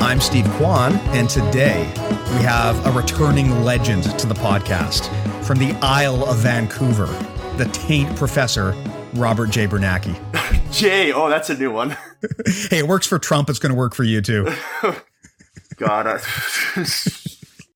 [0.00, 1.80] I'm Steve Kwan, and today
[2.32, 5.08] we have a returning legend to the podcast
[5.42, 7.06] from the Isle of Vancouver,
[7.56, 8.76] the taint professor,
[9.14, 9.66] Robert J.
[9.66, 10.16] Biernacki.
[10.72, 11.90] Jay, oh, that's a new one.
[12.70, 13.50] hey, it works for Trump.
[13.50, 14.44] It's going to work for you too.
[15.76, 16.20] God, I,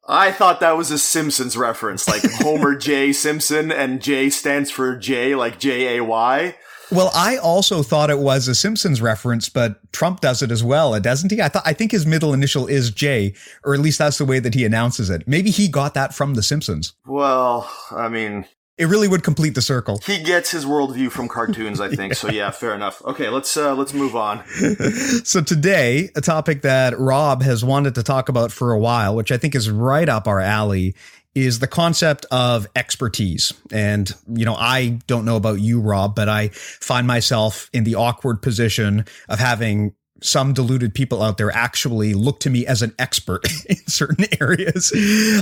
[0.08, 3.12] I thought that was a Simpsons reference, like Homer J.
[3.12, 6.54] Simpson, and J stands for J, like J A Y.
[6.92, 10.98] Well, I also thought it was a Simpsons reference, but Trump does it as well,
[11.00, 11.40] doesn't he?
[11.40, 13.34] I thought I think his middle initial is J,
[13.64, 15.26] or at least that's the way that he announces it.
[15.26, 16.92] Maybe he got that from The Simpsons.
[17.06, 18.44] Well, I mean,
[18.76, 20.00] it really would complete the circle.
[20.04, 22.12] He gets his worldview from cartoons, I think.
[22.12, 22.14] yeah.
[22.18, 23.00] So yeah, fair enough.
[23.06, 24.44] Okay, let's uh, let's move on.
[25.24, 29.32] so today, a topic that Rob has wanted to talk about for a while, which
[29.32, 30.94] I think is right up our alley,
[31.34, 33.54] is the concept of expertise.
[33.70, 37.94] And, you know, I don't know about you, Rob, but I find myself in the
[37.94, 42.94] awkward position of having some deluded people out there actually look to me as an
[42.98, 44.92] expert in certain areas.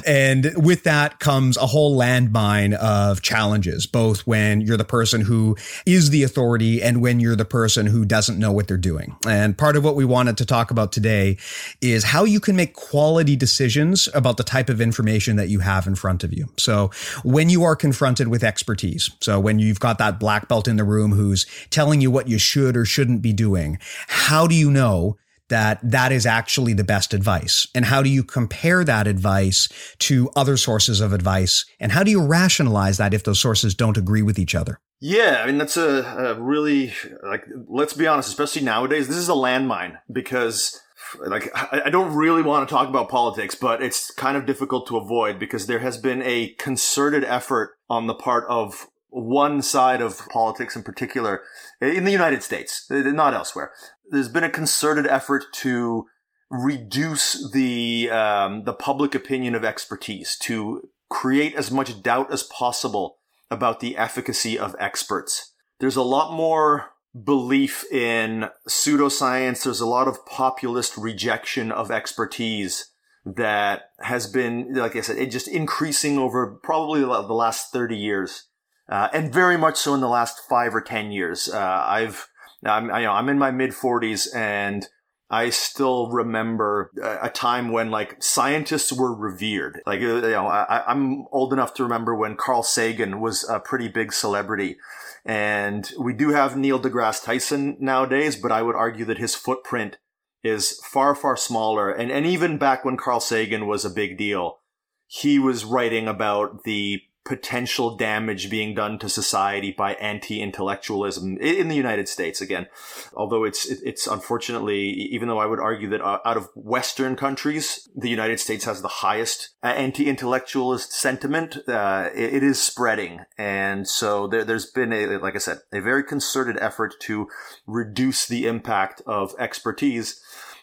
[0.06, 5.56] And with that comes a whole landmine of challenges, both when you're the person who
[5.86, 9.16] is the authority and when you're the person who doesn't know what they're doing.
[9.26, 11.36] And part of what we wanted to talk about today
[11.80, 15.86] is how you can make quality decisions about the type of information that you have
[15.86, 16.48] in front of you.
[16.56, 16.90] So
[17.22, 20.84] when you are confronted with expertise, so when you've got that black belt in the
[20.84, 25.16] room who's telling you what you should or shouldn't be doing, how do you know
[25.48, 27.66] that that is actually the best advice?
[27.74, 29.68] And how do you compare that advice
[30.00, 31.64] to other sources of advice?
[31.78, 34.80] And how do you rationalize that if those sources don't agree with each other?
[35.00, 36.92] Yeah, I mean, that's a, a really,
[37.22, 40.80] like, let's be honest, especially nowadays, this is a landmine because
[41.26, 44.96] like I don't really want to talk about politics, but it's kind of difficult to
[44.96, 50.28] avoid because there has been a concerted effort on the part of one side of
[50.28, 51.42] politics in particular
[51.80, 53.72] in the United States, not elsewhere,
[54.10, 56.06] there's been a concerted effort to
[56.50, 63.18] reduce the um, the public opinion of expertise, to create as much doubt as possible
[63.50, 65.52] about the efficacy of experts.
[65.80, 66.90] There's a lot more
[67.24, 69.64] belief in pseudoscience.
[69.64, 72.90] There's a lot of populist rejection of expertise
[73.24, 78.46] that has been, like I said, it just increasing over probably the last 30 years.
[78.88, 81.48] Uh, and very much so in the last five or 10 years.
[81.48, 82.28] Uh, I've
[82.62, 84.86] now, I'm, I, you know, I'm in my mid 40s and
[85.32, 89.80] I still remember a time when like scientists were revered.
[89.86, 93.60] Like, uh, you know, I, am old enough to remember when Carl Sagan was a
[93.60, 94.76] pretty big celebrity.
[95.24, 99.98] And we do have Neil deGrasse Tyson nowadays, but I would argue that his footprint
[100.42, 101.92] is far, far smaller.
[101.92, 104.58] And, and even back when Carl Sagan was a big deal,
[105.06, 111.76] he was writing about the potential damage being done to society by anti-intellectualism in the
[111.76, 112.66] United States again.
[113.14, 117.88] Although it's it's unfortunately, even though I would argue that uh, out of Western countries,
[117.94, 121.56] the United States has the highest uh, anti-intellectualist sentiment.
[121.68, 126.02] Uh, it, is spreading, and so there, there's been a like I said, a very
[126.02, 127.28] concerted effort to
[127.64, 130.20] reduce the impact of expertise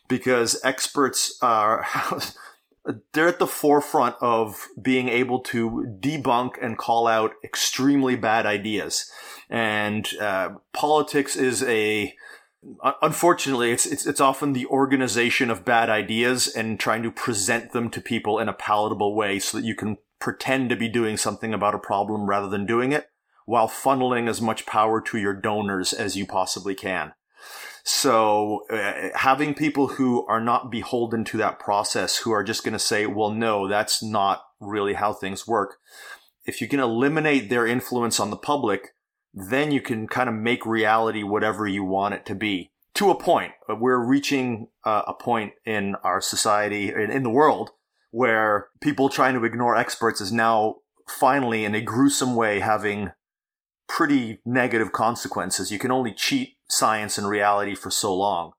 [0.10, 1.86] because experts are.
[3.14, 9.12] they're at the forefront of being able to debunk and call out extremely bad ideas.
[9.50, 12.14] And uh, politics is a
[13.02, 17.90] unfortunately it's, it's it's often the organization of bad ideas and trying to present them
[17.90, 21.54] to people in a palatable way so that you can pretend to be doing something
[21.54, 23.10] about a problem rather than doing it
[23.46, 27.14] while funneling as much power to your donors as you possibly can.
[27.90, 32.74] So uh, having people who are not beholden to that process, who are just going
[32.74, 35.78] to say, well, no, that's not really how things work.
[36.46, 38.90] If you can eliminate their influence on the public,
[39.34, 43.16] then you can kind of make reality whatever you want it to be to a
[43.16, 43.54] point.
[43.70, 47.70] We're reaching uh, a point in our society, in, in the world,
[48.12, 53.12] where people trying to ignore experts is now finally, in a gruesome way, having
[53.88, 55.72] pretty negative consequences.
[55.72, 58.52] You can only cheat science and reality for so long.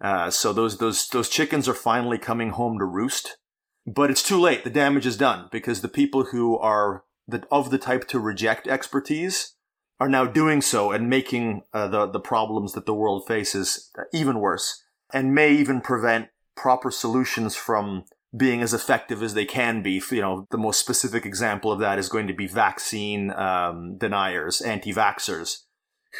[0.00, 3.36] Uh, so those those those chickens are finally coming home to roost,
[3.86, 4.64] but it's too late.
[4.64, 8.68] The damage is done because the people who are the, of the type to reject
[8.68, 9.54] expertise
[10.00, 14.38] are now doing so and making uh, the the problems that the world faces even
[14.38, 18.04] worse, and may even prevent proper solutions from
[18.36, 20.02] being as effective as they can be.
[20.10, 24.60] You know, the most specific example of that is going to be vaccine um, deniers,
[24.60, 25.64] anti-vaxxers,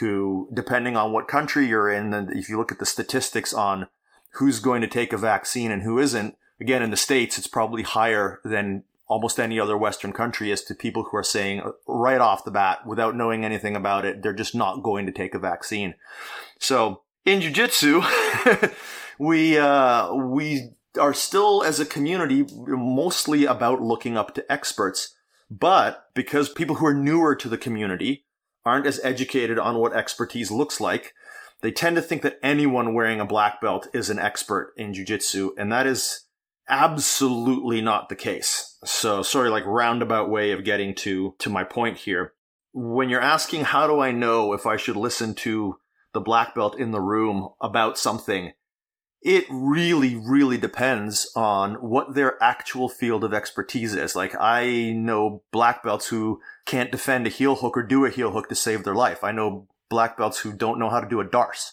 [0.01, 3.89] who, depending on what country you're in, and if you look at the statistics on
[4.35, 7.83] who's going to take a vaccine and who isn't, again, in the States, it's probably
[7.83, 12.21] higher than almost any other Western country as to people who are saying uh, right
[12.21, 15.39] off the bat, without knowing anything about it, they're just not going to take a
[15.39, 15.95] vaccine.
[16.59, 18.05] So in jujitsu,
[19.19, 20.71] we, uh, we
[21.01, 25.15] are still as a community mostly about looking up to experts.
[25.51, 28.27] But because people who are newer to the community
[28.69, 31.15] aren't as educated on what expertise looks like,
[31.61, 35.51] they tend to think that anyone wearing a black belt is an expert in jujitsu.
[35.59, 36.27] And that is
[36.69, 38.79] absolutely not the case.
[38.85, 42.35] So sorry, like roundabout way of getting to, to my point here.
[42.73, 45.79] When you're asking, how do I know if I should listen to
[46.13, 48.53] the black belt in the room about something?
[49.21, 54.15] It really, really depends on what their actual field of expertise is.
[54.15, 58.31] Like I know black belts who can't defend a heel hook or do a heel
[58.31, 59.25] hook to save their life.
[59.25, 61.73] I know black belts who don't know how to do a darce.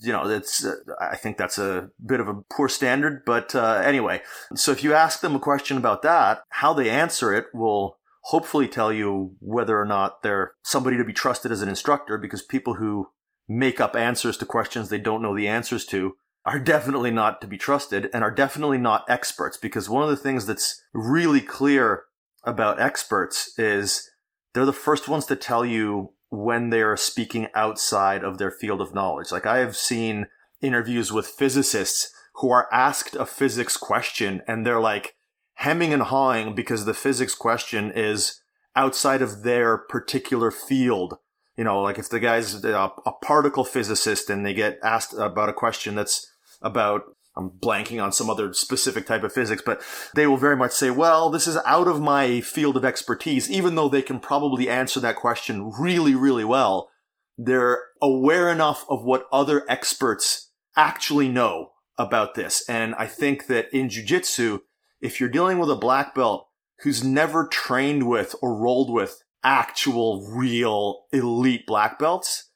[0.00, 3.82] You know, it's, uh, I think that's a bit of a poor standard, but, uh,
[3.84, 4.22] anyway.
[4.54, 8.68] So if you ask them a question about that, how they answer it will hopefully
[8.68, 12.74] tell you whether or not they're somebody to be trusted as an instructor because people
[12.74, 13.08] who
[13.48, 16.14] make up answers to questions they don't know the answers to
[16.48, 20.16] are definitely not to be trusted and are definitely not experts because one of the
[20.16, 22.04] things that's really clear
[22.42, 24.10] about experts is
[24.54, 28.94] they're the first ones to tell you when they're speaking outside of their field of
[28.94, 29.30] knowledge.
[29.30, 30.28] Like I have seen
[30.62, 35.16] interviews with physicists who are asked a physics question and they're like
[35.56, 38.40] hemming and hawing because the physics question is
[38.74, 41.18] outside of their particular field.
[41.58, 42.90] You know, like if the guy's a
[43.20, 46.26] particle physicist and they get asked about a question that's
[46.62, 47.02] about
[47.38, 49.80] I'm blanking on some other specific type of physics, but
[50.14, 53.76] they will very much say, well, this is out of my field of expertise, even
[53.76, 56.90] though they can probably answer that question really, really well.
[57.36, 62.68] They're aware enough of what other experts actually know about this.
[62.68, 64.60] And I think that in jujitsu,
[65.00, 66.48] if you're dealing with a black belt
[66.80, 72.47] who's never trained with or rolled with actual real elite black belts,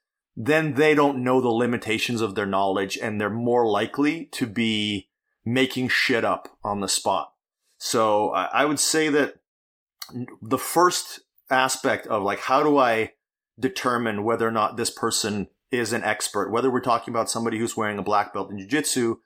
[0.47, 5.09] then they don't know the limitations of their knowledge and they're more likely to be
[5.45, 7.33] making shit up on the spot.
[7.79, 9.35] So I would say that
[10.41, 13.13] the first aspect of like, how do I
[13.59, 17.77] determine whether or not this person is an expert, whether we're talking about somebody who's
[17.77, 19.17] wearing a black belt in jujitsu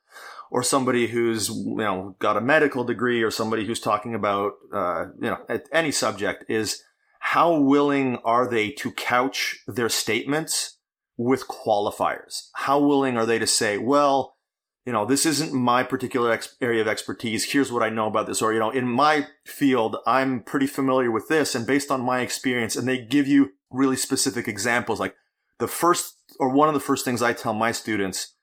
[0.51, 5.07] or somebody who's, you know, got a medical degree or somebody who's talking about, uh,
[5.21, 5.39] you know,
[5.73, 6.83] any subject is
[7.19, 10.76] how willing are they to couch their statements
[11.17, 12.49] with qualifiers?
[12.55, 14.37] How willing are they to say, well,
[14.85, 17.51] you know, this isn't my particular ex- area of expertise.
[17.51, 18.41] Here's what I know about this.
[18.41, 21.57] Or, you know, in my field, I'm pretty familiar with this.
[21.57, 25.01] And based on my experience, and they give you really specific examples.
[25.01, 25.17] Like
[25.59, 28.35] the first or one of the first things I tell my students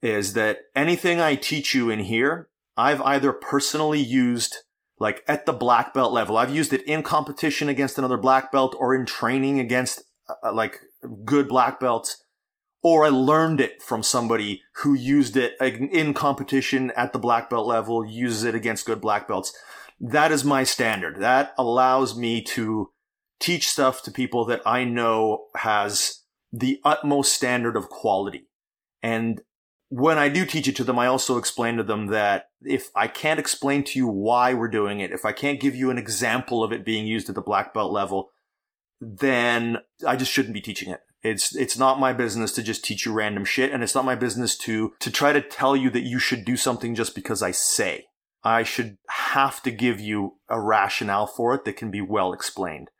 [0.00, 4.56] is that anything I teach you in here, I've either personally used
[4.98, 6.36] like at the black belt level.
[6.36, 10.02] I've used it in competition against another black belt or in training against
[10.42, 10.80] uh, like
[11.24, 12.24] good black belts,
[12.82, 17.66] or I learned it from somebody who used it in competition at the black belt
[17.66, 19.56] level, uses it against good black belts.
[20.00, 21.20] That is my standard.
[21.20, 22.90] That allows me to
[23.38, 28.48] teach stuff to people that I know has the utmost standard of quality.
[29.02, 29.40] And
[29.88, 33.08] when I do teach it to them, I also explain to them that if I
[33.08, 36.64] can't explain to you why we're doing it, if I can't give you an example
[36.64, 38.30] of it being used at the black belt level,
[39.02, 41.00] then I just shouldn't be teaching it.
[41.22, 44.14] It's it's not my business to just teach you random shit and it's not my
[44.14, 47.50] business to to try to tell you that you should do something just because I
[47.50, 48.06] say.
[48.44, 52.90] I should have to give you a rationale for it that can be well explained.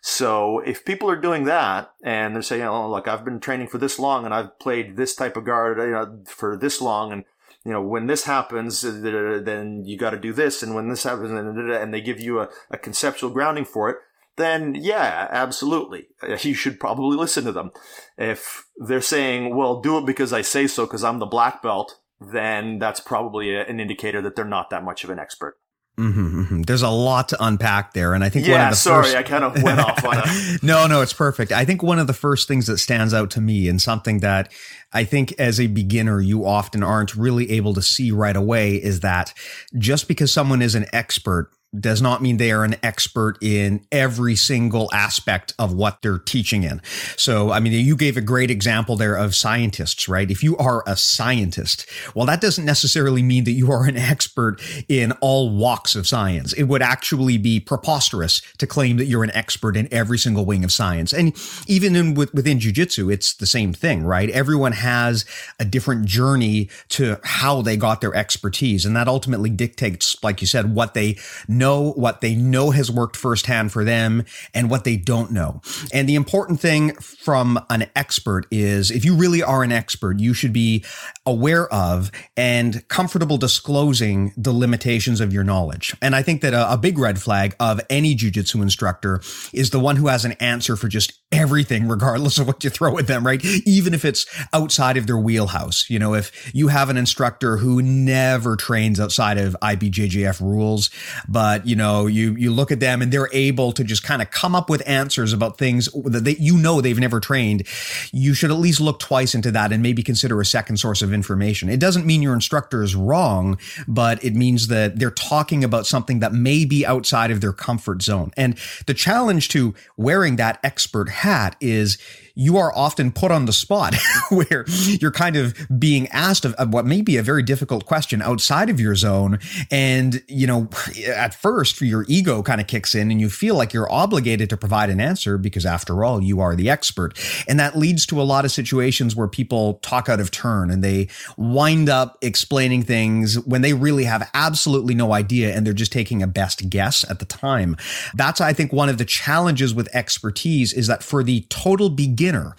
[0.00, 3.78] So if people are doing that and they're saying, "Oh, look, I've been training for
[3.78, 7.24] this long and I've played this type of guard you know, for this long and
[7.64, 10.64] you know, when this happens, uh, then you got to do this.
[10.64, 13.98] And when this happens, and they give you a, a conceptual grounding for it,
[14.36, 16.08] then yeah, absolutely.
[16.40, 17.70] You should probably listen to them.
[18.16, 21.98] If they're saying, well, do it because I say so because I'm the black belt,
[22.20, 25.56] then that's probably a, an indicator that they're not that much of an expert.
[25.98, 26.62] Mm-hmm, mm-hmm.
[26.62, 28.54] There's a lot to unpack there, and I think yeah.
[28.54, 29.16] one of the sorry, first...
[29.16, 30.58] I kind of went off on a.
[30.62, 31.52] no, no, it's perfect.
[31.52, 34.50] I think one of the first things that stands out to me, and something that
[34.94, 39.00] I think as a beginner you often aren't really able to see right away, is
[39.00, 39.34] that
[39.76, 44.36] just because someone is an expert does not mean they are an expert in every
[44.36, 46.82] single aspect of what they're teaching in.
[47.16, 50.30] So, I mean, you gave a great example there of scientists, right?
[50.30, 54.60] If you are a scientist, well, that doesn't necessarily mean that you are an expert
[54.86, 56.52] in all walks of science.
[56.52, 60.64] It would actually be preposterous to claim that you're an expert in every single wing
[60.64, 61.14] of science.
[61.14, 61.34] And
[61.66, 64.28] even in within jujitsu, it's the same thing, right?
[64.28, 65.24] Everyone has
[65.58, 68.84] a different journey to how they got their expertise.
[68.84, 71.16] And that ultimately dictates, like you said, what they
[71.48, 75.60] know what they know has worked firsthand for them and what they don't know.
[75.92, 80.34] And the important thing from an expert is if you really are an expert, you
[80.34, 80.84] should be
[81.26, 85.94] aware of and comfortable disclosing the limitations of your knowledge.
[86.02, 89.20] And I think that a, a big red flag of any jujitsu instructor
[89.52, 92.98] is the one who has an answer for just everything, regardless of what you throw
[92.98, 93.42] at them, right?
[93.64, 95.88] Even if it's outside of their wheelhouse.
[95.88, 100.90] You know, if you have an instructor who never trains outside of IBJJF rules,
[101.28, 104.22] but but you know, you you look at them and they're able to just kind
[104.22, 107.66] of come up with answers about things that they, you know they've never trained.
[108.10, 111.12] You should at least look twice into that and maybe consider a second source of
[111.12, 111.68] information.
[111.68, 116.20] It doesn't mean your instructor is wrong, but it means that they're talking about something
[116.20, 118.30] that may be outside of their comfort zone.
[118.34, 118.56] And
[118.86, 121.98] the challenge to wearing that expert hat is
[122.34, 123.94] you are often put on the spot
[124.30, 128.22] where you're kind of being asked of, of, what may be a very difficult question
[128.22, 129.38] outside of your zone.
[129.70, 130.70] And, you know,
[131.06, 134.56] at first your ego kind of kicks in and you feel like you're obligated to
[134.56, 137.18] provide an answer because after all, you are the expert.
[137.46, 140.82] And that leads to a lot of situations where people talk out of turn and
[140.82, 145.92] they wind up explaining things when they really have absolutely no idea and they're just
[145.92, 147.76] taking a best guess at the time.
[148.14, 152.21] That's, I think, one of the challenges with expertise is that for the total beginner,
[152.22, 152.54] beginner,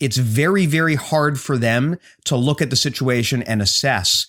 [0.00, 4.26] it's very, very hard for them to look at the situation and assess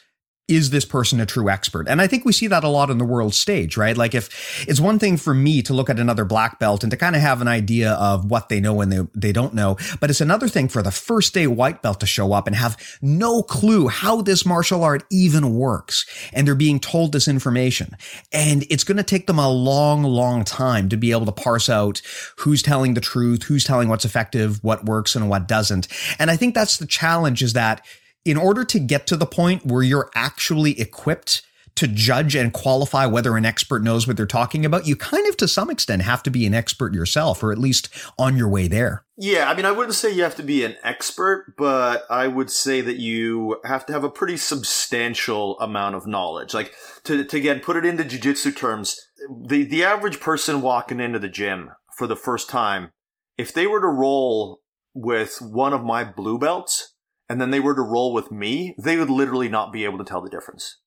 [0.47, 1.87] is this person a true expert?
[1.87, 3.97] And I think we see that a lot on the world stage, right?
[3.97, 6.97] Like if it's one thing for me to look at another black belt and to
[6.97, 10.09] kind of have an idea of what they know and they, they don't know, but
[10.09, 13.41] it's another thing for the first day white belt to show up and have no
[13.41, 16.05] clue how this martial art even works.
[16.31, 17.97] And they're being told this information.
[18.31, 21.69] And it's going to take them a long, long time to be able to parse
[21.69, 22.01] out
[22.37, 25.87] who's telling the truth, who's telling what's effective, what works and what doesn't.
[26.19, 27.83] And I think that's the challenge is that
[28.25, 31.43] in order to get to the point where you're actually equipped
[31.75, 35.35] to judge and qualify whether an expert knows what they're talking about, you kind of
[35.37, 38.67] to some extent have to be an expert yourself, or at least on your way
[38.67, 39.03] there.
[39.17, 42.49] Yeah, I mean, I wouldn't say you have to be an expert, but I would
[42.49, 46.53] say that you have to have a pretty substantial amount of knowledge.
[46.53, 48.99] Like to, to again put it into jujitsu terms,
[49.45, 52.91] the the average person walking into the gym for the first time,
[53.37, 54.61] if they were to roll
[54.93, 56.94] with one of my blue belts,
[57.29, 60.03] and then they were to roll with me, they would literally not be able to
[60.03, 60.77] tell the difference.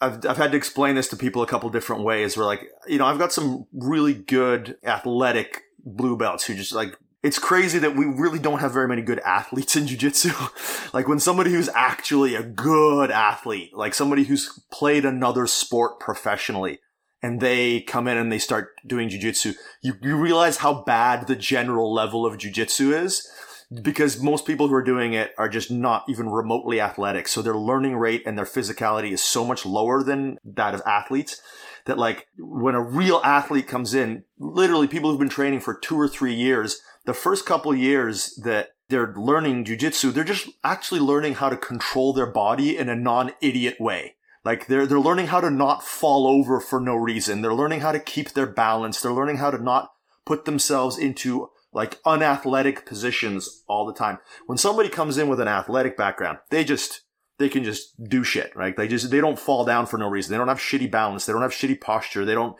[0.00, 2.36] I've, I've had to explain this to people a couple different ways.
[2.36, 6.96] Where like, you know, I've got some really good athletic blue belts who just like,
[7.22, 10.92] it's crazy that we really don't have very many good athletes in jujitsu.
[10.94, 16.78] like when somebody who's actually a good athlete, like somebody who's played another sport professionally,
[17.22, 21.34] and they come in and they start doing jujitsu, you, you realize how bad the
[21.34, 23.28] general level of jujitsu is
[23.82, 27.26] because most people who are doing it are just not even remotely athletic.
[27.26, 31.40] So their learning rate and their physicality is so much lower than that of athletes
[31.86, 35.98] that like when a real athlete comes in, literally people who've been training for two
[35.98, 41.34] or three years, the first couple years that they're learning jujitsu, they're just actually learning
[41.34, 44.14] how to control their body in a non-idiot way.
[44.44, 47.42] Like they're, they're learning how to not fall over for no reason.
[47.42, 49.00] They're learning how to keep their balance.
[49.00, 49.90] They're learning how to not
[50.24, 54.16] put themselves into like unathletic positions all the time.
[54.46, 57.02] When somebody comes in with an athletic background, they just,
[57.38, 58.74] they can just do shit, right?
[58.74, 60.32] They just, they don't fall down for no reason.
[60.32, 61.26] They don't have shitty balance.
[61.26, 62.24] They don't have shitty posture.
[62.24, 62.56] They don't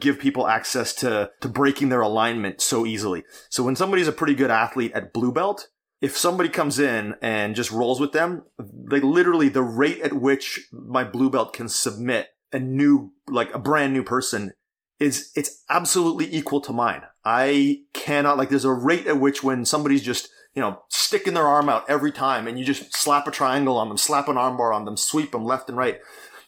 [0.00, 3.22] give people access to, to breaking their alignment so easily.
[3.50, 5.68] So when somebody's a pretty good athlete at blue belt,
[6.00, 10.68] if somebody comes in and just rolls with them, they literally, the rate at which
[10.72, 14.54] my blue belt can submit a new, like a brand new person
[14.98, 17.02] is, it's absolutely equal to mine.
[17.24, 21.46] I cannot, like, there's a rate at which when somebody's just, you know, sticking their
[21.46, 24.74] arm out every time and you just slap a triangle on them, slap an armbar
[24.74, 26.00] on them, sweep them left and right.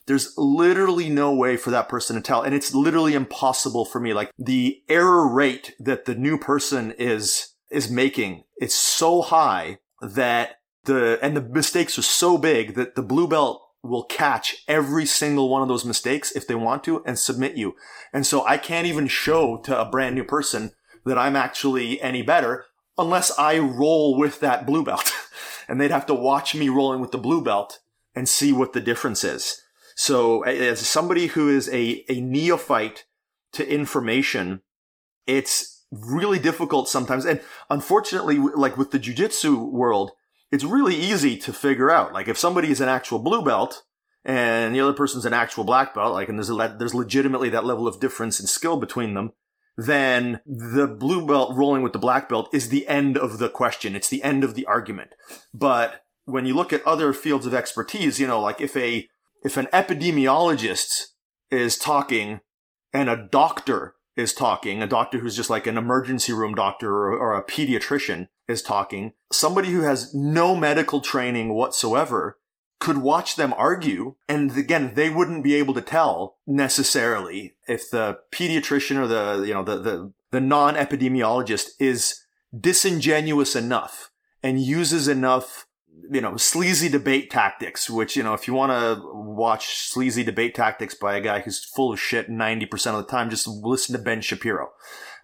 [0.07, 2.43] there's literally no way for that person to tell.
[2.43, 4.15] And it's literally impossible for me.
[4.15, 10.61] Like the error rate that the new person is, is making, it's so high that
[10.85, 15.49] the, and the mistakes are so big that the blue belt will catch every single
[15.49, 17.75] one of those mistakes if they want to and submit you.
[18.13, 20.73] And so I can't even show to a brand new person
[21.05, 22.67] that I'm actually any better
[22.99, 25.13] unless I roll with that blue belt.
[25.69, 27.81] and they'd have to watch me rolling with the blue belt
[28.15, 29.63] and see what the difference is.
[29.95, 33.05] So as somebody who is a, a neophyte
[33.53, 34.63] to information,
[35.27, 37.25] it's really difficult sometimes.
[37.25, 37.41] And
[37.71, 40.13] unfortunately, like with the jujitsu world,
[40.57, 42.15] it's really easy to figure out.
[42.15, 43.83] Like if somebody is an actual blue belt
[44.25, 47.67] and the other person's an actual black belt, like, and there's a, there's legitimately that
[47.67, 49.33] level of difference in skill between them,
[49.77, 53.95] then the blue belt rolling with the black belt is the end of the question.
[53.95, 55.11] It's the end of the argument.
[55.53, 59.07] But when you look at other fields of expertise, you know, like if a,
[59.45, 61.09] if an epidemiologist
[61.51, 62.41] is talking
[62.95, 67.15] and a doctor is talking, a doctor who's just like an emergency room doctor or,
[67.15, 72.39] or a pediatrician is talking, somebody who has no medical training whatsoever
[72.79, 74.15] could watch them argue.
[74.29, 79.55] And again, they wouldn't be able to tell necessarily if the pediatrician or the, you
[79.55, 82.23] know, the, the, the non-epidemiologist is
[82.59, 84.11] disingenuous enough
[84.43, 85.67] and uses enough,
[86.11, 90.55] you know, sleazy debate tactics, which, you know, if you want to watch sleazy debate
[90.55, 94.03] tactics by a guy who's full of shit 90% of the time, just listen to
[94.03, 94.71] Ben Shapiro.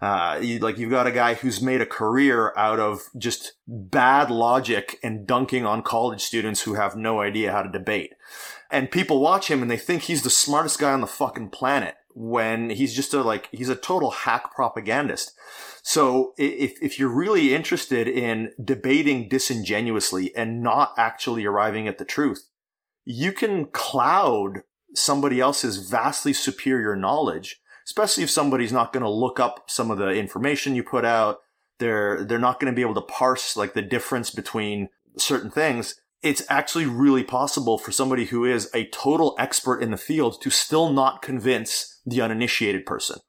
[0.03, 4.29] Uh, you, like you've got a guy who's made a career out of just bad
[4.29, 8.11] logic and dunking on college students who have no idea how to debate.
[8.69, 11.95] And people watch him and they think he's the smartest guy on the fucking planet
[12.13, 15.31] when he's just a like, he's a total hack propagandist.
[15.83, 22.03] So if, if you're really interested in debating disingenuously and not actually arriving at the
[22.03, 22.49] truth,
[23.05, 24.63] you can cloud
[24.95, 29.97] somebody else's vastly superior knowledge especially if somebody's not going to look up some of
[29.97, 31.39] the information you put out.
[31.79, 35.95] They're, they're not going to be able to parse like the difference between certain things.
[36.21, 40.49] It's actually really possible for somebody who is a total expert in the field to
[40.49, 43.19] still not convince the uninitiated person.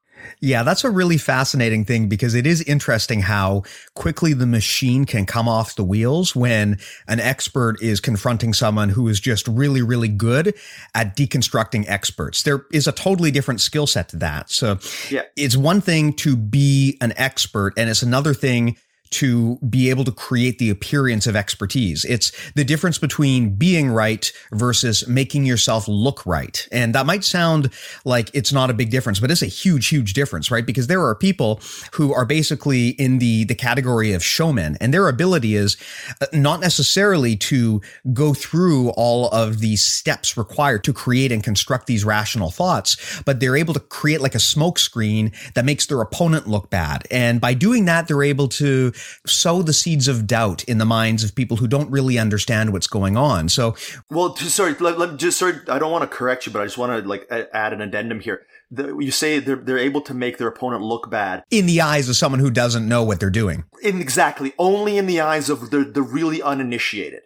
[0.40, 3.62] Yeah, that's a really fascinating thing because it is interesting how
[3.94, 9.08] quickly the machine can come off the wheels when an expert is confronting someone who
[9.08, 10.54] is just really, really good
[10.94, 12.42] at deconstructing experts.
[12.42, 14.50] There is a totally different skill set to that.
[14.50, 14.78] So
[15.10, 15.22] yeah.
[15.36, 18.76] it's one thing to be an expert and it's another thing
[19.14, 22.04] to be able to create the appearance of expertise.
[22.04, 26.66] It's the difference between being right versus making yourself look right.
[26.72, 27.70] And that might sound
[28.04, 30.66] like it's not a big difference, but it's a huge, huge difference, right?
[30.66, 31.60] Because there are people
[31.92, 35.76] who are basically in the, the category of showmen and their ability is
[36.20, 37.80] uh, not necessarily to
[38.12, 43.38] go through all of the steps required to create and construct these rational thoughts, but
[43.38, 47.06] they're able to create like a smoke screen that makes their opponent look bad.
[47.10, 48.92] And by doing that, they're able to
[49.26, 52.86] sow the seeds of doubt in the minds of people who don't really understand what's
[52.86, 53.48] going on.
[53.48, 53.76] So,
[54.10, 56.78] well, sorry, let, let just sorry, I don't want to correct you, but I just
[56.78, 58.46] want to like add an addendum here.
[58.70, 62.08] The, you say they're they're able to make their opponent look bad in the eyes
[62.08, 63.64] of someone who doesn't know what they're doing.
[63.82, 67.22] In, exactly, only in the eyes of the the really uninitiated.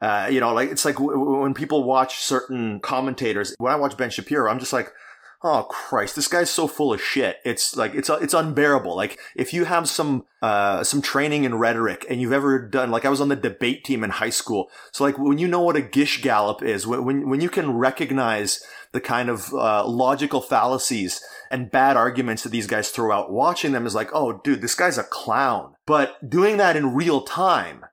[0.00, 3.54] Uh, you know, like it's like w- when people watch certain commentators.
[3.58, 4.92] When I watch Ben Shapiro, I'm just like,
[5.42, 7.38] oh Christ, this guy's so full of shit.
[7.44, 8.94] It's like it's it's unbearable.
[8.96, 13.04] Like if you have some uh some training in rhetoric and you've ever done like
[13.04, 14.68] I was on the debate team in high school.
[14.92, 18.62] So like when you know what a gish gallop is, when when you can recognize
[18.92, 23.72] the kind of uh, logical fallacies and bad arguments that these guys throw out, watching
[23.72, 25.74] them is like, oh dude, this guy's a clown.
[25.86, 27.84] But doing that in real time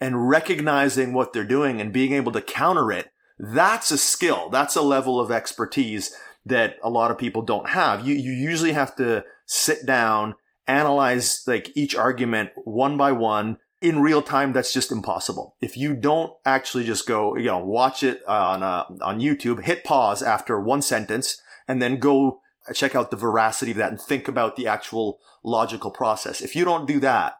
[0.00, 4.48] and recognizing what they're doing and being able to counter it, that's a skill.
[4.48, 6.14] That's a level of expertise
[6.48, 8.06] that a lot of people don't have.
[8.06, 10.34] You, you usually have to sit down,
[10.66, 14.52] analyze like each argument one by one in real time.
[14.52, 15.56] That's just impossible.
[15.60, 19.84] If you don't actually just go, you know, watch it on, uh, on YouTube, hit
[19.84, 22.40] pause after one sentence and then go
[22.74, 26.40] check out the veracity of that and think about the actual logical process.
[26.40, 27.38] If you don't do that,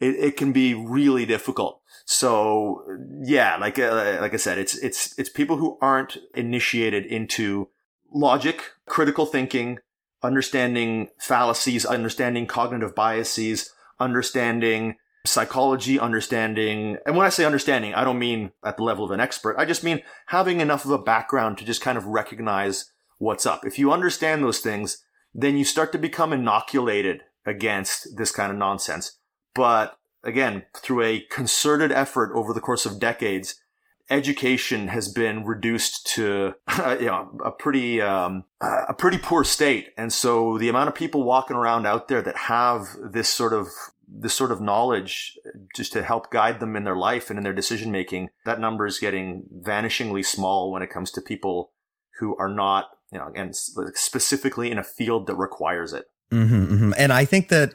[0.00, 1.80] it, it can be really difficult.
[2.04, 2.82] So
[3.22, 7.70] yeah, like, uh, like I said, it's, it's, it's people who aren't initiated into
[8.16, 9.78] logic, critical thinking,
[10.22, 18.18] understanding fallacies, understanding cognitive biases, understanding psychology, understanding, and when I say understanding, I don't
[18.18, 19.56] mean at the level of an expert.
[19.58, 23.66] I just mean having enough of a background to just kind of recognize what's up.
[23.66, 25.02] If you understand those things,
[25.34, 29.18] then you start to become inoculated against this kind of nonsense.
[29.54, 33.60] But again, through a concerted effort over the course of decades,
[34.08, 36.54] education has been reduced to
[37.00, 41.24] you know a pretty um, a pretty poor state, and so the amount of people
[41.24, 43.68] walking around out there that have this sort of
[44.08, 45.38] this sort of knowledge
[45.74, 48.86] just to help guide them in their life and in their decision making, that number
[48.86, 51.72] is getting vanishingly small when it comes to people
[52.20, 56.06] who are not, you know, again, specifically in a field that requires it.
[56.30, 56.92] Mm-hmm, mm-hmm.
[56.96, 57.74] And I think that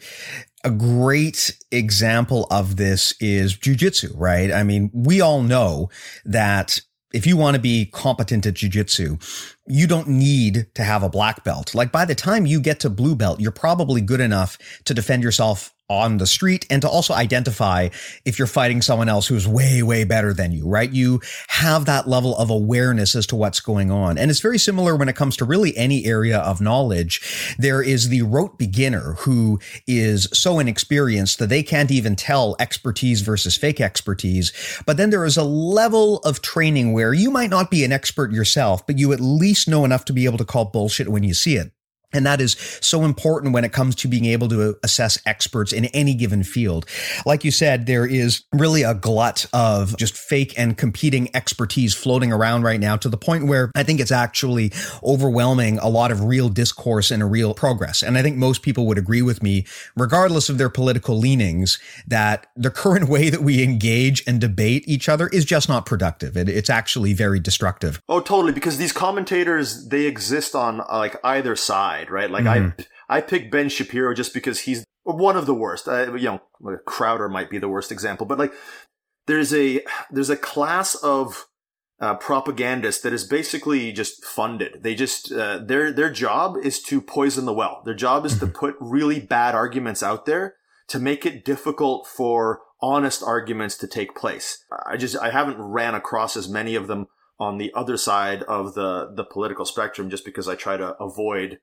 [0.63, 4.51] a great example of this is jujitsu, right?
[4.51, 5.89] I mean, we all know
[6.25, 6.81] that
[7.13, 9.21] if you want to be competent at jujitsu,
[9.67, 11.75] you don't need to have a black belt.
[11.75, 15.23] Like by the time you get to blue belt, you're probably good enough to defend
[15.23, 17.89] yourself on the street and to also identify
[18.23, 20.91] if you're fighting someone else who's way, way better than you, right?
[20.91, 24.17] You have that level of awareness as to what's going on.
[24.17, 27.55] And it's very similar when it comes to really any area of knowledge.
[27.59, 33.19] There is the rote beginner who is so inexperienced that they can't even tell expertise
[33.19, 34.53] versus fake expertise.
[34.85, 38.31] But then there is a level of training where you might not be an expert
[38.31, 41.33] yourself, but you at least know enough to be able to call bullshit when you
[41.33, 41.71] see it.
[42.13, 45.85] And that is so important when it comes to being able to assess experts in
[45.85, 46.85] any given field.
[47.25, 52.31] Like you said, there is really a glut of just fake and competing expertise floating
[52.31, 54.71] around right now to the point where I think it's actually
[55.03, 58.01] overwhelming a lot of real discourse and a real progress.
[58.03, 62.47] And I think most people would agree with me, regardless of their political leanings, that
[62.55, 66.35] the current way that we engage and debate each other is just not productive.
[66.35, 68.01] It, it's actually very destructive.
[68.09, 68.53] Oh, totally.
[68.53, 72.29] Because these commentators, they exist on uh, like either side side, right?
[72.29, 72.81] Like mm-hmm.
[73.09, 75.87] I, I pick Ben Shapiro just because he's one of the worst.
[75.87, 78.53] Uh, you know, Crowder might be the worst example, but like
[79.27, 81.45] there's a there's a class of
[81.99, 84.83] uh, propagandists that is basically just funded.
[84.83, 87.81] They just uh, their their job is to poison the well.
[87.85, 88.47] Their job is mm-hmm.
[88.47, 90.55] to put really bad arguments out there
[90.87, 94.65] to make it difficult for honest arguments to take place.
[94.85, 97.07] I just I haven't ran across as many of them
[97.39, 101.59] on the other side of the the political spectrum just because I try to avoid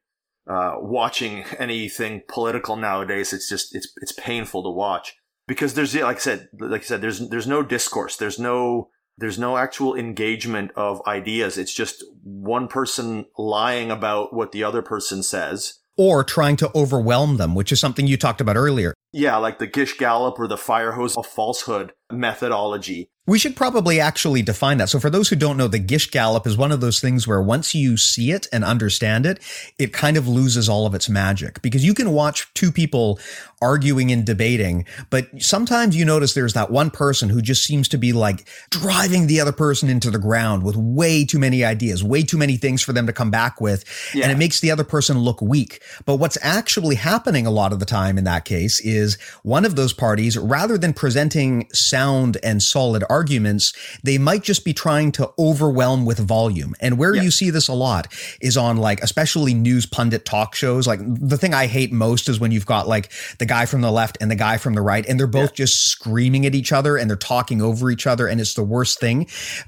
[0.49, 3.33] uh, watching anything political nowadays.
[3.33, 5.15] It's just it's it's painful to watch
[5.47, 8.17] because there's like I said, like I said, there's there's no discourse.
[8.17, 11.59] There's no there's no actual engagement of ideas.
[11.59, 15.75] It's just one person lying about what the other person says.
[15.97, 18.95] Or trying to overwhelm them, which is something you talked about earlier.
[19.13, 23.11] Yeah, like the Gish Gallop or the fire hose of falsehood methodology.
[23.29, 24.89] We should probably actually define that.
[24.89, 27.41] So for those who don't know, the Gish Gallop is one of those things where
[27.41, 29.39] once you see it and understand it,
[29.79, 33.21] it kind of loses all of its magic because you can watch two people
[33.61, 37.99] arguing and debating, but sometimes you notice there's that one person who just seems to
[37.99, 42.23] be like driving the other person into the ground with way too many ideas, way
[42.23, 43.85] too many things for them to come back with.
[44.15, 44.25] Yeah.
[44.25, 45.83] And it makes the other person look weak.
[46.07, 49.77] But what's actually happening a lot of the time in that case is one of
[49.77, 53.73] those parties, rather than presenting sound and solid arguments, arguments,
[54.05, 56.75] they might just be trying to overwhelm with volume.
[56.81, 57.23] And where yeah.
[57.23, 58.07] you see this a lot
[58.41, 60.87] is on like, especially news pundit talk shows.
[60.87, 63.91] Like the thing I hate most is when you've got like the guy from the
[63.91, 65.65] left and the guy from the right, and they're both yeah.
[65.65, 68.29] just screaming at each other and they're talking over each other.
[68.29, 69.27] And it's the worst thing.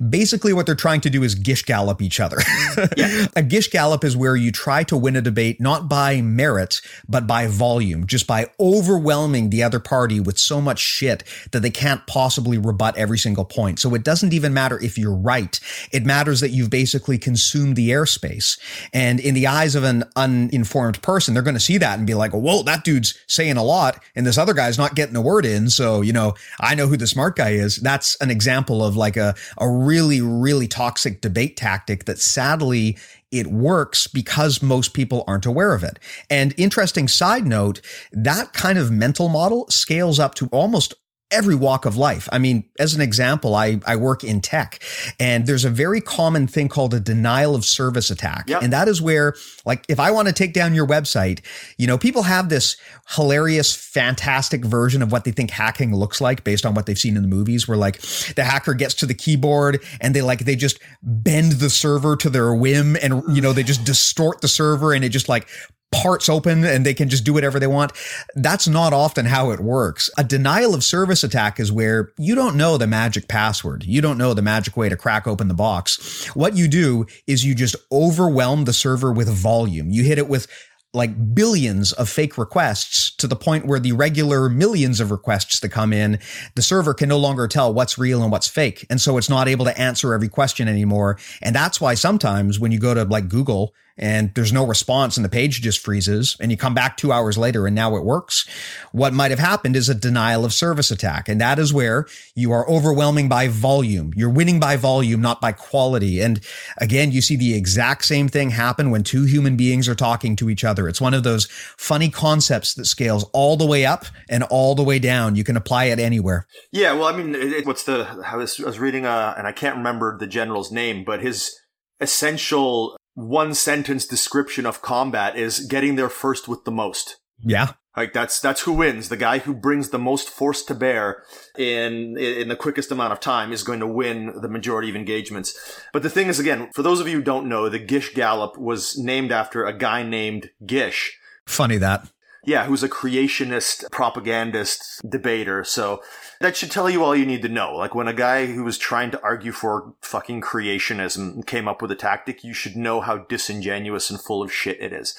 [0.08, 2.38] Basically, what they're trying to do is gish gallop each other.
[2.96, 3.26] yeah.
[3.34, 7.26] A gish gallop is where you try to win a debate, not by merit, but
[7.26, 12.06] by volume, just by overwhelming the other party with so much shit that they can't
[12.06, 13.78] possibly rebut every single single point.
[13.78, 15.58] So it doesn't even matter if you're right.
[15.92, 18.58] It matters that you've basically consumed the airspace.
[18.92, 22.14] And in the eyes of an uninformed person, they're going to see that and be
[22.14, 25.44] like, whoa, that dude's saying a lot and this other guy's not getting a word
[25.44, 25.70] in.
[25.70, 27.76] So, you know, I know who the smart guy is.
[27.76, 32.96] That's an example of like a, a really, really toxic debate tactic that sadly
[33.30, 35.98] it works because most people aren't aware of it.
[36.28, 37.80] And interesting side note,
[38.12, 40.94] that kind of mental model scales up to almost
[41.30, 42.28] every walk of life.
[42.32, 44.82] I mean, as an example, I, I work in tech
[45.18, 48.48] and there's a very common thing called a denial of service attack.
[48.48, 48.62] Yep.
[48.62, 51.40] And that is where, like, if I want to take down your website,
[51.78, 52.76] you know, people have this
[53.10, 57.16] hilarious, fantastic version of what they think hacking looks like based on what they've seen
[57.16, 58.00] in the movies where like
[58.34, 62.30] the hacker gets to the keyboard and they like, they just bend the server to
[62.30, 65.48] their whim and, you know, they just distort the server and it just like
[65.92, 67.92] parts open and they can just do whatever they want.
[68.34, 70.08] That's not often how it works.
[70.16, 73.84] A denial of service attack is where you don't know the magic password.
[73.84, 76.26] You don't know the magic way to crack open the box.
[76.34, 79.90] What you do is you just overwhelm the server with volume.
[79.90, 80.46] You hit it with
[80.92, 85.68] like billions of fake requests to the point where the regular millions of requests that
[85.68, 86.18] come in,
[86.56, 88.86] the server can no longer tell what's real and what's fake.
[88.90, 91.16] And so it's not able to answer every question anymore.
[91.42, 95.24] And that's why sometimes when you go to like Google and there's no response and
[95.24, 98.48] the page just freezes and you come back two hours later and now it works,
[98.92, 101.28] what might have happened is a denial of service attack.
[101.28, 104.12] And that is where you are overwhelming by volume.
[104.16, 106.20] You're winning by volume, not by quality.
[106.20, 106.40] And
[106.78, 110.48] again, you see the exact same thing happen when two human beings are talking to
[110.48, 110.88] each other.
[110.88, 114.82] It's one of those funny concepts that scales all the way up and all the
[114.82, 115.36] way down.
[115.36, 116.46] You can apply it anywhere.
[116.72, 116.94] Yeah.
[116.94, 119.76] Well, I mean, it, what's the, I was, I was reading, uh, and I can't
[119.76, 121.54] remember the general's name, but his
[122.00, 127.16] essential one sentence description of combat is getting there first with the most.
[127.42, 127.72] Yeah.
[127.96, 129.08] Like that's that's who wins.
[129.08, 131.24] The guy who brings the most force to bear
[131.58, 135.58] in in the quickest amount of time is going to win the majority of engagements.
[135.92, 138.56] But the thing is, again, for those of you who don't know, the Gish Gallop
[138.56, 141.18] was named after a guy named Gish.
[141.46, 142.08] Funny that.
[142.46, 145.64] Yeah, who's a creationist, propagandist, debater.
[145.64, 146.00] So
[146.40, 147.76] that should tell you all you need to know.
[147.76, 151.90] Like when a guy who was trying to argue for fucking creationism came up with
[151.90, 155.16] a tactic, you should know how disingenuous and full of shit it is.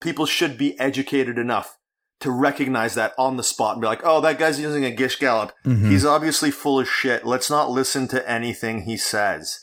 [0.00, 1.78] People should be educated enough
[2.20, 5.18] to recognize that on the spot and be like, oh, that guy's using a Gish
[5.18, 5.52] Gallop.
[5.64, 5.90] Mm-hmm.
[5.90, 7.24] He's obviously full of shit.
[7.24, 9.60] Let's not listen to anything he says.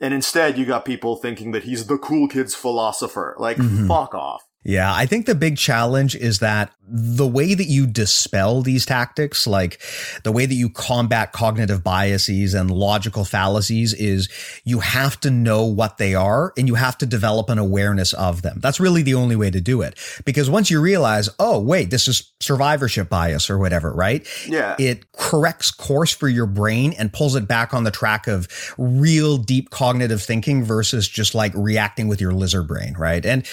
[0.00, 3.34] And instead, you got people thinking that he's the cool kid's philosopher.
[3.38, 3.88] Like, mm-hmm.
[3.88, 4.45] fuck off.
[4.66, 9.46] Yeah, I think the big challenge is that the way that you dispel these tactics,
[9.46, 9.80] like
[10.22, 14.28] the way that you combat cognitive biases and logical fallacies is
[14.64, 18.42] you have to know what they are and you have to develop an awareness of
[18.42, 18.58] them.
[18.60, 19.98] That's really the only way to do it.
[20.24, 24.26] Because once you realize, oh, wait, this is survivorship bias or whatever, right?
[24.48, 24.76] Yeah.
[24.78, 28.48] It corrects course for your brain and pulls it back on the track of
[28.78, 33.24] real deep cognitive thinking versus just like reacting with your lizard brain, right?
[33.24, 33.44] And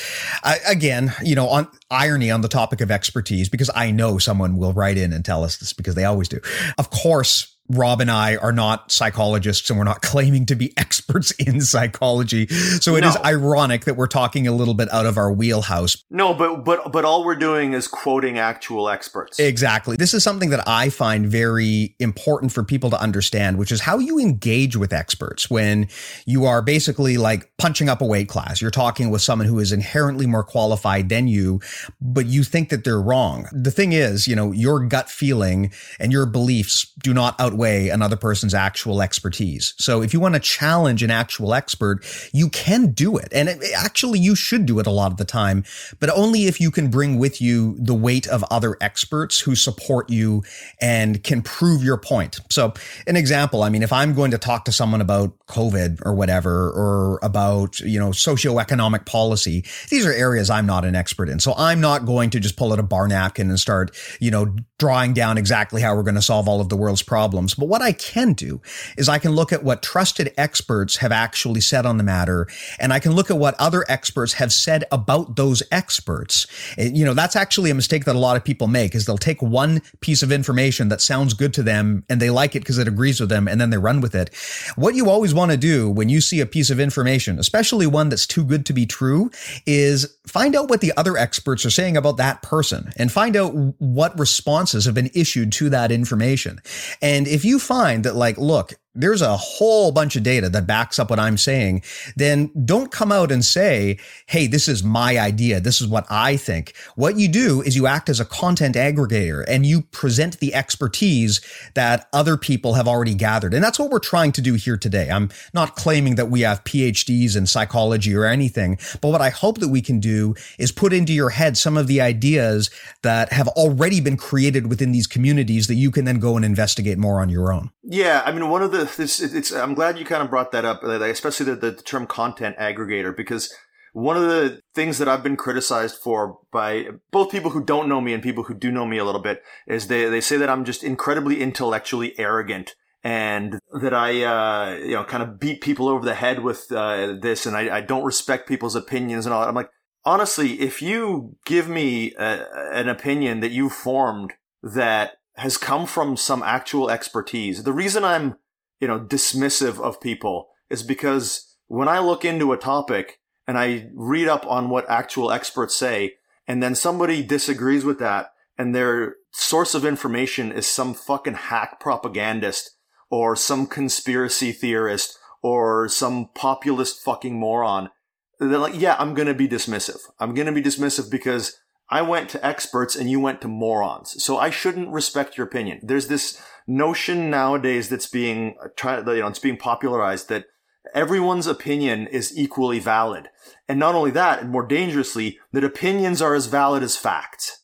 [0.43, 4.17] I, again, again, you know, on irony on the topic of expertise, because I know
[4.17, 6.39] someone will write in and tell us this because they always do.
[6.77, 11.31] Of course, Rob and I are not psychologists and we're not claiming to be experts
[11.31, 12.47] in psychology.
[12.47, 13.09] So it no.
[13.09, 16.03] is ironic that we're talking a little bit out of our wheelhouse.
[16.09, 19.39] No, but but but all we're doing is quoting actual experts.
[19.39, 19.95] Exactly.
[19.95, 23.97] This is something that I find very important for people to understand, which is how
[23.97, 25.87] you engage with experts when
[26.25, 28.61] you are basically like punching up a weight class.
[28.61, 31.61] You're talking with someone who is inherently more qualified than you,
[32.01, 33.47] but you think that they're wrong.
[33.51, 37.89] The thing is, you know, your gut feeling and your beliefs do not out outweigh
[37.89, 39.73] another person's actual expertise.
[39.77, 43.27] So if you want to challenge an actual expert, you can do it.
[43.31, 45.63] And it, actually, you should do it a lot of the time,
[45.99, 50.09] but only if you can bring with you the weight of other experts who support
[50.09, 50.43] you
[50.81, 52.39] and can prove your point.
[52.49, 52.73] So
[53.07, 56.71] an example, I mean, if I'm going to talk to someone about COVID or whatever,
[56.71, 61.39] or about, you know, socioeconomic policy, these are areas I'm not an expert in.
[61.39, 64.55] So I'm not going to just pull out a bar napkin and start, you know,
[64.79, 67.53] drawing down exactly how we're going to solve all of the world's problems problems.
[67.55, 68.61] But what I can do
[68.97, 72.47] is I can look at what trusted experts have actually said on the matter,
[72.79, 76.47] and I can look at what other experts have said about those experts.
[76.77, 79.41] You know, that's actually a mistake that a lot of people make is they'll take
[79.41, 82.87] one piece of information that sounds good to them and they like it because it
[82.87, 84.33] agrees with them and then they run with it.
[84.75, 88.09] What you always want to do when you see a piece of information, especially one
[88.09, 89.31] that's too good to be true,
[89.65, 93.53] is find out what the other experts are saying about that person and find out
[93.79, 96.59] what responses have been issued to that information.
[97.01, 100.99] And if you find that like, look, there's a whole bunch of data that backs
[100.99, 101.83] up what I'm saying,
[102.15, 105.59] then don't come out and say, Hey, this is my idea.
[105.59, 106.73] This is what I think.
[106.95, 111.41] What you do is you act as a content aggregator and you present the expertise
[111.73, 113.53] that other people have already gathered.
[113.53, 115.09] And that's what we're trying to do here today.
[115.09, 119.57] I'm not claiming that we have PhDs in psychology or anything, but what I hope
[119.59, 122.69] that we can do is put into your head some of the ideas
[123.01, 126.97] that have already been created within these communities that you can then go and investigate
[126.97, 127.71] more on your own.
[127.83, 128.21] Yeah.
[128.25, 130.83] I mean, one of the this it's I'm glad you kind of brought that up,
[130.83, 133.53] especially the, the term content aggregator, because
[133.93, 138.01] one of the things that I've been criticized for by both people who don't know
[138.01, 140.49] me and people who do know me a little bit is they, they say that
[140.49, 145.87] I'm just incredibly intellectually arrogant and that I, uh, you know, kind of beat people
[145.87, 149.41] over the head with uh, this and I, I, don't respect people's opinions and all
[149.41, 149.49] that.
[149.49, 149.69] I'm like,
[150.05, 156.15] honestly, if you give me a, an opinion that you formed that has come from
[156.17, 158.35] some actual expertise, the reason I'm
[158.83, 163.87] you know, dismissive of people is because when I look into a topic and I
[163.95, 166.15] read up on what actual experts say,
[166.49, 171.79] and then somebody disagrees with that and their source of information is some fucking hack
[171.79, 172.71] propagandist
[173.09, 177.89] or some conspiracy theorist or some populist fucking moron,
[178.37, 180.01] they're like, yeah, I'm going to be dismissive.
[180.19, 181.57] I'm going to be dismissive because
[181.89, 184.23] I went to experts and you went to morons.
[184.23, 185.79] So I shouldn't respect your opinion.
[185.83, 190.45] There's this notion nowadays that's being tried, you know, it's being popularized that
[190.93, 193.29] everyone's opinion is equally valid.
[193.67, 197.63] And not only that, and more dangerously, that opinions are as valid as facts.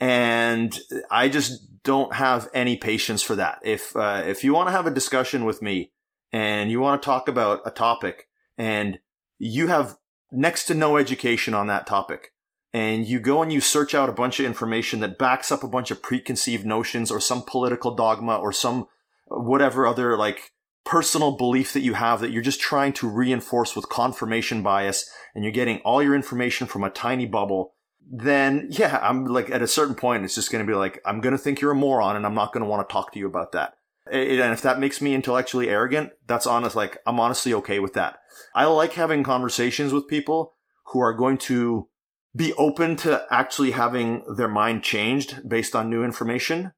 [0.00, 0.78] And
[1.10, 3.58] I just don't have any patience for that.
[3.64, 5.92] If, uh, if you want to have a discussion with me
[6.32, 8.98] and you want to talk about a topic and
[9.38, 9.96] you have
[10.30, 12.32] next to no education on that topic
[12.72, 15.68] and you go and you search out a bunch of information that backs up a
[15.68, 18.86] bunch of preconceived notions or some political dogma or some
[19.30, 20.52] uh, whatever other like
[20.84, 25.44] personal belief that you have that you're just trying to reinforce with confirmation bias and
[25.44, 27.74] you're getting all your information from a tiny bubble,
[28.10, 31.20] then yeah, I'm like at a certain point, it's just going to be like, I'm
[31.20, 33.18] going to think you're a moron and I'm not going to want to talk to
[33.18, 33.74] you about that.
[34.10, 36.74] And if that makes me intellectually arrogant, that's honest.
[36.74, 38.20] Like, I'm honestly okay with that.
[38.54, 40.54] I like having conversations with people
[40.86, 41.88] who are going to
[42.34, 46.72] be open to actually having their mind changed based on new information.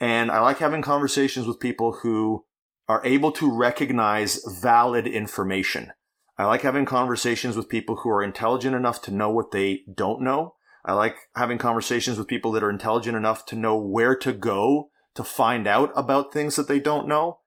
[0.00, 2.44] And I like having conversations with people who
[2.88, 5.92] are able to recognize valid information.
[6.36, 10.20] I like having conversations with people who are intelligent enough to know what they don't
[10.20, 10.54] know.
[10.84, 14.90] I like having conversations with people that are intelligent enough to know where to go
[15.14, 17.38] to find out about things that they don't know.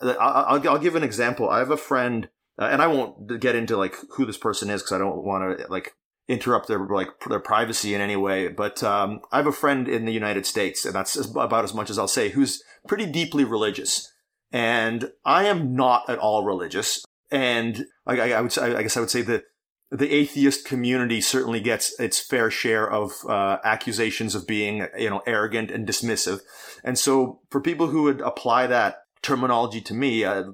[0.00, 1.48] I'll, give an example.
[1.48, 4.82] I have a friend, uh, and I won't get into like who this person is
[4.82, 5.94] because I don't want to like
[6.32, 8.48] interrupt their like their privacy in any way.
[8.48, 11.90] But um, I have a friend in the United States, and that's about as much
[11.90, 14.10] as I'll say, who's pretty deeply religious.
[14.50, 17.04] And I am not at all religious.
[17.30, 19.44] And I, I, would say, I guess I would say that
[19.90, 25.22] the atheist community certainly gets its fair share of uh, accusations of being, you know,
[25.26, 26.40] arrogant and dismissive.
[26.82, 30.44] And so for people who would apply that terminology to me, uh,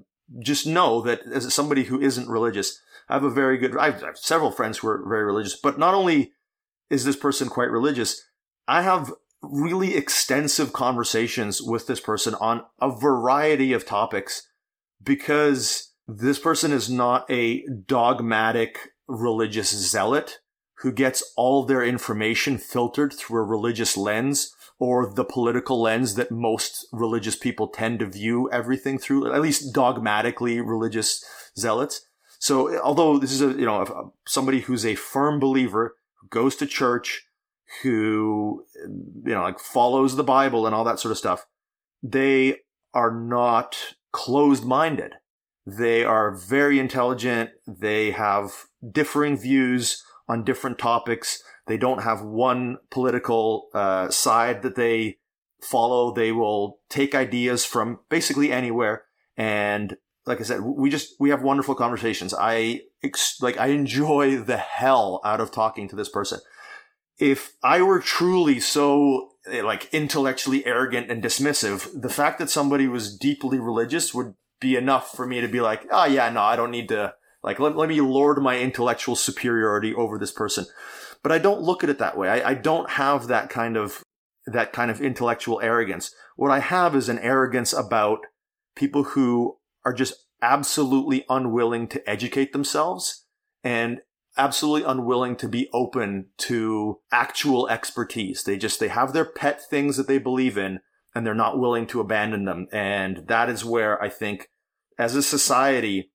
[0.40, 4.18] just know that as somebody who isn't religious, I have a very good, I have
[4.18, 6.32] several friends who are very religious, but not only
[6.90, 8.22] is this person quite religious,
[8.66, 14.48] I have really extensive conversations with this person on a variety of topics
[15.02, 20.40] because this person is not a dogmatic religious zealot
[20.78, 26.30] who gets all their information filtered through a religious lens or the political lens that
[26.30, 31.24] most religious people tend to view everything through, at least dogmatically religious
[31.58, 32.06] zealots.
[32.38, 36.66] So although this is a, you know, somebody who's a firm believer, who goes to
[36.66, 37.26] church,
[37.82, 38.64] who,
[39.24, 41.46] you know, like follows the Bible and all that sort of stuff,
[42.02, 42.58] they
[42.94, 43.76] are not
[44.12, 45.14] closed minded.
[45.66, 47.50] They are very intelligent.
[47.66, 51.42] They have differing views on different topics.
[51.66, 55.18] They don't have one political uh, side that they
[55.60, 56.12] follow.
[56.12, 59.04] They will take ideas from basically anywhere.
[59.36, 59.96] And
[60.28, 62.34] like I said, we just we have wonderful conversations.
[62.38, 62.82] I
[63.40, 66.40] like I enjoy the hell out of talking to this person
[67.18, 72.86] if I were truly so eh, like intellectually arrogant and dismissive, the fact that somebody
[72.86, 76.56] was deeply religious would be enough for me to be like, oh yeah, no, I
[76.56, 80.66] don't need to like let, let me lord my intellectual superiority over this person.
[81.22, 82.28] But I don't look at it that way.
[82.28, 84.02] I, I don't have that kind of
[84.46, 86.14] that kind of intellectual arrogance.
[86.36, 88.20] What I have is an arrogance about
[88.76, 89.57] people who
[89.88, 93.24] are just absolutely unwilling to educate themselves
[93.64, 94.02] and
[94.36, 98.42] absolutely unwilling to be open to actual expertise.
[98.42, 100.80] They just, they have their pet things that they believe in
[101.14, 102.68] and they're not willing to abandon them.
[102.70, 104.50] And that is where I think
[104.98, 106.12] as a society,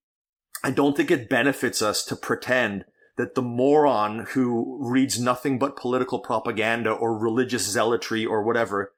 [0.64, 2.86] I don't think it benefits us to pretend
[3.18, 8.94] that the moron who reads nothing but political propaganda or religious zealotry or whatever,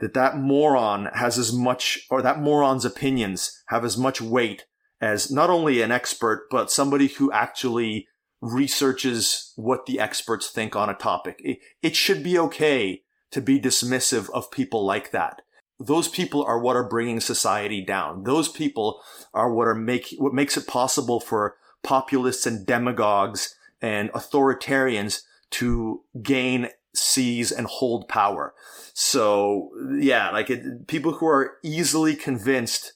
[0.00, 4.66] that that moron has as much, or that moron's opinions have as much weight
[5.00, 8.08] as not only an expert, but somebody who actually
[8.40, 11.40] researches what the experts think on a topic.
[11.44, 15.42] It, it should be okay to be dismissive of people like that.
[15.80, 18.24] Those people are what are bringing society down.
[18.24, 19.00] Those people
[19.32, 26.02] are what are make, what makes it possible for populists and demagogues and authoritarians to
[26.20, 28.54] gain, seize, and hold power.
[28.94, 32.94] So yeah, like it, people who are easily convinced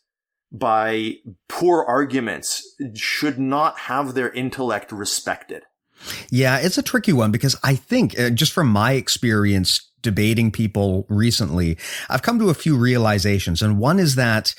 [0.50, 1.14] by
[1.48, 2.62] poor arguments
[2.94, 5.62] should not have their intellect respected.
[6.30, 11.06] Yeah, it's a tricky one because I think, uh, just from my experience debating people
[11.08, 11.78] recently,
[12.10, 13.62] I've come to a few realizations.
[13.62, 14.54] And one is that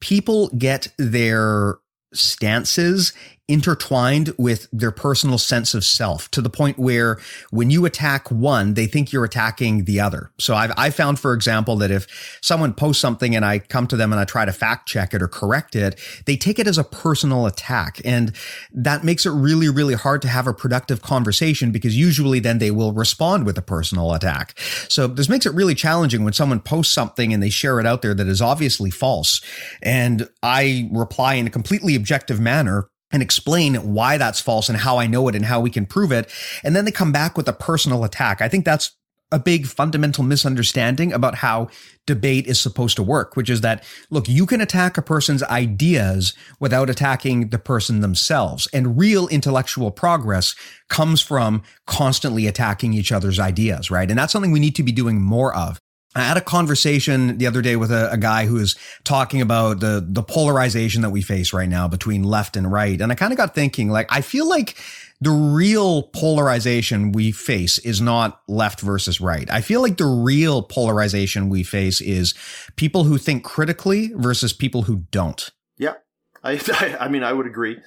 [0.00, 1.76] people get their
[2.12, 3.12] stances
[3.46, 7.18] intertwined with their personal sense of self to the point where
[7.50, 10.30] when you attack one, they think you're attacking the other.
[10.38, 12.06] So I've, I found, for example, that if
[12.40, 15.20] someone posts something and I come to them and I try to fact check it
[15.20, 18.00] or correct it, they take it as a personal attack.
[18.02, 18.32] And
[18.72, 22.70] that makes it really, really hard to have a productive conversation because usually then they
[22.70, 24.58] will respond with a personal attack.
[24.88, 28.00] So this makes it really challenging when someone posts something and they share it out
[28.00, 29.42] there that is obviously false.
[29.82, 34.98] And I reply in a completely objective manner and explain why that's false and how
[34.98, 36.30] I know it and how we can prove it.
[36.62, 38.40] And then they come back with a personal attack.
[38.40, 38.96] I think that's
[39.32, 41.68] a big fundamental misunderstanding about how
[42.06, 46.34] debate is supposed to work, which is that, look, you can attack a person's ideas
[46.60, 48.68] without attacking the person themselves.
[48.72, 50.54] And real intellectual progress
[50.88, 54.08] comes from constantly attacking each other's ideas, right?
[54.08, 55.80] And that's something we need to be doing more of.
[56.14, 59.80] I had a conversation the other day with a, a, guy who was talking about
[59.80, 63.32] the the polarization that we face right now between left and right, and I kind
[63.32, 64.76] of got thinking, like, I feel like
[65.20, 69.50] the real polarization we face is not left versus right.
[69.50, 72.34] I feel like the real polarization we face is
[72.76, 75.50] people who think critically versus people who don't.
[75.78, 75.94] Yeah,
[76.42, 77.78] I I, I mean I would agree.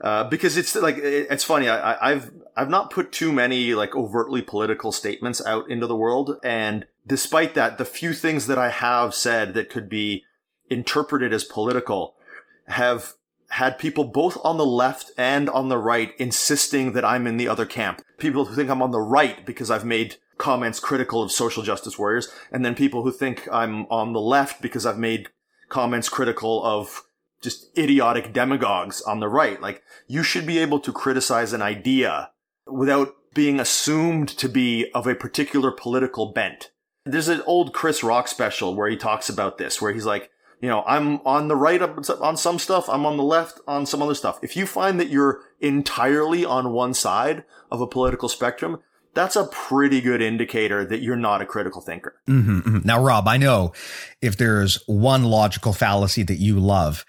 [0.00, 1.68] Uh, because it's like it's funny.
[1.68, 6.38] I, I've I've not put too many like overtly political statements out into the world,
[6.42, 10.24] and despite that, the few things that I have said that could be
[10.70, 12.16] interpreted as political
[12.66, 13.14] have
[13.50, 17.48] had people both on the left and on the right insisting that I'm in the
[17.48, 18.02] other camp.
[18.18, 21.98] People who think I'm on the right because I've made comments critical of social justice
[21.98, 25.28] warriors, and then people who think I'm on the left because I've made
[25.68, 27.02] comments critical of
[27.40, 29.60] just idiotic demagogues on the right.
[29.60, 32.30] Like, you should be able to criticize an idea
[32.66, 36.70] without being assumed to be of a particular political bent.
[37.06, 40.30] There's an old Chris Rock special where he talks about this, where he's like,
[40.60, 44.00] you know, I'm on the right on some stuff, I'm on the left on some
[44.00, 44.38] other stuff.
[44.42, 48.80] If you find that you're entirely on one side of a political spectrum,
[49.12, 52.16] that's a pretty good indicator that you're not a critical thinker.
[52.26, 52.86] Mm-hmm, mm-hmm.
[52.86, 53.74] Now, Rob, I know
[54.22, 57.04] if there's one logical fallacy that you love,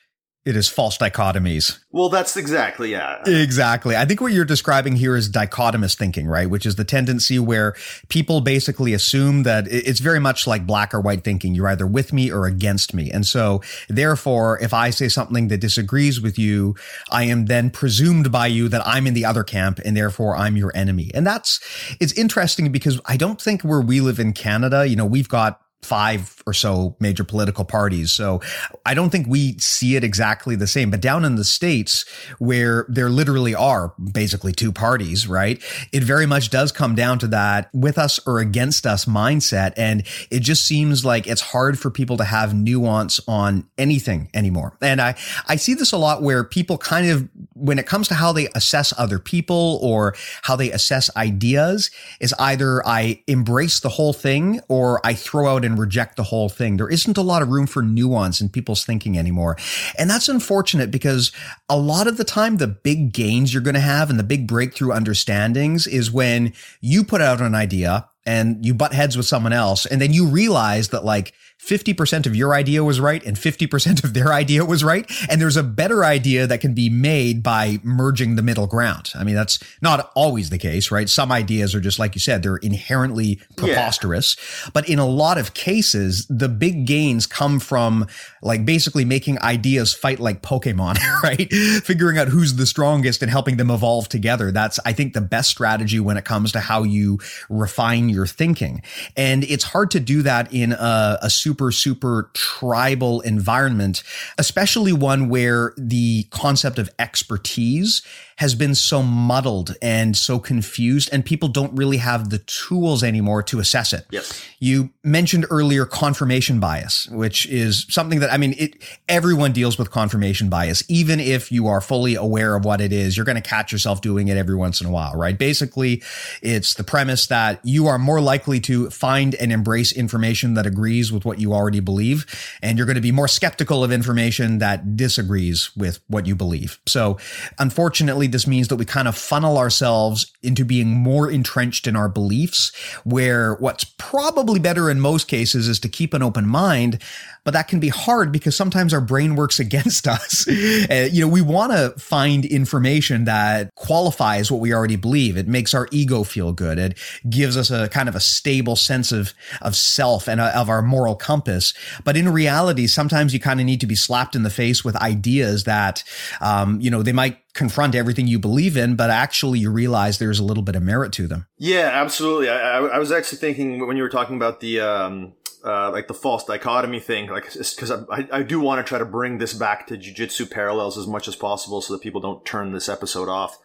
[0.46, 1.80] it is false dichotomies.
[1.92, 3.24] Well, that's exactly, yeah.
[3.26, 3.96] Exactly.
[3.96, 6.48] I think what you're describing here is dichotomous thinking, right?
[6.48, 7.76] Which is the tendency where
[8.10, 11.56] people basically assume that it's very much like black or white thinking.
[11.56, 13.10] You're either with me or against me.
[13.10, 16.76] And so, therefore, if I say something that disagrees with you,
[17.10, 20.58] I am then presumed by you that I'm in the other camp and therefore I'm
[20.58, 21.10] your enemy.
[21.16, 21.60] And that's,
[22.00, 25.62] it's interesting because I don't think where we live in Canada, you know, we've got
[25.86, 28.12] five or so major political parties.
[28.12, 28.42] So
[28.86, 30.92] I don't think we see it exactly the same.
[30.92, 32.06] But down in the States,
[32.40, 35.62] where there literally are basically two parties, right?
[35.92, 39.74] It very much does come down to that with us or against us mindset.
[39.78, 44.78] And it just seems like it's hard for people to have nuance on anything anymore.
[44.82, 45.16] And I,
[45.48, 48.48] I see this a lot where people kind of, when it comes to how they
[48.56, 54.62] assess other people or how they assess ideas, is either I embrace the whole thing
[54.68, 56.78] or I throw out and reject the whole thing.
[56.78, 59.58] There isn't a lot of room for nuance in people's thinking anymore.
[60.00, 61.32] And that's unfortunate because
[61.70, 64.48] a lot of the time, the big gains you're going to have and the big
[64.48, 69.54] breakthrough understandings is when you put out an idea and you butt heads with someone
[69.54, 71.34] else and then you realize that like
[71.66, 75.10] 50% of your idea was right and 50% of their idea was right.
[75.30, 79.12] And there's a better idea that can be made by merging the middle ground.
[79.16, 81.10] I mean, that's not always the case, right?
[81.10, 84.36] Some ideas are just like you said, they're inherently preposterous.
[84.38, 84.70] Yeah.
[84.74, 88.08] But in a lot of cases, the big gains come from
[88.44, 91.52] like basically making ideas fight like Pokemon, right?
[91.84, 94.52] Figuring out who's the strongest and helping them evolve together.
[94.52, 98.84] That's, I think, the best strategy when it comes to how you refine your thinking.
[99.18, 104.04] And it's hard to do that in a, a super, super super tribal environment,
[104.38, 108.02] especially one where the concept of expertise
[108.38, 113.42] has been so muddled and so confused, and people don't really have the tools anymore
[113.42, 114.06] to assess it.
[114.12, 114.44] Yes.
[114.60, 118.76] You mentioned earlier confirmation bias, which is something that I mean, it
[119.08, 123.16] everyone deals with confirmation bias, even if you are fully aware of what it is.
[123.16, 125.38] You're going to catch yourself doing it every once in a while, right?
[125.38, 126.04] Basically,
[126.42, 131.10] it's the premise that you are more likely to find and embrace information that agrees
[131.10, 132.26] with what you already believe,
[132.62, 136.80] and you're going to be more skeptical of information that disagrees with what you believe.
[136.86, 137.18] So,
[137.58, 142.10] unfortunately this means that we kind of funnel ourselves into being more entrenched in our
[142.10, 142.72] beliefs,
[143.04, 147.02] where what's probably better in most cases is to keep an open mind,
[147.44, 150.48] but that can be hard because sometimes our brain works against us.
[150.48, 155.38] uh, you know, we want to find information that qualifies what we already believe.
[155.38, 156.80] It makes our ego feel good.
[156.80, 156.98] It
[157.30, 160.82] gives us a kind of a stable sense of, of self and uh, of our
[160.82, 161.74] moral compass.
[162.04, 164.96] But in reality, sometimes you kind of need to be slapped in the face with
[164.98, 166.04] ideas that,
[166.42, 170.40] um, you know, they might confront everything you believe in, but actually you realize there's
[170.40, 171.48] a little bit of merit to them.
[171.58, 172.50] Yeah, absolutely.
[172.50, 175.34] I, I was actually thinking when you were talking about the, um,
[175.64, 179.06] uh, like the false dichotomy thing, like because I, I do want to try to
[179.06, 182.74] bring this back to jujitsu parallels as much as possible so that people don't turn
[182.74, 183.58] this episode off.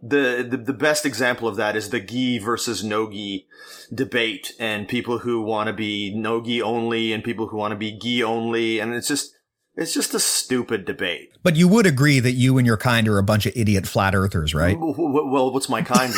[0.00, 3.48] The, the, the best example of that is the gi versus no gi
[3.92, 7.76] debate and people who want to be no gi only and people who want to
[7.76, 8.78] be gi only.
[8.78, 9.34] And it's just,
[9.78, 11.30] It's just a stupid debate.
[11.44, 14.12] But you would agree that you and your kind are a bunch of idiot flat
[14.12, 14.76] earthers, right?
[14.76, 16.12] Well, what's my kind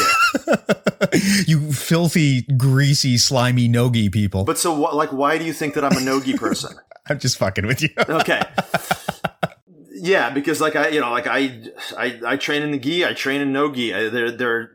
[1.47, 4.45] you filthy, greasy, slimy nogi people.
[4.45, 6.75] But so, like, why do you think that I'm a nogi person?
[7.07, 7.91] I'm just fucking with you.
[7.99, 8.41] okay.
[9.93, 11.61] Yeah, because like I, you know, like I,
[11.99, 13.91] I, I train in the gi, I train in nogi.
[13.91, 14.71] They're, they're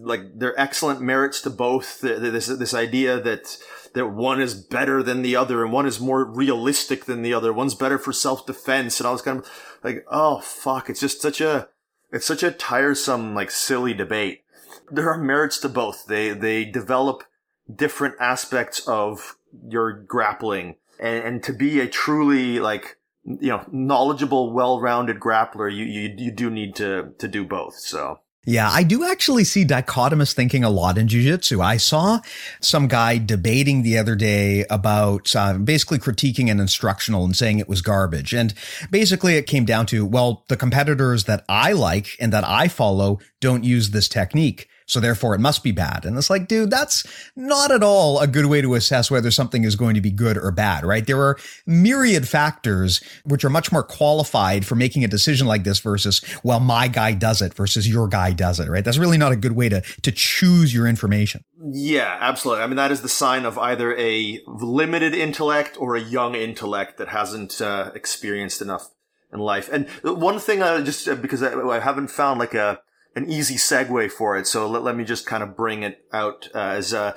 [0.00, 2.00] like they're excellent merits to both.
[2.00, 3.56] This this idea that
[3.94, 7.52] that one is better than the other and one is more realistic than the other.
[7.52, 11.22] One's better for self defense and all this kind of like, oh fuck, it's just
[11.22, 11.68] such a,
[12.12, 14.42] it's such a tiresome, like silly debate.
[14.90, 16.06] There are merits to both.
[16.06, 17.24] They, they develop
[17.72, 19.36] different aspects of
[19.68, 25.84] your grappling and, and to be a truly like, you know, knowledgeable, well-rounded grappler, you,
[25.84, 27.76] you, you do need to, to do both.
[27.76, 28.20] So.
[28.46, 31.62] Yeah, I do actually see dichotomous thinking a lot in jiu-jitsu.
[31.62, 32.20] I saw
[32.60, 37.68] some guy debating the other day about uh, basically critiquing an instructional and saying it
[37.68, 38.34] was garbage.
[38.34, 38.52] And
[38.90, 43.18] basically it came down to, well, the competitors that I like and that I follow
[43.40, 44.68] don't use this technique.
[44.86, 46.04] So therefore it must be bad.
[46.04, 47.04] And it's like, dude, that's
[47.36, 50.36] not at all a good way to assess whether something is going to be good
[50.36, 51.06] or bad, right?
[51.06, 55.78] There are myriad factors which are much more qualified for making a decision like this
[55.78, 58.84] versus, well, my guy does it versus your guy does it, right?
[58.84, 61.44] That's really not a good way to, to choose your information.
[61.66, 62.62] Yeah, absolutely.
[62.62, 66.98] I mean, that is the sign of either a limited intellect or a young intellect
[66.98, 68.90] that hasn't uh, experienced enough
[69.32, 69.70] in life.
[69.72, 72.80] And one thing I just, uh, because I, I haven't found like a,
[73.14, 74.46] an easy segue for it.
[74.46, 77.16] So let, let me just kind of bring it out uh, as uh,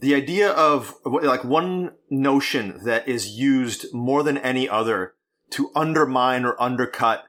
[0.00, 5.14] the idea of like one notion that is used more than any other
[5.50, 7.24] to undermine or undercut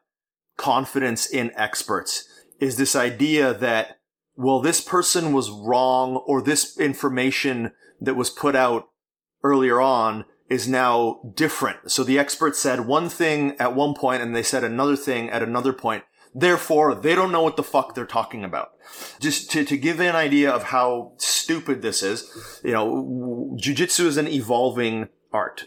[0.57, 2.27] confidence in experts
[2.59, 3.99] is this idea that,
[4.35, 8.89] well, this person was wrong or this information that was put out
[9.43, 11.91] earlier on is now different.
[11.91, 15.43] So the expert said one thing at one point and they said another thing at
[15.43, 16.03] another point.
[16.33, 18.73] Therefore, they don't know what the fuck they're talking about.
[19.19, 24.17] Just to, to give an idea of how stupid this is, you know, jujitsu is
[24.17, 25.65] an evolving art.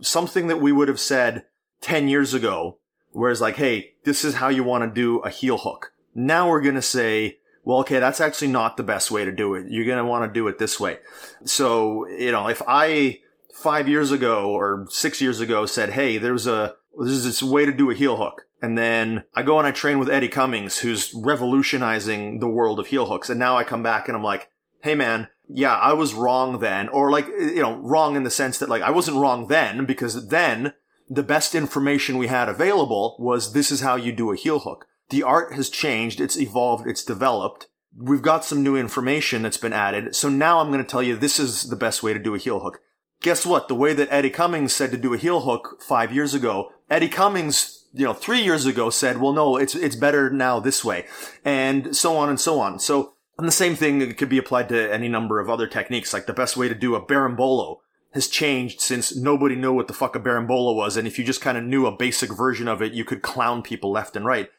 [0.00, 1.44] Something that we would have said
[1.80, 2.78] 10 years ago,
[3.10, 5.92] whereas like, hey, this is how you want to do a heel hook.
[6.14, 9.54] Now we're going to say, well, okay, that's actually not the best way to do
[9.54, 9.66] it.
[9.68, 10.98] You're going to want to do it this way.
[11.44, 13.20] So, you know, if I
[13.52, 17.66] five years ago or six years ago said, hey, there's a, this is this way
[17.66, 20.78] to do a heel hook and then I go and I train with Eddie Cummings,
[20.78, 23.28] who's revolutionizing the world of heel hooks.
[23.28, 24.50] And now I come back and I'm like,
[24.82, 26.88] hey man, yeah, I was wrong then.
[26.88, 30.28] Or like, you know, wrong in the sense that like I wasn't wrong then because
[30.28, 30.72] then
[31.08, 34.86] the best information we had available was this is how you do a heel hook.
[35.10, 36.20] The art has changed.
[36.20, 36.86] It's evolved.
[36.86, 37.68] It's developed.
[37.96, 40.16] We've got some new information that's been added.
[40.16, 42.38] So now I'm going to tell you this is the best way to do a
[42.38, 42.80] heel hook.
[43.22, 43.68] Guess what?
[43.68, 47.08] The way that Eddie Cummings said to do a heel hook five years ago, Eddie
[47.08, 51.06] Cummings you know, three years ago said, well, no, it's, it's better now this way
[51.44, 52.78] and so on and so on.
[52.78, 56.12] So, and the same thing could be applied to any number of other techniques.
[56.12, 57.78] Like the best way to do a berimbolo
[58.12, 60.96] has changed since nobody knew what the fuck a berimbolo was.
[60.96, 63.62] And if you just kind of knew a basic version of it, you could clown
[63.62, 64.50] people left and right.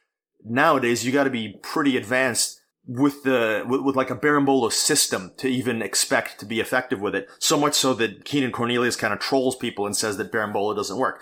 [0.44, 5.32] Nowadays, you got to be pretty advanced with the with, with, like a berimbolo system
[5.38, 7.28] to even expect to be effective with it.
[7.40, 10.98] So much so that Keenan Cornelius kind of trolls people and says that berimbolo doesn't
[10.98, 11.22] work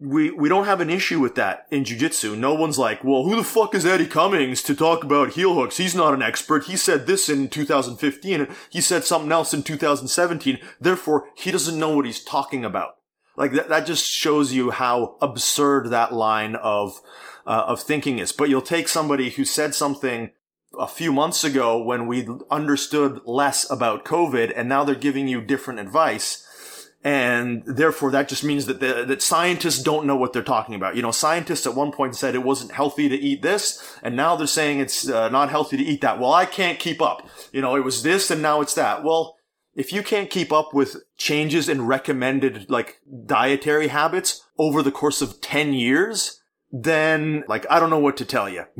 [0.00, 2.34] we we don't have an issue with that in jiu-jitsu.
[2.34, 5.76] No one's like, well, who the fuck is Eddie Cummings to talk about heel hooks?
[5.76, 6.64] He's not an expert.
[6.64, 8.48] He said this in 2015.
[8.70, 10.58] He said something else in 2017.
[10.80, 12.96] Therefore, he doesn't know what he's talking about.
[13.36, 17.00] Like that, that just shows you how absurd that line of,
[17.46, 18.32] uh, of thinking is.
[18.32, 20.30] But you'll take somebody who said something
[20.78, 25.40] a few months ago when we understood less about COVID and now they're giving you
[25.40, 26.46] different advice
[27.02, 30.96] and therefore, that just means that the, that scientists don't know what they're talking about.
[30.96, 34.36] You know, scientists at one point said it wasn't healthy to eat this, and now
[34.36, 36.20] they're saying it's uh, not healthy to eat that.
[36.20, 37.26] Well, I can't keep up.
[37.52, 39.02] You know, it was this, and now it's that.
[39.02, 39.36] Well,
[39.74, 45.22] if you can't keep up with changes in recommended like dietary habits over the course
[45.22, 46.39] of 10 years,
[46.72, 48.64] then like I don't know what to tell you.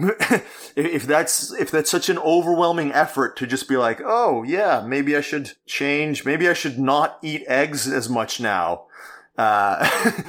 [0.76, 5.16] if that's if that's such an overwhelming effort to just be like, "Oh, yeah, maybe
[5.16, 6.24] I should change.
[6.24, 8.84] Maybe I should not eat eggs as much now."
[9.40, 9.88] Uh,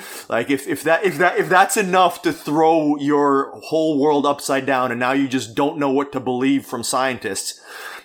[0.30, 4.66] like if, if that, if that, if that's enough to throw your whole world upside
[4.66, 7.60] down and now you just don't know what to believe from scientists,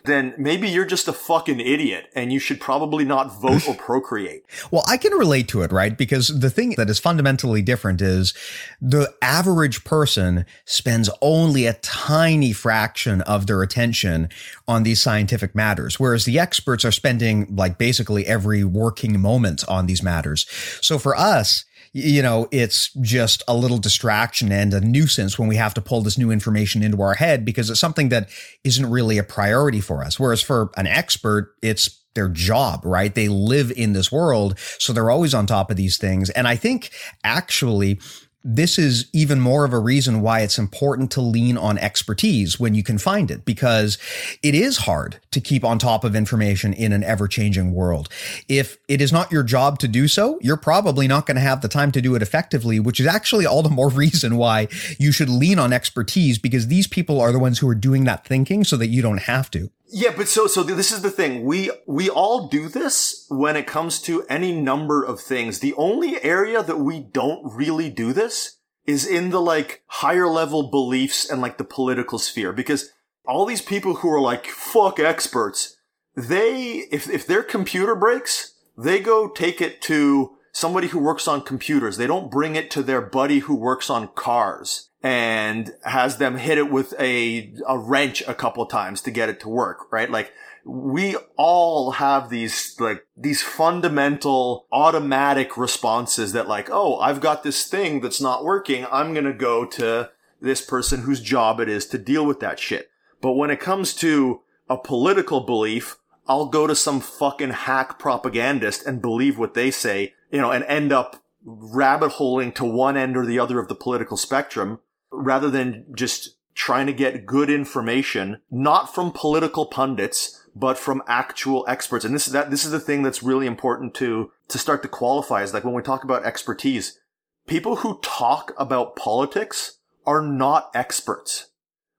[0.07, 4.45] then maybe you're just a fucking idiot and you should probably not vote or procreate.
[4.71, 5.97] well, I can relate to it, right?
[5.97, 8.33] Because the thing that is fundamentally different is
[8.81, 14.31] the average person spends only a tiny fraction of their attention
[14.67, 19.87] on these scientific matters, whereas the experts are spending like basically every working moment on
[19.87, 20.47] these matters.
[20.81, 21.66] So for us,
[21.97, 26.03] you know, it's just a little distraction and a nuisance when we have to pull
[26.03, 28.29] this new information into our head because it's something that
[28.65, 30.21] isn't really a priority for us.
[30.21, 33.15] Whereas for an expert, it's their job, right?
[33.15, 34.59] They live in this world.
[34.79, 36.29] So they're always on top of these things.
[36.29, 36.91] And I think
[37.25, 37.99] actually
[38.45, 42.75] this is even more of a reason why it's important to lean on expertise when
[42.75, 43.97] you can find it, because
[44.43, 48.09] it is hard to keep on top of information in an ever changing world.
[48.49, 51.61] If it is not your job to do so, you're probably not going to have
[51.61, 54.69] the time to do it effectively, which is actually all the more reason why
[54.99, 58.25] you should lean on expertise because these people are the ones who are doing that
[58.25, 59.71] thinking so that you don't have to.
[59.89, 61.45] Yeah, but so so this is the thing.
[61.45, 65.61] We we all do this when it comes to any number of things.
[65.61, 70.71] The only area that we don't really do this is in the like higher level
[70.71, 72.91] beliefs and like the political sphere because
[73.27, 75.77] all these people who are like fuck experts,
[76.15, 81.43] they if if their computer breaks, they go take it to somebody who works on
[81.43, 81.99] computers.
[81.99, 86.57] They don't bring it to their buddy who works on cars and has them hit
[86.57, 90.11] it with a, a wrench a couple times to get it to work, right?
[90.11, 90.33] Like,
[90.65, 97.67] we all have these, like, these fundamental automatic responses that like, oh, I've got this
[97.67, 98.87] thing that's not working.
[98.91, 100.11] I'm going to go to
[100.41, 102.91] this person whose job it is to deal with that shit.
[103.27, 105.97] But when it comes to a political belief,
[106.29, 110.63] I'll go to some fucking hack propagandist and believe what they say, you know, and
[110.67, 114.79] end up rabbit holing to one end or the other of the political spectrum
[115.11, 121.65] rather than just trying to get good information, not from political pundits, but from actual
[121.67, 122.05] experts.
[122.05, 124.89] And this is that, this is the thing that's really important to, to start to
[124.89, 127.01] qualify is like when we talk about expertise,
[127.49, 131.49] people who talk about politics are not experts.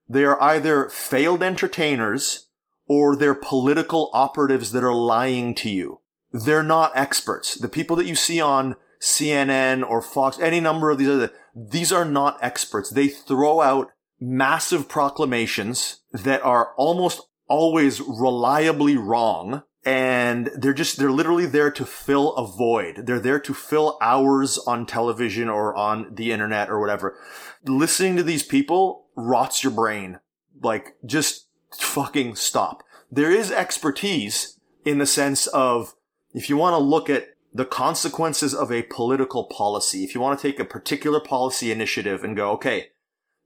[0.08, 2.48] They are either failed entertainers
[2.86, 6.00] or they're political operatives that are lying to you.
[6.32, 7.54] They're not experts.
[7.54, 11.92] The people that you see on CNN or Fox, any number of these other, these
[11.92, 12.90] are not experts.
[12.90, 13.90] They throw out
[14.20, 19.62] massive proclamations that are almost always reliably wrong.
[19.84, 23.06] And they're just, they're literally there to fill a void.
[23.06, 27.16] They're there to fill hours on television or on the internet or whatever.
[27.64, 30.20] Listening to these people rots your brain.
[30.60, 31.48] Like, just
[31.78, 32.82] fucking stop.
[33.10, 35.94] There is expertise in the sense of
[36.32, 40.04] if you want to look at the consequences of a political policy.
[40.04, 42.88] If you want to take a particular policy initiative and go, okay,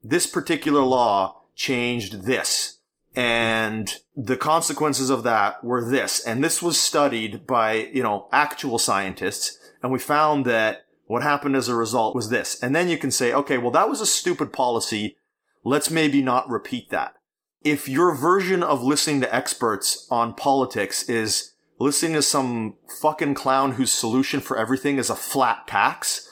[0.02, 2.78] this particular law changed this
[3.14, 6.20] and the consequences of that were this.
[6.20, 9.58] And this was studied by, you know, actual scientists.
[9.82, 12.60] And we found that what happened as a result was this.
[12.62, 15.16] And then you can say, okay, well, that was a stupid policy.
[15.64, 17.14] Let's maybe not repeat that.
[17.62, 23.72] If your version of listening to experts on politics is listening to some fucking clown
[23.72, 26.28] whose solution for everything is a flat tax,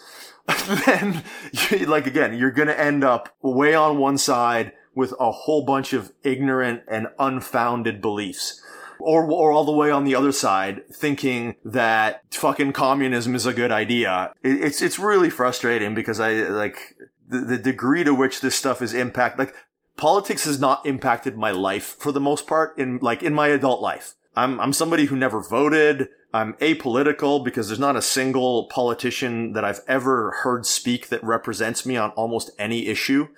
[0.87, 1.23] then,
[1.87, 6.13] like, again, you're gonna end up way on one side with a whole bunch of
[6.25, 8.61] ignorant and unfounded beliefs.
[8.99, 13.55] Or, or all the way on the other side, thinking that fucking communism is a
[13.55, 14.35] good idea.
[14.43, 16.97] it's, it's really frustrating because I, like,
[17.31, 19.55] the, the degree to which this stuff is impact, like,
[19.97, 23.81] politics has not impacted my life for the most part in, like, in my adult
[23.81, 24.15] life.
[24.37, 26.09] I'm, I'm somebody who never voted.
[26.33, 31.85] I'm apolitical because there's not a single politician that I've ever heard speak that represents
[31.85, 33.29] me on almost any issue.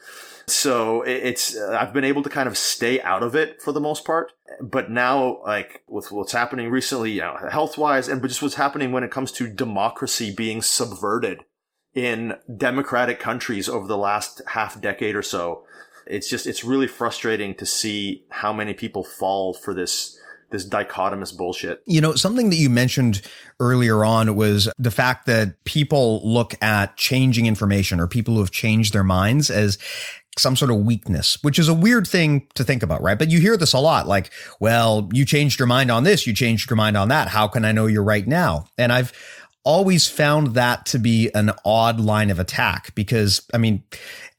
[0.47, 4.05] So it's, I've been able to kind of stay out of it for the most
[4.05, 4.33] part.
[4.61, 8.93] But now, like with what's happening recently, you know, health wise and just what's happening
[8.93, 11.45] when it comes to democracy being subverted
[11.95, 15.65] in democratic countries over the last half decade or so,
[16.07, 20.19] it's just, it's really frustrating to see how many people fall for this
[20.53, 21.83] this dichotomous bullshit.
[21.87, 23.23] You know, something that you mentioned
[23.59, 28.51] earlier on was the fact that people look at changing information or people who have
[28.51, 29.79] changed their minds as
[30.39, 33.19] some sort of weakness, which is a weird thing to think about, right?
[33.19, 34.31] But you hear this a lot like,
[34.61, 37.29] well, you changed your mind on this, you changed your mind on that.
[37.29, 38.67] How can I know you're right now?
[38.79, 39.13] And I've
[39.65, 43.85] always found that to be an odd line of attack because, I mean,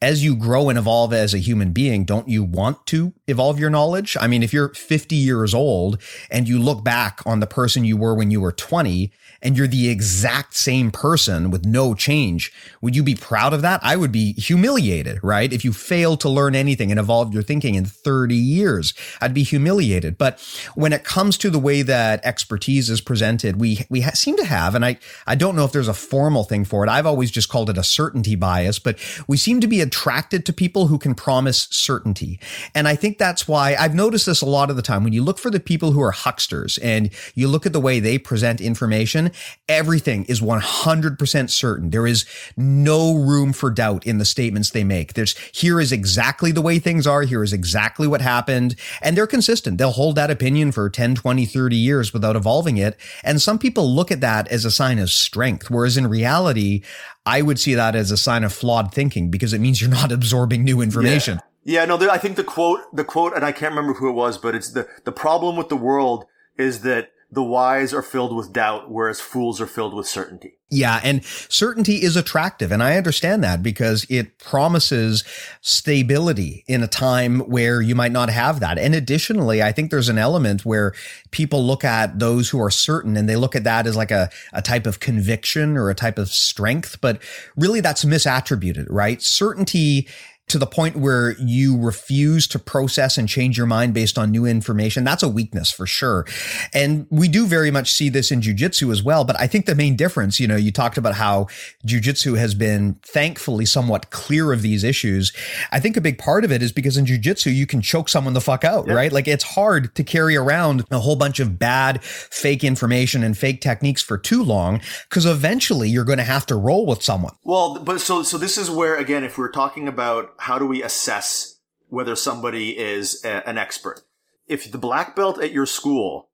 [0.02, 3.70] as you grow and evolve as a human being, don't you want to evolve your
[3.70, 4.18] knowledge?
[4.20, 7.96] I mean, if you're 50 years old and you look back on the person you
[7.96, 9.12] were when you were 20
[9.44, 13.82] and you're the exact same person with no change, would you be proud of that?
[13.84, 15.52] I would be humiliated, right?
[15.52, 19.44] If you fail to learn anything and evolve your thinking in 30 years, I'd be
[19.44, 20.18] humiliated.
[20.18, 20.40] But
[20.76, 24.76] when it comes to the way that expertise is presented, we, we seem to have,
[24.76, 26.90] and I, I don't know if there's a formal thing for it.
[26.90, 30.54] I've always just called it a certainty bias, but we seem to be attracted to
[30.54, 32.40] people who can promise certainty.
[32.74, 35.04] And I think that's why I've noticed this a lot of the time.
[35.04, 38.00] When you look for the people who are hucksters and you look at the way
[38.00, 39.33] they present information,
[39.68, 41.90] everything is 100% certain.
[41.90, 42.26] There is
[42.58, 45.14] no room for doubt in the statements they make.
[45.14, 47.24] There's here is exactly the way things are.
[47.24, 48.76] Here is exactly what happened.
[49.02, 49.78] And they're consistent.
[49.78, 52.98] They'll hold that opinion for 10, 20, 30 years without evolving it.
[53.24, 55.70] And some people look at that as a sign of strength.
[55.70, 56.84] Whereas in reality,
[57.26, 60.12] I would see that as a sign of flawed thinking because it means you're not
[60.12, 61.36] absorbing new information.
[61.36, 61.48] Yeah.
[61.66, 64.38] Yeah, no, I think the quote, the quote, and I can't remember who it was,
[64.38, 66.26] but it's the, the problem with the world
[66.58, 70.60] is that the wise are filled with doubt, whereas fools are filled with certainty.
[70.70, 71.00] Yeah.
[71.04, 72.72] And certainty is attractive.
[72.72, 75.24] And I understand that because it promises
[75.62, 78.80] stability in a time where you might not have that.
[78.80, 80.94] And additionally, I think there's an element where
[81.30, 84.32] people look at those who are certain and they look at that as like a,
[84.52, 87.00] a type of conviction or a type of strength.
[87.02, 87.22] But
[87.56, 89.22] really that's misattributed, right?
[89.22, 90.08] Certainty
[90.50, 94.46] to the point where you refuse to process and change your mind based on new
[94.46, 96.26] information, that's a weakness for sure.
[96.74, 99.24] And we do very much see this in jujitsu as well.
[99.24, 101.48] But I think the main difference, you know, you talked about how
[101.88, 105.34] jujitsu has been thankfully somewhat clear of these issues.
[105.72, 108.34] I think a big part of it is because in jujitsu, you can choke someone
[108.34, 109.12] the fuck out, right?
[109.12, 113.62] Like it's hard to carry around a whole bunch of bad fake information and fake
[113.62, 117.34] techniques for too long because eventually you're going to have to roll with someone.
[117.44, 120.84] Well, but so, so this is where, again, if we're talking about how do we
[120.84, 124.02] assess whether somebody is a, an expert?
[124.48, 126.30] If the black belt at your school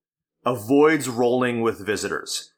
[0.46, 2.54] avoids rolling with visitors,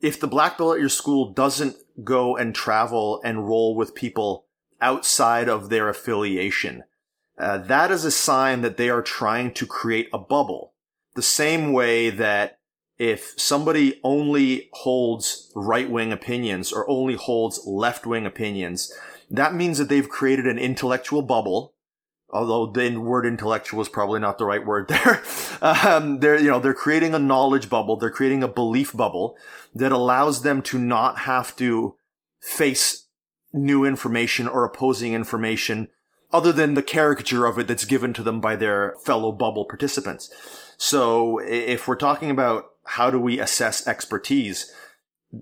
[0.00, 4.46] if the black belt at your school doesn't go and travel and roll with people
[4.80, 6.84] outside of their affiliation,
[7.38, 10.74] uh, that is a sign that they are trying to create a bubble.
[11.14, 12.58] The same way that
[12.98, 18.92] if somebody only holds right wing opinions or only holds left wing opinions,
[19.30, 21.74] that means that they've created an intellectual bubble.
[22.32, 25.22] Although the word intellectual is probably not the right word there.
[25.62, 27.96] um, they're, you know, they're creating a knowledge bubble.
[27.96, 29.36] They're creating a belief bubble
[29.74, 31.96] that allows them to not have to
[32.40, 33.06] face
[33.52, 35.88] new information or opposing information
[36.32, 40.30] other than the caricature of it that's given to them by their fellow bubble participants.
[40.76, 44.72] So if we're talking about how do we assess expertise,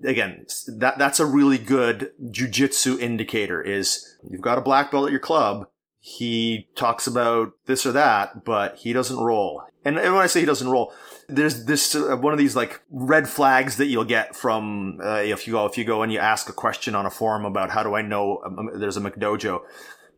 [0.03, 0.45] again,
[0.77, 3.61] that that's a really good jujitsu indicator.
[3.61, 5.67] Is you've got a black belt at your club.
[5.99, 9.63] He talks about this or that, but he doesn't roll.
[9.83, 10.93] And, and when I say he doesn't roll,
[11.27, 15.47] there's this uh, one of these like red flags that you'll get from uh, if
[15.47, 17.83] you go if you go and you ask a question on a forum about how
[17.83, 19.61] do I know um, there's a McDojo.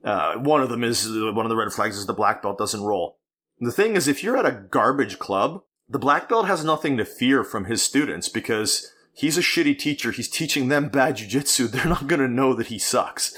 [0.04, 2.84] Uh, one of them is one of the red flags is the black belt doesn't
[2.84, 3.18] roll.
[3.60, 7.06] The thing is, if you're at a garbage club, the black belt has nothing to
[7.06, 10.12] fear from his students because he's a shitty teacher.
[10.12, 11.70] He's teaching them bad jujitsu.
[11.70, 13.36] They're not going to know that he sucks.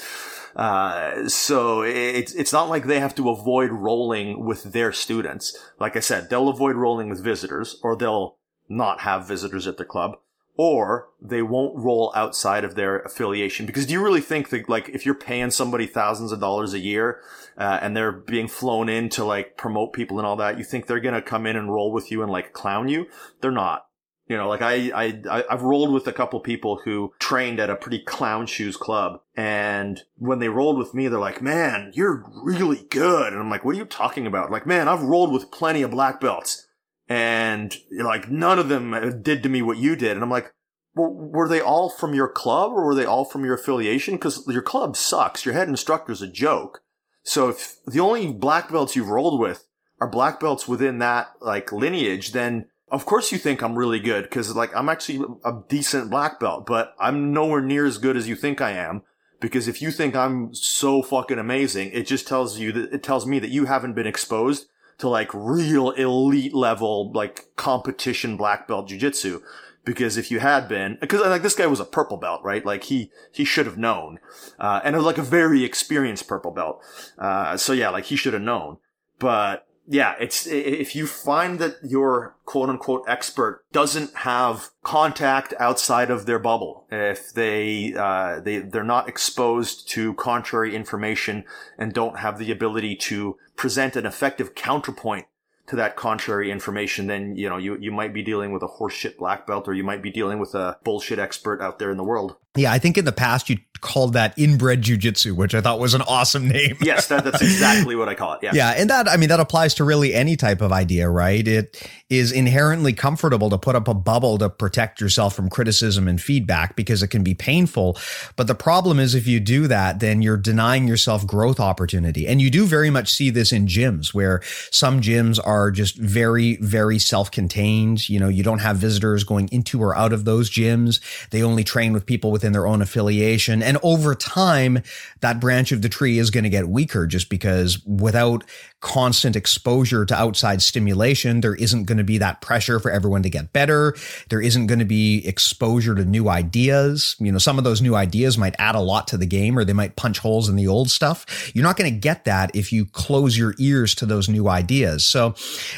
[0.56, 5.58] Uh, so it's, it's not like they have to avoid rolling with their students.
[5.80, 8.38] Like I said, they'll avoid rolling with visitors or they'll
[8.70, 10.18] not have visitors at their club
[10.56, 13.66] or they won't roll outside of their affiliation.
[13.66, 16.80] Because do you really think that, like, if you're paying somebody thousands of dollars a
[16.80, 17.22] year,
[17.58, 20.86] uh, and they're being flown in to, like, promote people and all that, you think
[20.86, 23.08] they're gonna come in and roll with you and, like, clown you?
[23.42, 23.88] They're not.
[24.28, 27.76] You know, like I, I, I've rolled with a couple people who trained at a
[27.76, 29.20] pretty clown shoes club.
[29.36, 33.34] And when they rolled with me, they're like, man, you're really good.
[33.34, 34.50] And I'm like, what are you talking about?
[34.50, 36.68] Like, man, I've rolled with plenty of black belts
[37.10, 40.12] and like none of them did to me what you did.
[40.12, 40.54] And I'm like,
[40.96, 44.18] well, were they all from your club or were they all from your affiliation?
[44.18, 45.46] Cause your club sucks.
[45.46, 46.82] Your head instructor's a joke.
[47.24, 49.66] So if the only black belts you've rolled with
[50.00, 54.24] are black belts within that like lineage, then of course you think I'm really good
[54.24, 58.30] because like I'm actually a decent black belt, but I'm nowhere near as good as
[58.30, 59.02] you think I am.
[59.42, 63.26] Because if you think I'm so fucking amazing, it just tells you that it tells
[63.26, 64.68] me that you haven't been exposed
[65.00, 69.42] to like real elite level, like competition black belt jujitsu.
[69.84, 72.66] Because if you had been, because like this guy was a purple belt, right?
[72.66, 74.20] Like he, he should have known.
[74.60, 76.82] Uh, and like a very experienced purple belt.
[77.18, 78.78] Uh, so yeah, like he should have known.
[79.20, 86.10] But yeah, it's if you find that your quote unquote expert doesn't have contact outside
[86.10, 91.44] of their bubble, if they uh, they they're not exposed to contrary information
[91.78, 95.26] and don't have the ability to present an effective counterpoint
[95.68, 99.18] to that contrary information, then you know you you might be dealing with a horseshit
[99.18, 102.04] black belt, or you might be dealing with a bullshit expert out there in the
[102.06, 102.38] world.
[102.56, 105.94] Yeah, I think in the past you called that inbred jujitsu, which I thought was
[105.94, 106.78] an awesome name.
[106.82, 108.40] yes, that, that's exactly what I call it.
[108.42, 108.52] Yeah.
[108.54, 108.70] Yeah.
[108.70, 111.46] And that, I mean, that applies to really any type of idea, right?
[111.46, 116.22] It is inherently comfortable to put up a bubble to protect yourself from criticism and
[116.22, 117.98] feedback because it can be painful.
[118.36, 122.26] But the problem is if you do that, then you're denying yourself growth opportunity.
[122.26, 124.42] And you do very much see this in gyms where
[124.72, 128.08] some gyms are just very, very self-contained.
[128.08, 131.02] You know, you don't have visitors going into or out of those gyms.
[131.32, 133.62] They only train with people within their own affiliation.
[133.64, 134.84] And and over time,
[135.22, 138.44] that branch of the tree is going to get weaker just because without
[138.84, 143.30] constant exposure to outside stimulation, there isn't going to be that pressure for everyone to
[143.30, 143.96] get better.
[144.30, 147.16] There isn't going to be exposure to new ideas.
[147.18, 149.64] You know, some of those new ideas might add a lot to the game or
[149.64, 151.50] they might punch holes in the old stuff.
[151.56, 155.06] You're not going to get that if you close your ears to those new ideas.
[155.06, 155.34] So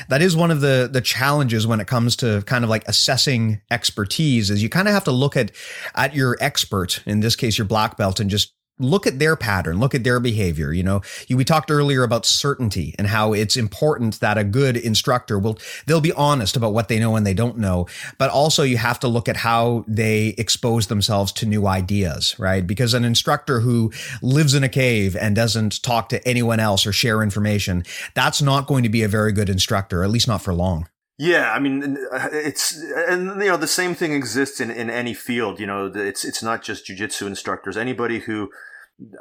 [0.09, 3.61] that is one of the, the challenges when it comes to kind of like assessing
[3.69, 5.51] expertise is you kind of have to look at,
[5.93, 9.79] at your expert, in this case, your black belt and just look at their pattern,
[9.79, 10.73] look at their behavior.
[10.73, 15.39] You know, we talked earlier about certainty and how it's important that a good instructor
[15.39, 17.87] will, they'll be honest about what they know and they don't know.
[18.17, 22.65] But also you have to look at how they expose themselves to new ideas, right?
[22.65, 26.91] Because an instructor who lives in a cave and doesn't talk to anyone else or
[26.91, 30.53] share information, that's not going to be a very good instructor, at least not for
[30.53, 30.87] long.
[31.17, 32.75] Yeah, I mean, uh, it's
[33.07, 35.59] and you know the same thing exists in, in any field.
[35.59, 37.77] You know, it's it's not just jujitsu instructors.
[37.77, 38.49] Anybody who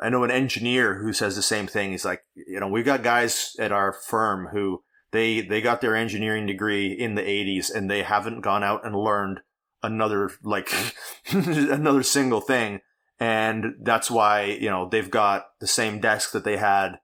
[0.01, 1.93] I know an engineer who says the same thing.
[1.93, 4.83] He's like, you know, we've got guys at our firm who
[5.13, 8.97] they they got their engineering degree in the 80s and they haven't gone out and
[8.97, 9.41] learned
[9.83, 10.73] another like
[11.33, 12.81] another single thing
[13.21, 16.99] and that's why you know they've got the same desk that they had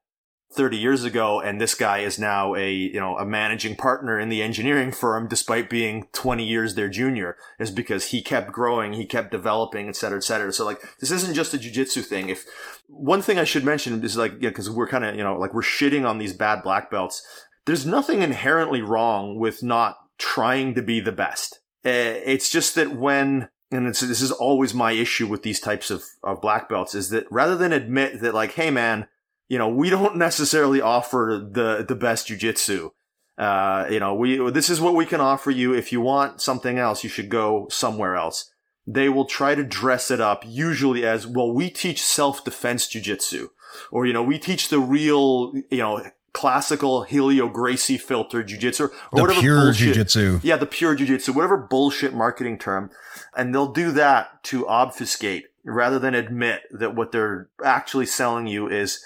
[0.53, 4.29] 30 years ago and this guy is now a you know a managing partner in
[4.29, 9.07] the engineering firm despite being 20 years their junior is because he kept growing he
[9.07, 10.53] kept developing et cetera et cetera.
[10.53, 12.29] So like this isn't just a jiu-jitsu thing.
[12.29, 12.47] If
[12.89, 15.55] one thing i should mention is like yeah because we're kind of you know like
[15.55, 17.23] we're shitting on these bad black belts.
[17.67, 21.61] There's nothing inherently wrong with not trying to be the best.
[21.85, 26.03] Eh, it's just that when and this is always my issue with these types of,
[26.25, 29.07] of black belts is that rather than admit that like hey man
[29.51, 32.93] you know, we don't necessarily offer the, the best jujitsu.
[33.37, 35.75] Uh, you know, we, this is what we can offer you.
[35.75, 38.51] If you want something else, you should go somewhere else.
[38.87, 43.49] They will try to dress it up usually as, well, we teach self-defense jujitsu.
[43.91, 48.91] Or, you know, we teach the real, you know, classical Helio Gracie filter jujitsu or
[49.13, 49.97] the whatever pure bullshit.
[49.97, 50.41] jujitsu.
[50.43, 52.91] Yeah, the pure jujitsu, whatever bullshit marketing term.
[53.37, 58.69] And they'll do that to obfuscate rather than admit that what they're actually selling you
[58.69, 59.05] is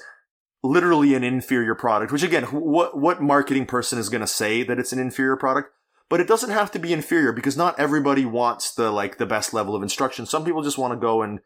[0.64, 4.78] literally an inferior product, which again, what, what marketing person is going to say that
[4.78, 5.70] it's an inferior product?
[6.08, 9.54] But it doesn't have to be inferior because not everybody wants the, like, the best
[9.54, 10.26] level of instruction.
[10.26, 11.40] Some people just want to go and,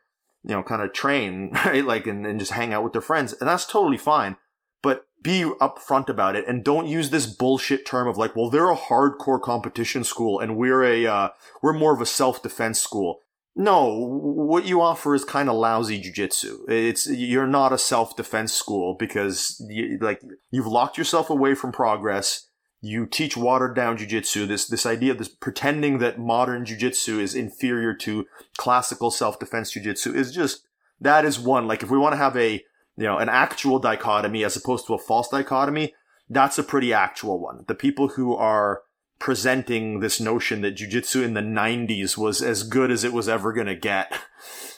[0.45, 1.85] you know, kind of train, right?
[1.85, 3.33] Like, and, and just hang out with their friends.
[3.35, 4.37] And that's totally fine.
[4.83, 8.71] But be upfront about it and don't use this bullshit term of like, well, they're
[8.71, 11.29] a hardcore competition school and we're a, uh,
[11.61, 13.21] we're more of a self-defense school.
[13.57, 16.69] No, what you offer is kind of lousy jujitsu.
[16.69, 21.73] It's you're not a self defense school because you, like you've locked yourself away from
[21.73, 22.49] progress.
[22.81, 24.47] You teach watered down jujitsu.
[24.47, 28.27] This this idea of this pretending that modern jujitsu is inferior to
[28.57, 30.65] classical self defense jujitsu is just
[31.01, 31.67] that is one.
[31.67, 32.63] Like if we want to have a
[32.97, 35.95] you know an actual dichotomy as opposed to a false dichotomy,
[36.31, 37.65] that's a pretty actual one.
[37.67, 38.83] The people who are
[39.19, 43.53] presenting this notion that jujitsu in the 90s was as good as it was ever
[43.53, 44.13] going to get.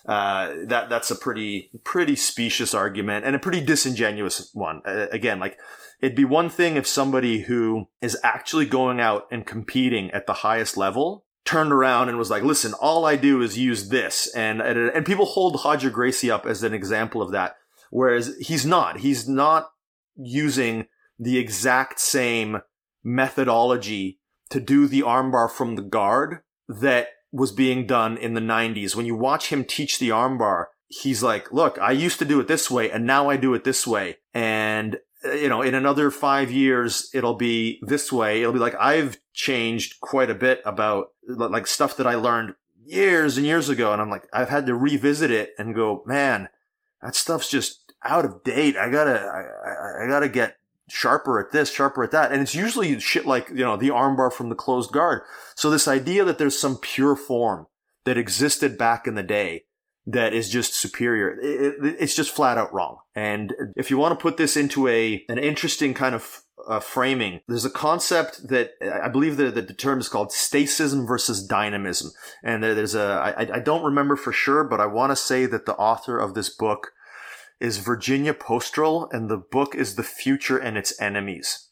[0.06, 4.80] Uh, that that's a pretty pretty specious argument and a pretty disingenuous one.
[4.86, 5.58] Uh, again, like
[6.00, 10.32] it'd be one thing if somebody who is actually going out and competing at the
[10.32, 14.62] highest level turned around and was like, "Listen, all I do is use this," and
[14.62, 17.56] and, and people hold Roger Gracie up as an example of that,
[17.90, 19.00] whereas he's not.
[19.00, 19.70] He's not
[20.16, 20.86] using
[21.18, 22.62] the exact same
[23.04, 24.19] methodology
[24.50, 28.94] to do the armbar from the guard that was being done in the 90s.
[28.94, 32.48] When you watch him teach the armbar, he's like, look, I used to do it
[32.48, 34.18] this way and now I do it this way.
[34.34, 38.40] And, uh, you know, in another five years, it'll be this way.
[38.40, 43.36] It'll be like, I've changed quite a bit about like stuff that I learned years
[43.36, 43.92] and years ago.
[43.92, 46.48] And I'm like, I've had to revisit it and go, man,
[47.00, 48.76] that stuff's just out of date.
[48.76, 50.56] I gotta, I, I, I gotta get
[50.90, 52.32] sharper at this, sharper at that.
[52.32, 55.22] And it's usually shit like, you know, the armbar from the closed guard.
[55.54, 57.66] So this idea that there's some pure form
[58.04, 59.64] that existed back in the day
[60.06, 62.98] that is just superior, it, it, it's just flat out wrong.
[63.14, 67.40] And if you want to put this into a, an interesting kind of uh, framing.
[67.48, 72.12] There's a concept that I believe the, the term is called stasis versus dynamism.
[72.42, 75.66] And there's a I, I don't remember for sure, but I want to say that
[75.66, 76.92] the author of this book
[77.60, 81.68] is Virginia Postrel, and the book is The Future and Its Enemies.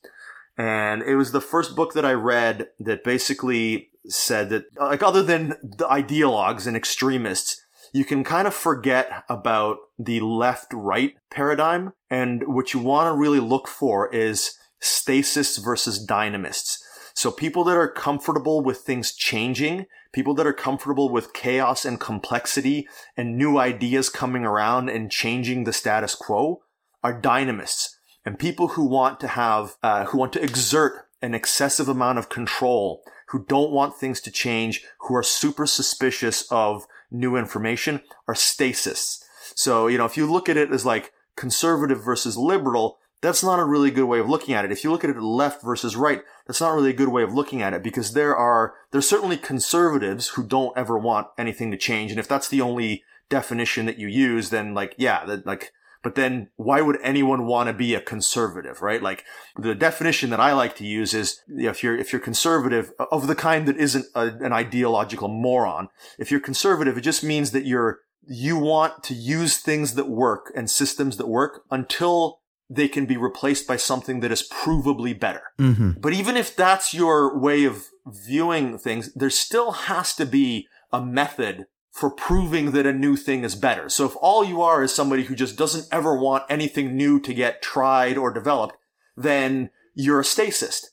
[0.56, 5.22] And it was the first book that I read that basically said that, like, other
[5.22, 11.92] than the ideologues and extremists, you can kind of forget about the left right paradigm.
[12.10, 16.84] And what you want to really look for is stasists versus dynamists.
[17.14, 22.00] So people that are comfortable with things changing, people that are comfortable with chaos and
[22.00, 26.62] complexity and new ideas coming around and changing the status quo
[27.02, 27.96] are dynamists.
[28.24, 32.28] And people who want to have, uh, who want to exert an excessive amount of
[32.28, 38.34] control, who don't want things to change, who are super suspicious of new information are
[38.34, 43.42] stasists So, you know, if you look at it as like conservative versus liberal, that's
[43.42, 44.72] not a really good way of looking at it.
[44.72, 47.34] If you look at it left versus right, that's not really a good way of
[47.34, 51.76] looking at it because there are, there's certainly conservatives who don't ever want anything to
[51.76, 52.10] change.
[52.10, 55.72] And if that's the only definition that you use, then like, yeah, that like,
[56.04, 59.02] but then why would anyone want to be a conservative, right?
[59.02, 59.24] Like
[59.56, 62.92] the definition that I like to use is you know, if you're, if you're conservative
[63.10, 65.88] of the kind that isn't a, an ideological moron,
[66.18, 67.98] if you're conservative, it just means that you're,
[68.28, 72.40] you want to use things that work and systems that work until
[72.70, 75.42] they can be replaced by something that is provably better.
[75.58, 75.92] Mm-hmm.
[76.00, 81.04] But even if that's your way of viewing things, there still has to be a
[81.04, 83.88] method for proving that a new thing is better.
[83.88, 87.34] So if all you are is somebody who just doesn't ever want anything new to
[87.34, 88.76] get tried or developed,
[89.16, 90.86] then you're a stasist.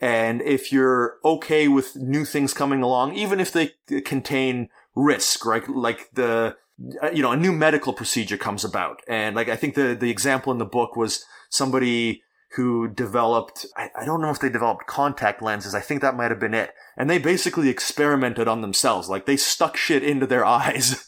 [0.00, 3.72] And if you're okay with new things coming along, even if they
[4.04, 5.66] contain risk, right?
[5.68, 6.56] Like the,
[7.02, 9.00] Uh, you know, a new medical procedure comes about.
[9.08, 12.22] And like, I think the, the example in the book was somebody
[12.56, 15.74] who developed, I, I, don't know if they developed contact lenses.
[15.74, 16.70] I think that might have been it.
[16.96, 19.08] And they basically experimented on themselves.
[19.08, 21.04] Like they stuck shit into their eyes.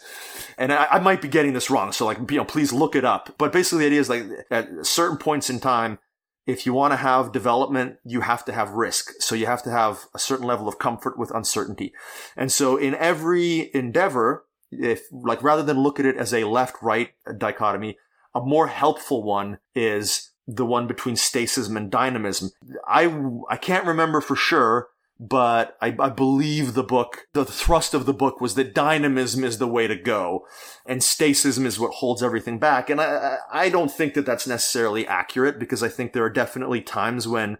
[0.59, 1.93] and I, I might be getting this wrong.
[1.93, 3.35] So like, you know, please look it up.
[3.39, 5.99] But basically the idea is like at certain points in time,
[6.47, 9.11] if you want to have development, you have to have risk.
[9.19, 11.93] So you have to have a certain level of comfort with uncertainty.
[12.37, 16.77] And so in every endeavor, if like rather than look at it as a left
[16.83, 17.99] right dichotomy,
[18.35, 22.51] a more helpful one is the one between stasism and dynamism.
[22.87, 23.15] I
[23.49, 24.89] I can't remember for sure,
[25.19, 29.59] but I, I believe the book, the thrust of the book was that dynamism is
[29.59, 30.47] the way to go,
[30.85, 32.91] and stasism is what holds everything back.
[32.91, 36.83] And I I don't think that that's necessarily accurate because I think there are definitely
[36.83, 37.57] times when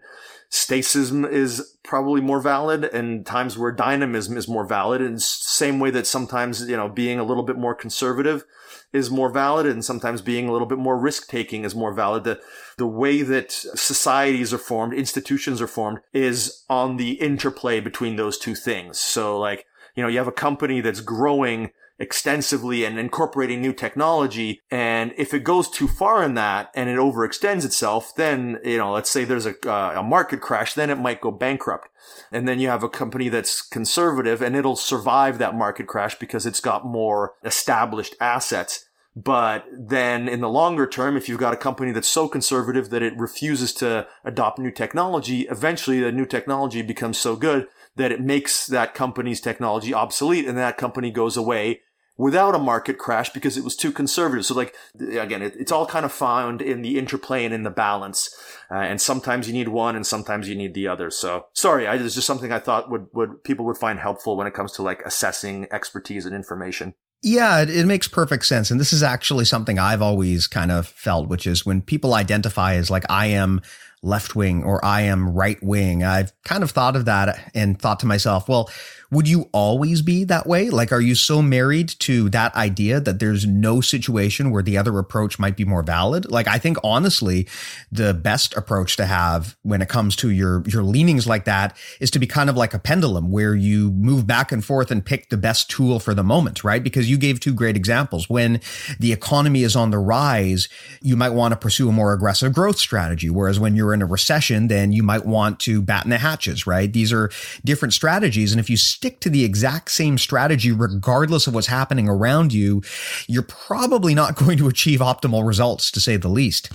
[0.51, 5.89] stasism is probably more valid and times where dynamism is more valid in same way
[5.91, 8.45] that sometimes, you know, being a little bit more conservative
[8.93, 12.23] is more valid and sometimes being a little bit more risk taking is more valid.
[12.23, 12.39] The,
[12.77, 18.37] the way that societies are formed, institutions are formed is on the interplay between those
[18.37, 18.99] two things.
[18.99, 24.61] So like, you know, you have a company that's growing extensively and incorporating new technology.
[24.69, 28.91] And if it goes too far in that and it overextends itself, then, you know,
[28.91, 31.89] let's say there's a, uh, a market crash, then it might go bankrupt.
[32.31, 36.45] And then you have a company that's conservative and it'll survive that market crash because
[36.45, 38.85] it's got more established assets.
[39.15, 43.01] But then in the longer term, if you've got a company that's so conservative that
[43.01, 48.21] it refuses to adopt new technology, eventually the new technology becomes so good that it
[48.21, 51.81] makes that company's technology obsolete and that company goes away
[52.17, 54.45] without a market crash because it was too conservative.
[54.45, 57.69] So like, again, it, it's all kind of found in the interplay and in the
[57.69, 58.35] balance.
[58.69, 61.09] Uh, and sometimes you need one and sometimes you need the other.
[61.11, 64.47] So sorry, I, it's just something I thought would, would people would find helpful when
[64.47, 66.95] it comes to like assessing expertise and information.
[67.23, 68.69] Yeah, it, it, makes perfect sense.
[68.69, 72.75] And this is actually something I've always kind of felt, which is when people identify
[72.75, 73.61] as like, I am
[74.03, 77.99] left wing or I am right wing, I've kind of thought of that and thought
[78.01, 78.69] to myself, well,
[79.11, 80.69] would you always be that way?
[80.69, 84.97] Like, are you so married to that idea that there's no situation where the other
[84.99, 86.29] approach might be more valid?
[86.29, 87.47] Like, I think honestly,
[87.91, 92.11] the best approach to have when it comes to your, your leanings like that is
[92.11, 95.29] to be kind of like a pendulum where you move back and forth and pick
[95.29, 96.83] the best tool for the moment, right?
[96.83, 98.29] Because you gave two great examples.
[98.29, 98.59] When
[98.99, 100.67] the economy is on the rise,
[101.01, 103.29] you might want to pursue a more aggressive growth strategy.
[103.29, 106.91] Whereas when you're in a recession, then you might want to batten the hatches, right?
[106.91, 107.29] These are
[107.63, 108.51] different strategies.
[108.51, 112.81] And if you stick to the exact same strategy regardless of what's happening around you,
[113.27, 116.73] you're probably not going to achieve optimal results to say the least.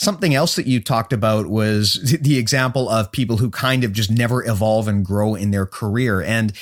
[0.00, 4.08] Something else that you talked about was the example of people who kind of just
[4.08, 6.22] never evolve and grow in their career.
[6.22, 6.52] And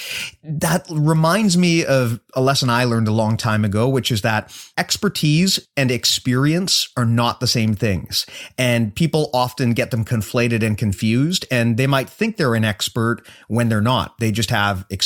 [0.42, 4.56] that reminds me of a lesson I learned a long time ago, which is that
[4.78, 8.24] expertise and experience are not the same things.
[8.56, 13.26] And people often get them conflated and confused, and they might think they're an expert
[13.48, 14.16] when they're not.
[14.18, 15.01] They just have experience.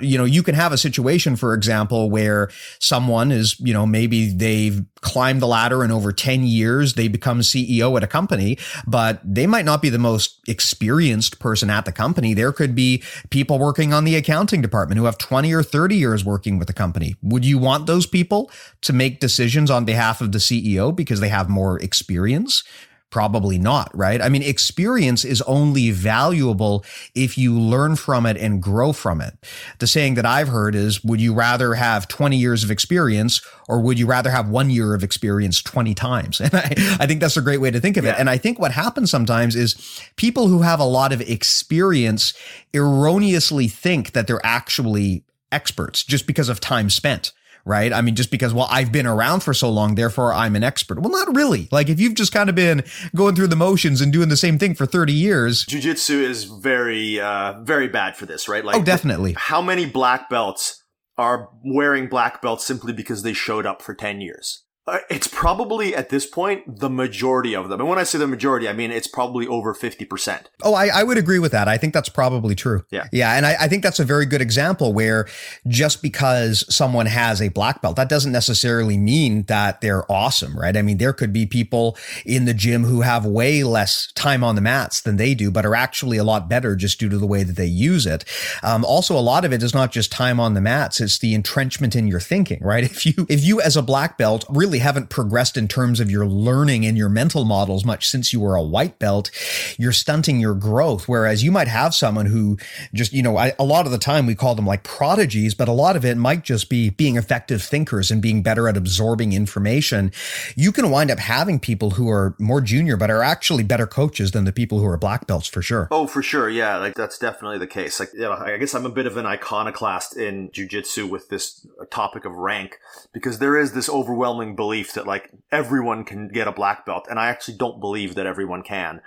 [0.00, 4.30] You know, you can have a situation, for example, where someone is, you know, maybe
[4.32, 9.20] they've climbed the ladder and over 10 years they become CEO at a company, but
[9.24, 12.34] they might not be the most experienced person at the company.
[12.34, 16.24] There could be people working on the accounting department who have 20 or 30 years
[16.24, 17.16] working with the company.
[17.22, 18.50] Would you want those people
[18.82, 22.62] to make decisions on behalf of the CEO because they have more experience?
[23.10, 24.22] Probably not, right?
[24.22, 29.34] I mean, experience is only valuable if you learn from it and grow from it.
[29.80, 33.80] The saying that I've heard is, would you rather have 20 years of experience or
[33.80, 36.40] would you rather have one year of experience 20 times?
[36.50, 38.16] And I, I think that's a great way to think of it.
[38.18, 42.32] And I think what happens sometimes is people who have a lot of experience
[42.74, 47.32] erroneously think that they're actually experts just because of time spent
[47.64, 47.92] right?
[47.92, 51.00] I mean, just because, well, I've been around for so long, therefore I'm an expert.
[51.00, 51.68] Well, not really.
[51.70, 52.84] Like if you've just kind of been
[53.14, 55.64] going through the motions and doing the same thing for 30 years.
[55.66, 58.64] Jiu-jitsu is very, uh, very bad for this, right?
[58.64, 59.34] Like, oh, definitely.
[59.36, 60.82] How many black belts
[61.18, 64.64] are wearing black belts simply because they showed up for 10 years?
[64.90, 67.78] Uh, it's probably at this point the majority of them.
[67.78, 70.46] And when I say the majority, I mean it's probably over 50%.
[70.64, 71.68] Oh, I, I would agree with that.
[71.68, 72.84] I think that's probably true.
[72.90, 73.06] Yeah.
[73.12, 73.36] Yeah.
[73.36, 75.28] And I, I think that's a very good example where
[75.68, 80.76] just because someone has a black belt, that doesn't necessarily mean that they're awesome, right?
[80.76, 84.56] I mean, there could be people in the gym who have way less time on
[84.56, 87.28] the mats than they do, but are actually a lot better just due to the
[87.28, 88.24] way that they use it.
[88.64, 91.32] Um, also, a lot of it is not just time on the mats, it's the
[91.32, 92.90] entrenchment in your thinking, right?
[93.00, 96.26] If you, if you as a black belt really haven't progressed in terms of your
[96.26, 99.30] learning and your mental models much since you were a white belt,
[99.78, 101.08] you're stunting your growth.
[101.08, 102.58] Whereas you might have someone who
[102.92, 105.68] just, you know, I, a lot of the time we call them like prodigies, but
[105.68, 109.32] a lot of it might just be being effective thinkers and being better at absorbing
[109.32, 110.12] information.
[110.56, 114.32] You can wind up having people who are more junior, but are actually better coaches
[114.32, 115.88] than the people who are black belts for sure.
[115.90, 116.48] Oh, for sure.
[116.48, 116.76] Yeah.
[116.76, 118.00] Like that's definitely the case.
[118.00, 121.66] Like, you know, I guess I'm a bit of an iconoclast in jujitsu with this
[121.90, 122.78] topic of rank
[123.12, 127.06] because there is this overwhelming belief that like everyone can get a black belt.
[127.08, 129.00] And I actually don't believe that everyone can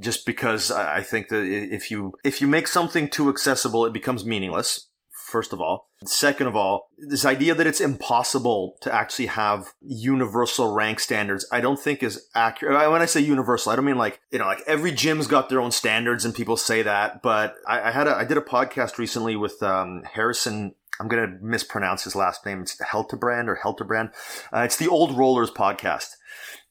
[0.00, 4.24] just because I think that if you, if you make something too accessible, it becomes
[4.24, 4.87] meaningless.
[5.28, 5.90] First of all.
[6.06, 11.60] Second of all, this idea that it's impossible to actually have universal rank standards, I
[11.60, 12.90] don't think is accurate.
[12.90, 15.60] When I say universal, I don't mean like, you know, like every gym's got their
[15.60, 18.96] own standards and people say that, but I, I had a, I did a podcast
[18.96, 22.62] recently with, um, Harrison I'm going to mispronounce his last name.
[22.62, 24.12] It's Heltebrand or Heltebrand.
[24.52, 26.08] Uh, it's the Old Rollers podcast.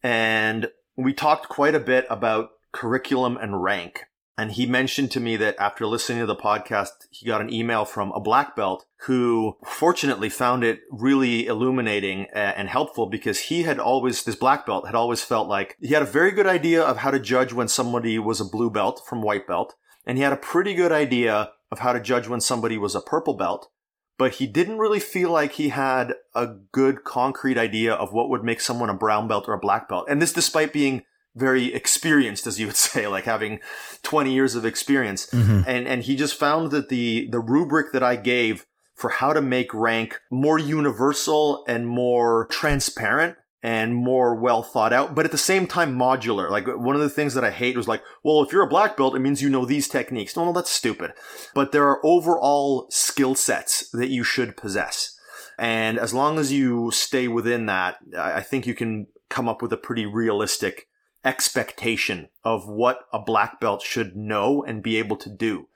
[0.04, 4.06] And we talked quite a bit about curriculum and rank.
[4.38, 7.86] And he mentioned to me that after listening to the podcast, he got an email
[7.86, 13.64] from a black belt who fortunately found it really illuminating uh, and helpful because he
[13.64, 16.84] had always, this black belt had always felt like he had a very good idea
[16.84, 19.76] of how to judge when somebody was a blue belt from white belt.
[20.06, 23.02] And he had a pretty good idea of how to judge when somebody was a
[23.02, 23.70] purple belt
[24.18, 28.44] but he didn't really feel like he had a good concrete idea of what would
[28.44, 30.08] make someone a brown belt or a black belt.
[30.10, 31.04] And this despite being
[31.38, 33.60] very experienced, as you would say, like having
[34.04, 35.28] 20 years of experience.
[35.28, 35.62] Mm-hmm.
[35.68, 38.66] And, and he just found that the, the rubric that I gave
[38.96, 45.16] for how to make rank more universal and more transparent and more well thought out,
[45.16, 46.50] but at the same time modular.
[46.50, 48.96] Like one of the things that I hate was like, well, if you're a black
[48.96, 50.36] belt, it means you know these techniques.
[50.36, 51.12] No, no, that's stupid.
[51.54, 55.16] But there are overall skill sets that you should possess.
[55.60, 59.74] And as long as you stay within that, I think you can come up with
[59.74, 60.88] a pretty realistic
[61.28, 65.68] expectation of what a black belt should know and be able to do.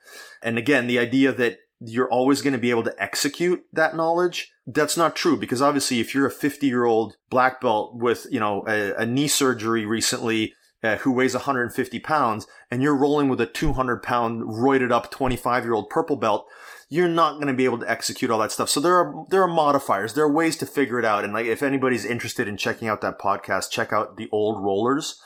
[0.42, 4.52] And again, the idea that you're always going to be able to execute that knowledge.
[4.66, 8.40] That's not true because obviously if you're a 50 year old black belt with, you
[8.40, 13.40] know, a, a knee surgery recently uh, who weighs 150 pounds and you're rolling with
[13.40, 16.46] a 200 pound roided up 25 year old purple belt,
[16.88, 18.68] you're not going to be able to execute all that stuff.
[18.68, 20.14] So there are, there are modifiers.
[20.14, 21.24] There are ways to figure it out.
[21.24, 25.20] And like, if anybody's interested in checking out that podcast, check out the old rollers.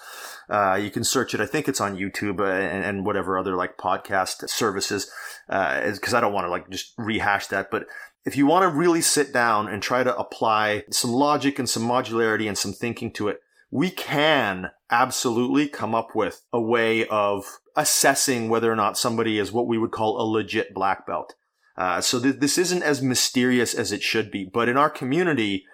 [0.49, 1.41] Uh, you can search it.
[1.41, 5.11] I think it's on YouTube uh, and, and whatever other like podcast services.
[5.49, 7.87] Uh because uh, I don't want to like just rehash that, but
[8.27, 11.85] if you want to really sit down and try to apply some logic and some
[11.85, 13.41] modularity and some thinking to it,
[13.71, 19.53] we can absolutely come up with a way of assessing whether or not somebody is
[19.53, 21.35] what we would call a legit black belt.
[21.77, 24.45] Uh, so th- this isn't as mysterious as it should be.
[24.45, 25.65] But in our community,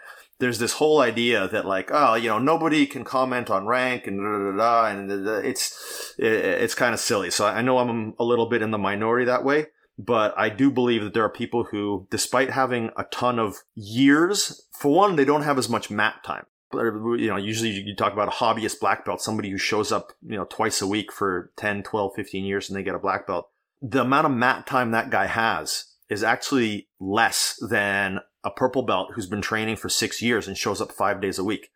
[0.42, 4.18] there's this whole idea that like, oh, you know, nobody can comment on rank and
[4.18, 7.30] da, da, da, and it's it, it's kind of silly.
[7.30, 9.66] So I know I'm a little bit in the minority that way,
[9.96, 14.66] but I do believe that there are people who, despite having a ton of years,
[14.72, 16.46] for one, they don't have as much map time.
[16.72, 20.12] But you know, usually you talk about a hobbyist black belt, somebody who shows up,
[20.26, 23.28] you know, twice a week for 10, 12, 15 years and they get a black
[23.28, 23.48] belt.
[23.80, 29.12] The amount of mat time that guy has is actually less than a purple belt
[29.14, 31.70] who's been training for six years and shows up five days a week.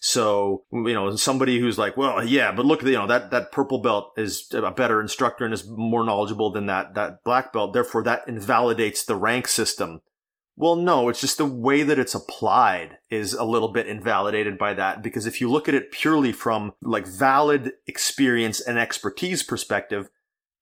[0.00, 3.78] So, you know, somebody who's like, well, yeah, but look, you know, that, that purple
[3.78, 7.72] belt is a better instructor and is more knowledgeable than that, that black belt.
[7.72, 10.02] Therefore, that invalidates the rank system.
[10.56, 14.74] Well, no, it's just the way that it's applied is a little bit invalidated by
[14.74, 15.02] that.
[15.02, 20.10] Because if you look at it purely from like valid experience and expertise perspective,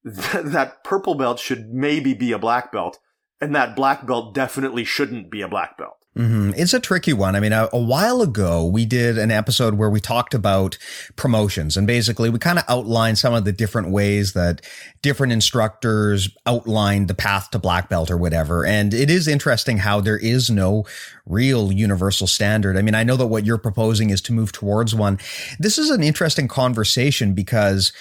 [0.05, 2.99] th- that purple belt should maybe be a black belt
[3.41, 5.99] and that black belt definitely shouldn't be a black belt.
[6.19, 6.51] Mm-hmm.
[6.57, 7.37] It's a tricky one.
[7.37, 10.77] I mean, a, a, while ago, we did an episode where we talked about
[11.15, 14.61] promotions and basically we kind of outlined some of the different ways that
[15.01, 18.67] different instructors outlined the path to black belt or whatever.
[18.67, 20.85] And it is interesting how there is no
[21.25, 22.77] real universal standard.
[22.77, 25.21] I mean, I know that what you're proposing is to move towards one.
[25.61, 27.93] This is an interesting conversation because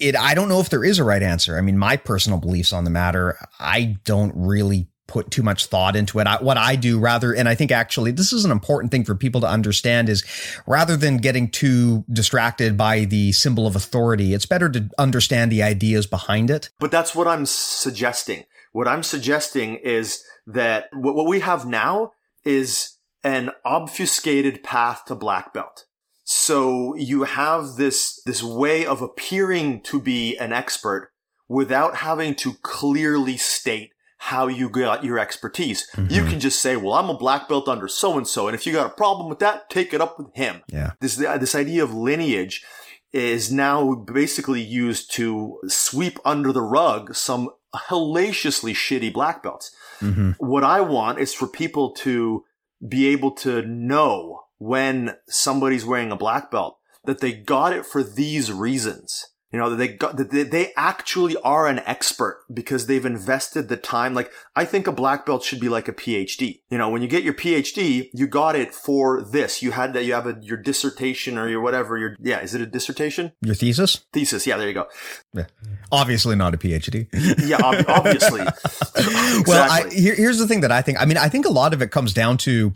[0.00, 1.56] it, I don't know if there is a right answer.
[1.56, 5.96] I mean, my personal beliefs on the matter, I don't really put too much thought
[5.96, 6.26] into it.
[6.26, 9.14] I, what I do rather, and I think actually this is an important thing for
[9.16, 10.24] people to understand is
[10.66, 15.64] rather than getting too distracted by the symbol of authority, it's better to understand the
[15.64, 16.70] ideas behind it.
[16.78, 18.44] But that's what I'm suggesting.
[18.72, 22.12] What I'm suggesting is that what we have now
[22.44, 25.86] is an obfuscated path to black belt.
[26.32, 31.10] So you have this, this way of appearing to be an expert
[31.48, 35.90] without having to clearly state how you got your expertise.
[35.96, 36.14] Mm-hmm.
[36.14, 38.46] You can just say, well, I'm a black belt under so and so.
[38.46, 40.62] And if you got a problem with that, take it up with him.
[40.68, 40.92] Yeah.
[41.00, 42.64] This, this idea of lineage
[43.12, 49.74] is now basically used to sweep under the rug some hellaciously shitty black belts.
[50.00, 50.30] Mm-hmm.
[50.38, 52.44] What I want is for people to
[52.86, 58.04] be able to know when somebody's wearing a black belt that they got it for
[58.04, 59.26] these reasons.
[59.52, 63.76] You know, that they got, that they actually are an expert because they've invested the
[63.76, 64.14] time.
[64.14, 66.60] Like, I think a black belt should be like a PhD.
[66.70, 69.60] You know, when you get your PhD, you got it for this.
[69.60, 72.60] You had that, you have a, your dissertation or your whatever, your, yeah, is it
[72.60, 73.32] a dissertation?
[73.40, 74.04] Your thesis?
[74.12, 74.46] Thesis.
[74.46, 74.86] Yeah, there you go.
[75.34, 75.46] Yeah.
[75.90, 77.08] Obviously not a PhD.
[77.48, 78.42] yeah, ob- obviously.
[78.42, 79.42] exactly.
[79.48, 81.74] Well, I, here, here's the thing that I think, I mean, I think a lot
[81.74, 82.72] of it comes down to,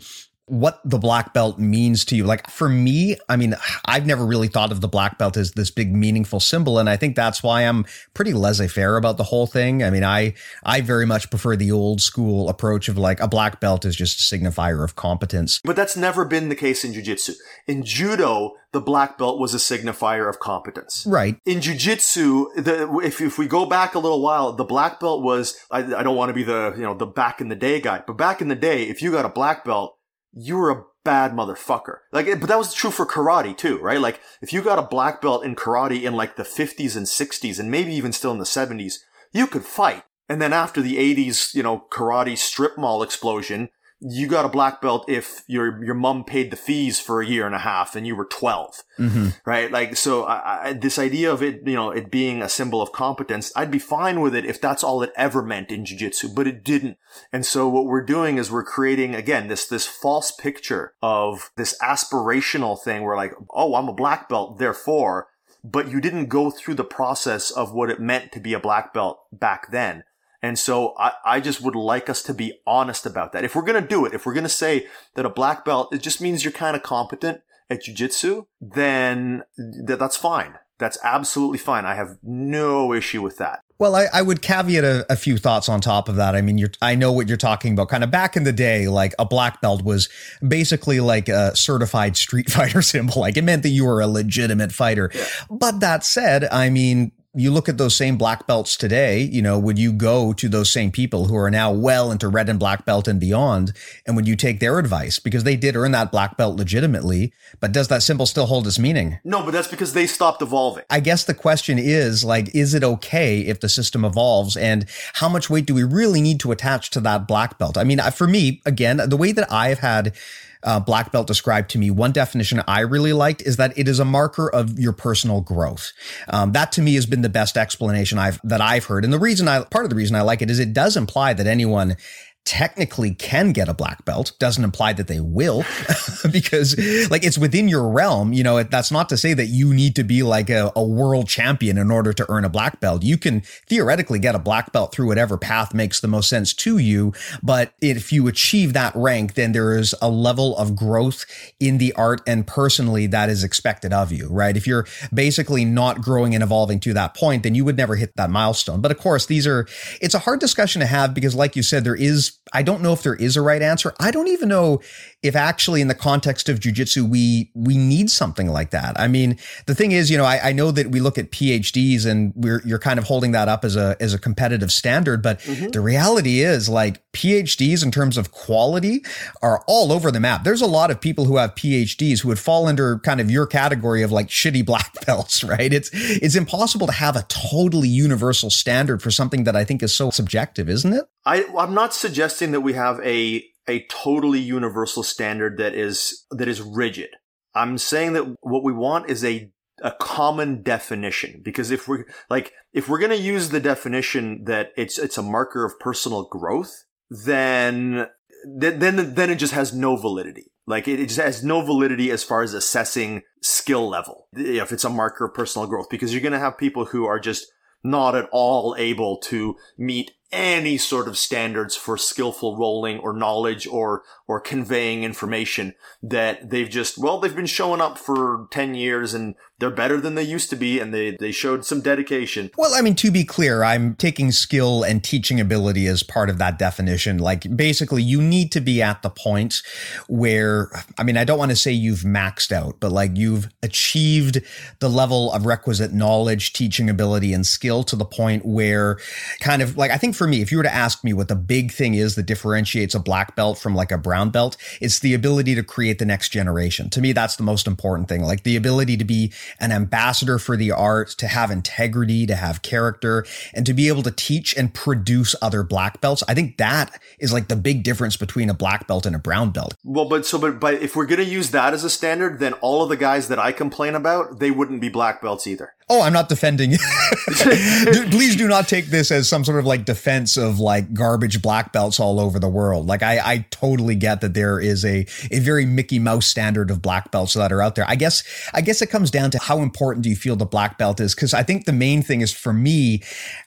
[0.47, 2.23] what the black belt means to you.
[2.23, 3.55] Like for me, I mean,
[3.85, 6.77] I've never really thought of the black belt as this big meaningful symbol.
[6.77, 9.83] And I think that's why I'm pretty laissez faire about the whole thing.
[9.83, 13.59] I mean, I, I very much prefer the old school approach of like a black
[13.59, 15.61] belt is just a signifier of competence.
[15.63, 17.33] But that's never been the case in jujitsu.
[17.65, 21.07] In judo, the black belt was a signifier of competence.
[21.07, 21.37] Right.
[21.45, 25.57] In jujitsu, the, if, if we go back a little while, the black belt was,
[25.71, 28.03] I, I don't want to be the, you know, the back in the day guy,
[28.05, 29.97] but back in the day, if you got a black belt,
[30.35, 31.99] you were a bad motherfucker.
[32.11, 33.99] Like, but that was true for karate too, right?
[33.99, 37.59] Like, if you got a black belt in karate in like the 50s and 60s
[37.59, 38.95] and maybe even still in the 70s,
[39.31, 40.03] you could fight.
[40.27, 43.69] And then after the 80s, you know, karate strip mall explosion,
[44.01, 47.45] you got a black belt if your your mom paid the fees for a year
[47.45, 49.29] and a half and you were 12 mm-hmm.
[49.45, 49.71] right?
[49.71, 52.91] Like so I, I, this idea of it you know it being a symbol of
[52.91, 56.47] competence i'd be fine with it if that's all it ever meant in jiu-jitsu but
[56.47, 56.97] it didn't.
[57.31, 61.77] And so what we're doing is we're creating again this this false picture of this
[61.81, 65.27] aspirational thing where like oh i'm a black belt therefore
[65.63, 68.93] but you didn't go through the process of what it meant to be a black
[68.93, 70.03] belt back then
[70.45, 73.43] and so I, I just would like us to be honest about that.
[73.43, 74.85] If we're going to do it, if we're going to say
[75.15, 79.97] that a black belt, it just means you're kind of competent at jujitsu, then th-
[79.97, 80.59] that's fine.
[80.77, 81.85] That's absolutely fine.
[81.85, 83.61] I have no issue with that.
[83.79, 86.35] Well, I, I would caveat a, a, few thoughts on top of that.
[86.35, 87.89] I mean, I know what you're talking about.
[87.89, 90.09] Kind of back in the day, like a black belt was
[90.47, 93.21] basically like a certified street fighter symbol.
[93.21, 95.11] Like it meant that you were a legitimate fighter.
[95.13, 95.25] Yeah.
[95.49, 99.59] But that said, I mean, you look at those same black belts today, you know,
[99.59, 102.85] would you go to those same people who are now well into red and black
[102.85, 103.73] belt and beyond?
[104.05, 105.19] And would you take their advice?
[105.19, 108.79] Because they did earn that black belt legitimately, but does that symbol still hold its
[108.79, 109.19] meaning?
[109.23, 110.85] No, but that's because they stopped evolving.
[110.89, 114.55] I guess the question is like, is it okay if the system evolves?
[114.55, 117.77] And how much weight do we really need to attach to that black belt?
[117.77, 120.15] I mean, for me, again, the way that I've had
[120.63, 123.99] uh, black belt described to me, one definition I really liked is that it is
[123.99, 125.91] a marker of your personal growth.
[126.29, 129.03] Um, that to me has been the best explanation I've that I've heard.
[129.03, 131.33] And the reason I part of the reason I like it is it does imply
[131.33, 131.97] that anyone
[132.45, 134.31] technically can get a black belt.
[134.39, 135.63] Doesn't imply that they will
[136.31, 136.77] because
[137.09, 138.33] like it's within your realm.
[138.33, 141.27] You know that's not to say that you need to be like a, a, world
[141.27, 143.03] champion in order to earn a black belt.
[143.03, 146.77] You can theoretically get a black belt through whatever path makes the most sense to
[146.77, 147.11] you
[147.41, 151.25] but if you achieve that rank then there is a level of growth
[151.59, 154.55] in the art and personally that is expected of you right?
[154.55, 158.15] If you're basically not growing and evolving to that point then you would never hit
[158.15, 158.81] that milestone.
[158.81, 159.67] But of course these are
[159.99, 162.93] it's a hard discussion to have because like you said there is I don't know
[162.93, 163.93] if there is a right answer.
[163.99, 164.81] I don't even know
[165.25, 168.99] if actually in the context of jujitsu, we, we need something like that.
[168.99, 172.05] I mean, the thing is, you know, I, I know that we look at PhDs
[172.05, 175.39] and we're, you're kind of holding that up as a, as a competitive standard, but
[175.39, 175.69] mm-hmm.
[175.69, 179.03] the reality is like PhDs in terms of quality
[179.41, 180.43] are all over the map.
[180.43, 183.47] There's a lot of people who have PhDs who would fall under kind of your
[183.47, 185.73] category of like shitty black belts, right?
[185.73, 189.95] It's, it's impossible to have a totally universal standard for something that I think is
[189.95, 191.05] so subjective, isn't it?
[191.25, 196.47] I, I'm not suggesting that we have a a totally universal standard that is that
[196.47, 197.09] is rigid.
[197.53, 199.51] I'm saying that what we want is a
[199.81, 204.71] a common definition because if we're like if we're going to use the definition that
[204.77, 208.07] it's it's a marker of personal growth then
[208.45, 212.41] then then it just has no validity like it just has no validity as far
[212.41, 216.39] as assessing skill level if it's a marker of personal growth because you're going to
[216.39, 217.51] have people who are just
[217.83, 223.65] not at all able to meet any sort of standards for skillful rolling or knowledge
[223.65, 229.13] or or conveying information that they've just well they've been showing up for 10 years
[229.13, 232.51] and they're better than they used to be and they they showed some dedication.
[232.57, 236.37] Well i mean to be clear i'm taking skill and teaching ability as part of
[236.37, 237.17] that definition.
[237.17, 239.61] Like basically you need to be at the point
[240.07, 244.41] where i mean i don't want to say you've maxed out but like you've achieved
[244.79, 248.97] the level of requisite knowledge teaching ability and skill to the point where
[249.39, 251.35] kind of like i think for me if you were to ask me what the
[251.35, 255.13] big thing is that differentiates a black belt from like a brown belt it's the
[255.13, 256.89] ability to create the next generation.
[256.91, 260.57] To me that's the most important thing like the ability to be an ambassador for
[260.57, 264.73] the art, to have integrity, to have character, and to be able to teach and
[264.73, 266.23] produce other black belts.
[266.27, 269.51] I think that is like the big difference between a black belt and a brown
[269.51, 269.75] belt.
[269.83, 272.53] Well, but so, but, but if we're going to use that as a standard, then
[272.53, 275.74] all of the guys that I complain about, they wouldn't be black belts either.
[275.87, 276.71] Oh, I'm not defending.
[277.27, 281.71] Please do not take this as some sort of like defense of like garbage black
[281.71, 282.87] belts all over the world.
[282.87, 286.81] Like I, I totally get that there is a, a very Mickey Mouse standard of
[286.81, 287.85] black belts that are out there.
[287.87, 290.79] I guess, I guess it comes down to how important do you feel the black
[290.79, 291.13] belt is?
[291.13, 293.03] Cause I think the main thing is for me.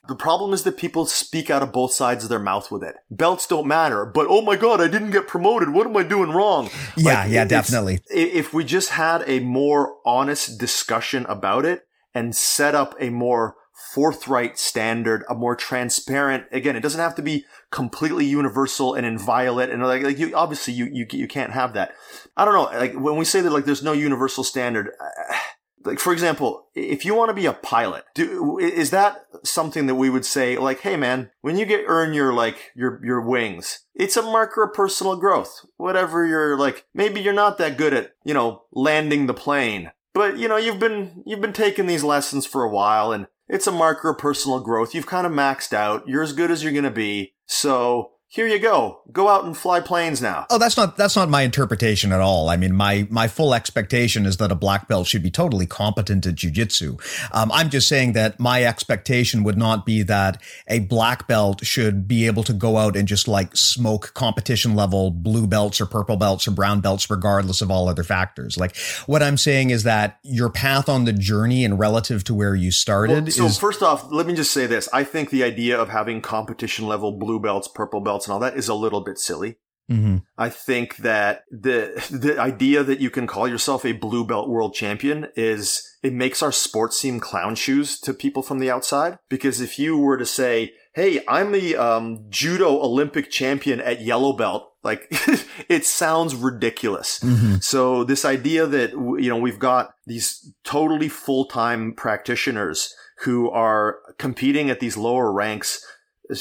[0.07, 2.95] The problem is that people speak out of both sides of their mouth with it.
[3.11, 5.71] Belts don't matter, but oh my God, I didn't get promoted.
[5.71, 6.71] What am I doing wrong?
[6.97, 7.23] Yeah.
[7.23, 7.99] Like, yeah, definitely.
[8.09, 13.57] If we just had a more honest discussion about it, and set up a more
[13.79, 16.45] forthright standard, a more transparent.
[16.51, 19.71] Again, it doesn't have to be completely universal and inviolate.
[19.71, 21.95] And like, like you, obviously you, you, you can't have that.
[22.37, 22.79] I don't know.
[22.79, 25.37] Like when we say that like there's no universal standard, uh,
[25.85, 29.95] like for example, if you want to be a pilot, do, is that something that
[29.95, 33.85] we would say like, Hey man, when you get earn your like your, your wings,
[33.95, 35.65] it's a marker of personal growth.
[35.77, 40.39] Whatever you're like, maybe you're not that good at, you know, landing the plane but
[40.39, 43.73] you know, you've been you've been taking these lessons for a while and it's a
[43.73, 44.95] marker of personal growth.
[44.95, 46.07] You've kind of maxed out.
[46.07, 47.35] You're as good as you're going to be.
[47.47, 49.01] So here you go.
[49.11, 50.47] Go out and fly planes now.
[50.51, 52.51] Oh, that's not that's not my interpretation at all.
[52.51, 56.27] I mean, my my full expectation is that a black belt should be totally competent
[56.27, 57.01] at jujitsu.
[57.33, 62.07] Um, I'm just saying that my expectation would not be that a black belt should
[62.07, 66.19] be able to go out and just like smoke competition level blue belts or purple
[66.19, 68.59] belts or brown belts, regardless of all other factors.
[68.59, 68.77] Like
[69.07, 72.73] what I'm saying is that your path on the journey and relative to where you
[72.73, 73.25] started.
[73.25, 75.89] Well, so is- first off, let me just say this: I think the idea of
[75.89, 79.19] having competition level blue belts, purple belts belts and all that is a little bit
[79.19, 79.57] silly.
[79.91, 80.19] Mm-hmm.
[80.37, 84.75] I think that the the idea that you can call yourself a blue belt world
[84.75, 89.19] champion is it makes our sport seem clown shoes to people from the outside.
[89.31, 94.35] Because if you were to say, "Hey, I'm the um, judo Olympic champion at yellow
[94.35, 95.07] belt," like
[95.71, 97.21] it sounds ridiculous.
[97.21, 97.57] Mm-hmm.
[97.63, 104.01] So this idea that you know we've got these totally full time practitioners who are
[104.19, 105.83] competing at these lower ranks,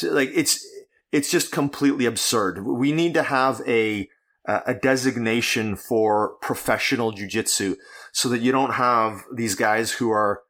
[0.03, 0.65] like it's
[1.11, 2.65] it's just completely absurd.
[2.65, 4.09] We need to have a
[4.47, 7.75] a designation for professional jujitsu
[8.13, 10.41] so that you don't have these guys who are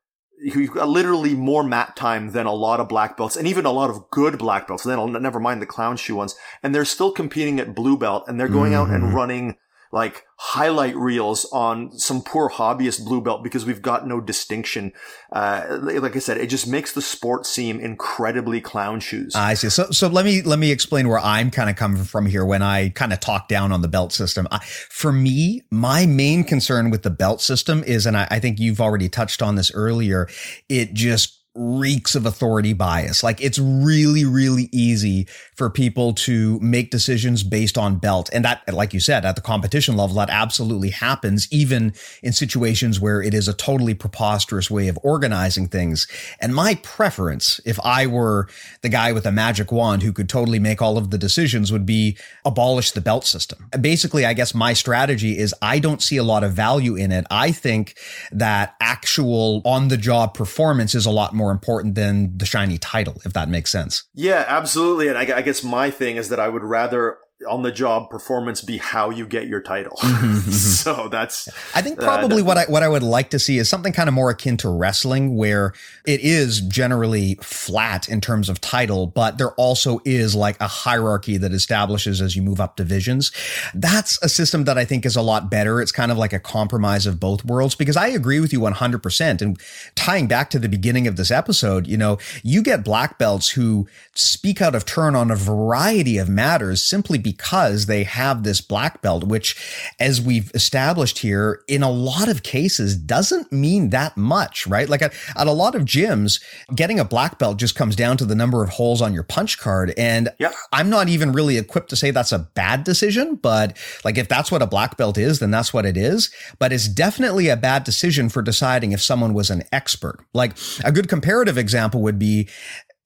[0.53, 3.71] who got literally more mat time than a lot of black belts and even a
[3.71, 4.83] lot of good black belts.
[4.83, 6.35] Then never mind the clown shoe ones.
[6.61, 8.91] And they're still competing at blue belt and they're going mm-hmm.
[8.91, 9.15] out and mm-hmm.
[9.15, 9.55] running
[9.91, 14.93] like highlight reels on some poor hobbyist blue belt because we've got no distinction.
[15.31, 19.33] Uh, like I said, it just makes the sport seem incredibly clown shoes.
[19.35, 19.69] I see.
[19.69, 22.61] So, so let me let me explain where I'm kind of coming from here when
[22.61, 24.47] I kind of talk down on the belt system.
[24.51, 28.59] I, for me, my main concern with the belt system is, and I, I think
[28.59, 30.27] you've already touched on this earlier,
[30.69, 33.23] it just reeks of authority bias.
[33.23, 38.29] Like it's really, really easy for people to make decisions based on belt.
[38.31, 42.99] And that, like you said, at the competition level, that absolutely happens, even in situations
[42.99, 46.07] where it is a totally preposterous way of organizing things.
[46.39, 48.47] And my preference, if I were
[48.81, 51.85] the guy with a magic wand who could totally make all of the decisions, would
[51.85, 53.67] be abolish the belt system.
[53.81, 57.25] Basically, I guess my strategy is I don't see a lot of value in it.
[57.31, 57.97] I think
[58.31, 62.77] that actual on the job performance is a lot more more important than the shiny
[62.77, 64.03] title, if that makes sense.
[64.13, 65.07] Yeah, absolutely.
[65.07, 67.17] And I, I guess my thing is that I would rather
[67.47, 69.95] on the job performance be how you get your title.
[69.97, 70.51] Mm-hmm, mm-hmm.
[70.51, 73.69] so that's I think probably uh, what I what I would like to see is
[73.69, 75.73] something kind of more akin to wrestling where
[76.05, 81.37] it is generally flat in terms of title, but there also is like a hierarchy
[81.37, 83.31] that establishes as you move up divisions.
[83.75, 85.79] That's a system that I think is a lot better.
[85.79, 89.41] It's kind of like a compromise of both worlds because I agree with you 100%
[89.41, 89.59] and
[89.95, 93.87] tying back to the beginning of this episode, you know, you get black belts who
[94.15, 99.01] speak out of turn on a variety of matters simply because they have this black
[99.01, 99.57] belt, which,
[99.99, 104.87] as we've established here, in a lot of cases doesn't mean that much, right?
[104.87, 106.41] Like at, at a lot of gyms,
[106.73, 109.57] getting a black belt just comes down to the number of holes on your punch
[109.57, 109.93] card.
[109.97, 110.53] And yep.
[110.71, 114.49] I'm not even really equipped to say that's a bad decision, but like if that's
[114.49, 116.31] what a black belt is, then that's what it is.
[116.59, 120.19] But it's definitely a bad decision for deciding if someone was an expert.
[120.33, 120.55] Like
[120.85, 122.47] a good comparative example would be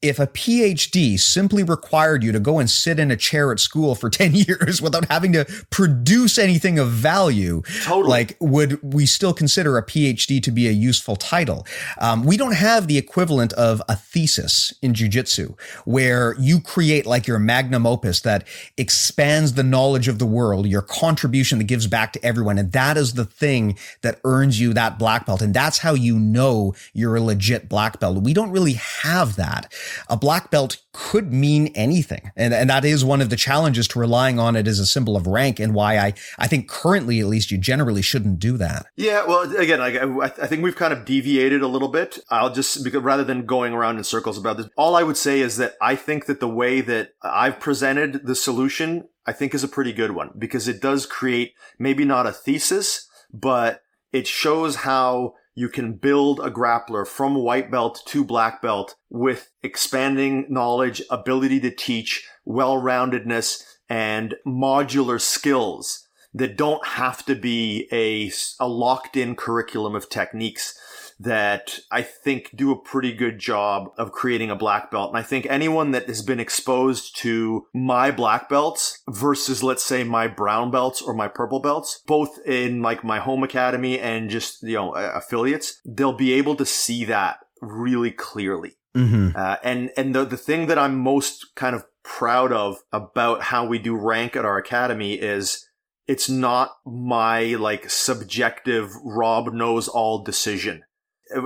[0.01, 3.95] if a PhD simply required you to go and sit in a chair at school
[3.95, 8.09] for 10 years without having to produce anything of value, totally.
[8.09, 11.65] like would we still consider a PhD to be a useful title?
[11.99, 17.27] Um, we don't have the equivalent of a thesis in jujitsu where you create like
[17.27, 18.47] your magnum opus that
[18.77, 22.57] expands the knowledge of the world, your contribution that gives back to everyone.
[22.57, 25.41] And that is the thing that earns you that black belt.
[25.41, 28.23] And that's how you know you're a legit black belt.
[28.23, 29.71] We don't really have that
[30.09, 32.31] a black belt could mean anything.
[32.35, 35.15] And, and that is one of the challenges to relying on it as a symbol
[35.15, 38.85] of rank and why I, I think currently, at least, you generally shouldn't do that.
[38.95, 39.25] Yeah.
[39.25, 42.19] Well, again, I, I think we've kind of deviated a little bit.
[42.29, 45.39] I'll just, because rather than going around in circles about this, all I would say
[45.39, 49.63] is that I think that the way that I've presented the solution, I think is
[49.63, 53.81] a pretty good one because it does create maybe not a thesis, but
[54.11, 59.49] it shows how you can build a grappler from white belt to black belt with
[59.63, 68.31] expanding knowledge, ability to teach, well-roundedness, and modular skills that don't have to be a,
[68.63, 70.79] a locked in curriculum of techniques
[71.23, 75.09] that I think do a pretty good job of creating a black belt.
[75.09, 80.03] And I think anyone that has been exposed to my black belts versus let's say
[80.03, 84.63] my brown belts or my purple belts, both in like my home academy and just,
[84.63, 88.77] you know, affiliates, they'll be able to see that really clearly.
[88.97, 89.35] Mm-hmm.
[89.35, 93.65] Uh, and, and the, the thing that I'm most kind of proud of about how
[93.65, 95.67] we do rank at our academy is
[96.07, 100.83] it's not my like subjective Rob knows all decision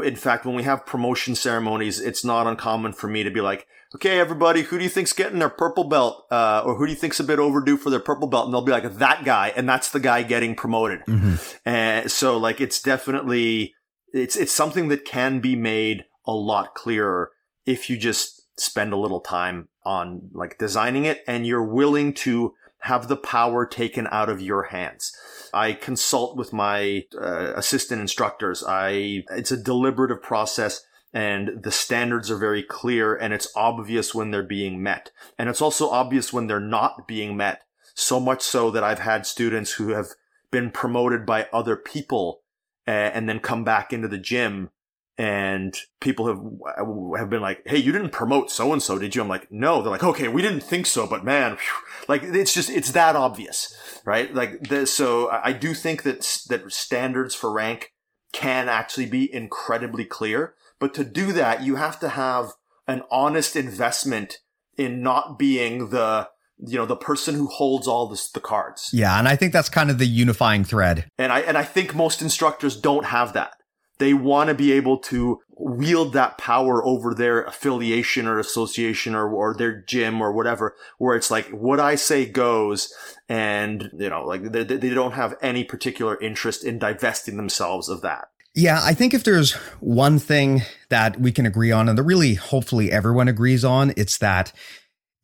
[0.03, 3.67] in fact, when we have promotion ceremonies, it's not uncommon for me to be like,
[3.93, 6.25] okay, everybody, who do you think's getting their purple belt?
[6.29, 8.45] Uh, or who do you think's a bit overdue for their purple belt?
[8.45, 9.53] And they'll be like, that guy.
[9.55, 11.01] And that's the guy getting promoted.
[11.05, 11.35] Mm-hmm.
[11.65, 13.73] And so like, it's definitely,
[14.11, 17.31] it's, it's something that can be made a lot clearer
[17.65, 22.53] if you just spend a little time on like designing it and you're willing to
[22.79, 25.11] have the power taken out of your hands.
[25.55, 28.63] I consult with my uh, assistant instructors.
[28.67, 34.31] I, it's a deliberative process and the standards are very clear and it's obvious when
[34.31, 35.11] they're being met.
[35.39, 37.61] And it's also obvious when they're not being met.
[37.93, 40.09] So much so that I've had students who have
[40.51, 42.41] been promoted by other people
[42.85, 44.69] and then come back into the gym
[45.17, 49.21] and people have have been like, "Hey, you didn't promote so and so, did you?"
[49.21, 52.05] I'm like, "No." They're like, "Okay, we didn't think so, but man, whew.
[52.07, 53.73] like it's just it's that obvious,
[54.05, 57.93] right?" Like the, so, I do think that that standards for rank
[58.33, 62.51] can actually be incredibly clear, but to do that, you have to have
[62.87, 64.39] an honest investment
[64.77, 66.27] in not being the
[66.57, 68.89] you know the person who holds all this, the cards.
[68.91, 71.09] Yeah, and I think that's kind of the unifying thread.
[71.17, 73.53] And I and I think most instructors don't have that
[73.97, 79.29] they want to be able to wield that power over their affiliation or association or,
[79.29, 82.93] or their gym or whatever, where it's like, what I say goes.
[83.29, 88.01] And, you know, like they, they don't have any particular interest in divesting themselves of
[88.01, 88.27] that.
[88.53, 92.35] Yeah, I think if there's one thing that we can agree on, and that really
[92.35, 94.53] hopefully everyone agrees on, it's that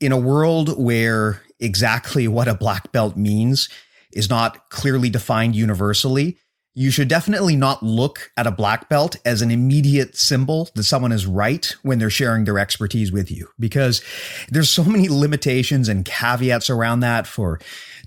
[0.01, 3.69] in a world where exactly what a black belt means
[4.11, 6.37] is not clearly defined universally,
[6.73, 11.11] you should definitely not look at a black belt as an immediate symbol that someone
[11.11, 14.01] is right when they're sharing their expertise with you because
[14.49, 17.59] there's so many limitations and caveats around that for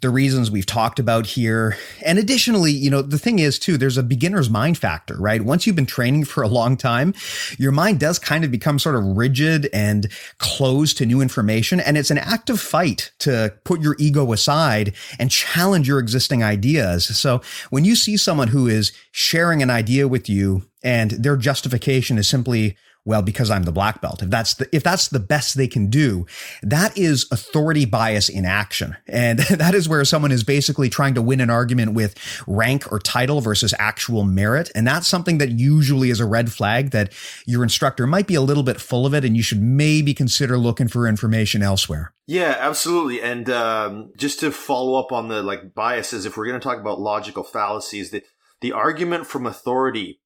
[0.05, 1.78] the reasons we've talked about here.
[2.05, 5.40] And additionally, you know, the thing is too, there's a beginner's mind factor, right?
[5.40, 7.14] Once you've been training for a long time,
[7.56, 11.81] your mind does kind of become sort of rigid and closed to new information.
[11.81, 17.06] And it's an active fight to put your ego aside and challenge your existing ideas.
[17.16, 17.40] So
[17.70, 22.28] when you see someone who is sharing an idea with you and their justification is
[22.28, 22.76] simply,
[23.06, 24.22] well, because I'm the black belt.
[24.22, 26.26] If that's the, if that's the best they can do,
[26.62, 28.97] that is authority bias in action.
[29.06, 32.16] And that is where someone is basically trying to win an argument with
[32.47, 34.70] rank or title versus actual merit.
[34.74, 37.12] And that's something that usually is a red flag that
[37.47, 40.56] your instructor might be a little bit full of it and you should maybe consider
[40.56, 42.14] looking for information elsewhere.
[42.26, 43.20] Yeah, absolutely.
[43.20, 46.81] And um, just to follow up on the like biases, if we're going to talk
[46.81, 48.22] about logical fallacies, the
[48.60, 50.20] the argument from authority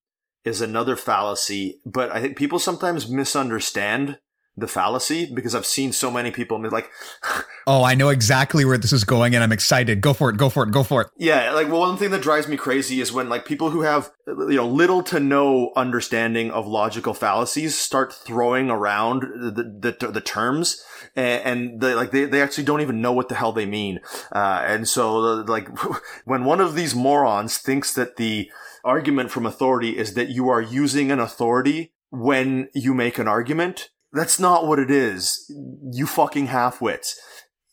[0.49, 4.19] is another fallacy, but I think people sometimes misunderstand
[4.61, 6.91] the fallacy because I've seen so many people like,
[7.66, 10.01] oh, I know exactly where this is going and I'm excited.
[10.01, 10.37] Go for it.
[10.37, 10.73] Go for it.
[10.73, 11.09] Go for it.
[11.16, 11.53] Yeah.
[11.53, 14.57] Like well, one thing that drives me crazy is when like people who have, you
[14.57, 20.83] know, little to no understanding of logical fallacies start throwing around the, the, the terms
[21.15, 24.01] and, and they, like they, they actually don't even know what the hell they mean.
[24.33, 25.69] Uh, and so like
[26.25, 28.51] when one of these morons thinks that the,
[28.85, 33.91] argument from authority is that you are using an authority when you make an argument.
[34.13, 35.51] That's not what it is.
[35.93, 37.15] You fucking halfwits.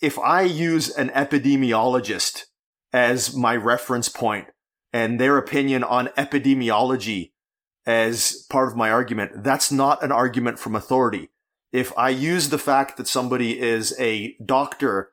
[0.02, 2.44] If I use an epidemiologist
[2.91, 4.48] as my reference point
[4.91, 7.32] and their opinion on epidemiology
[7.86, 11.30] as part of my argument, that's not an argument from authority.
[11.72, 15.11] If I use the fact that somebody is a doctor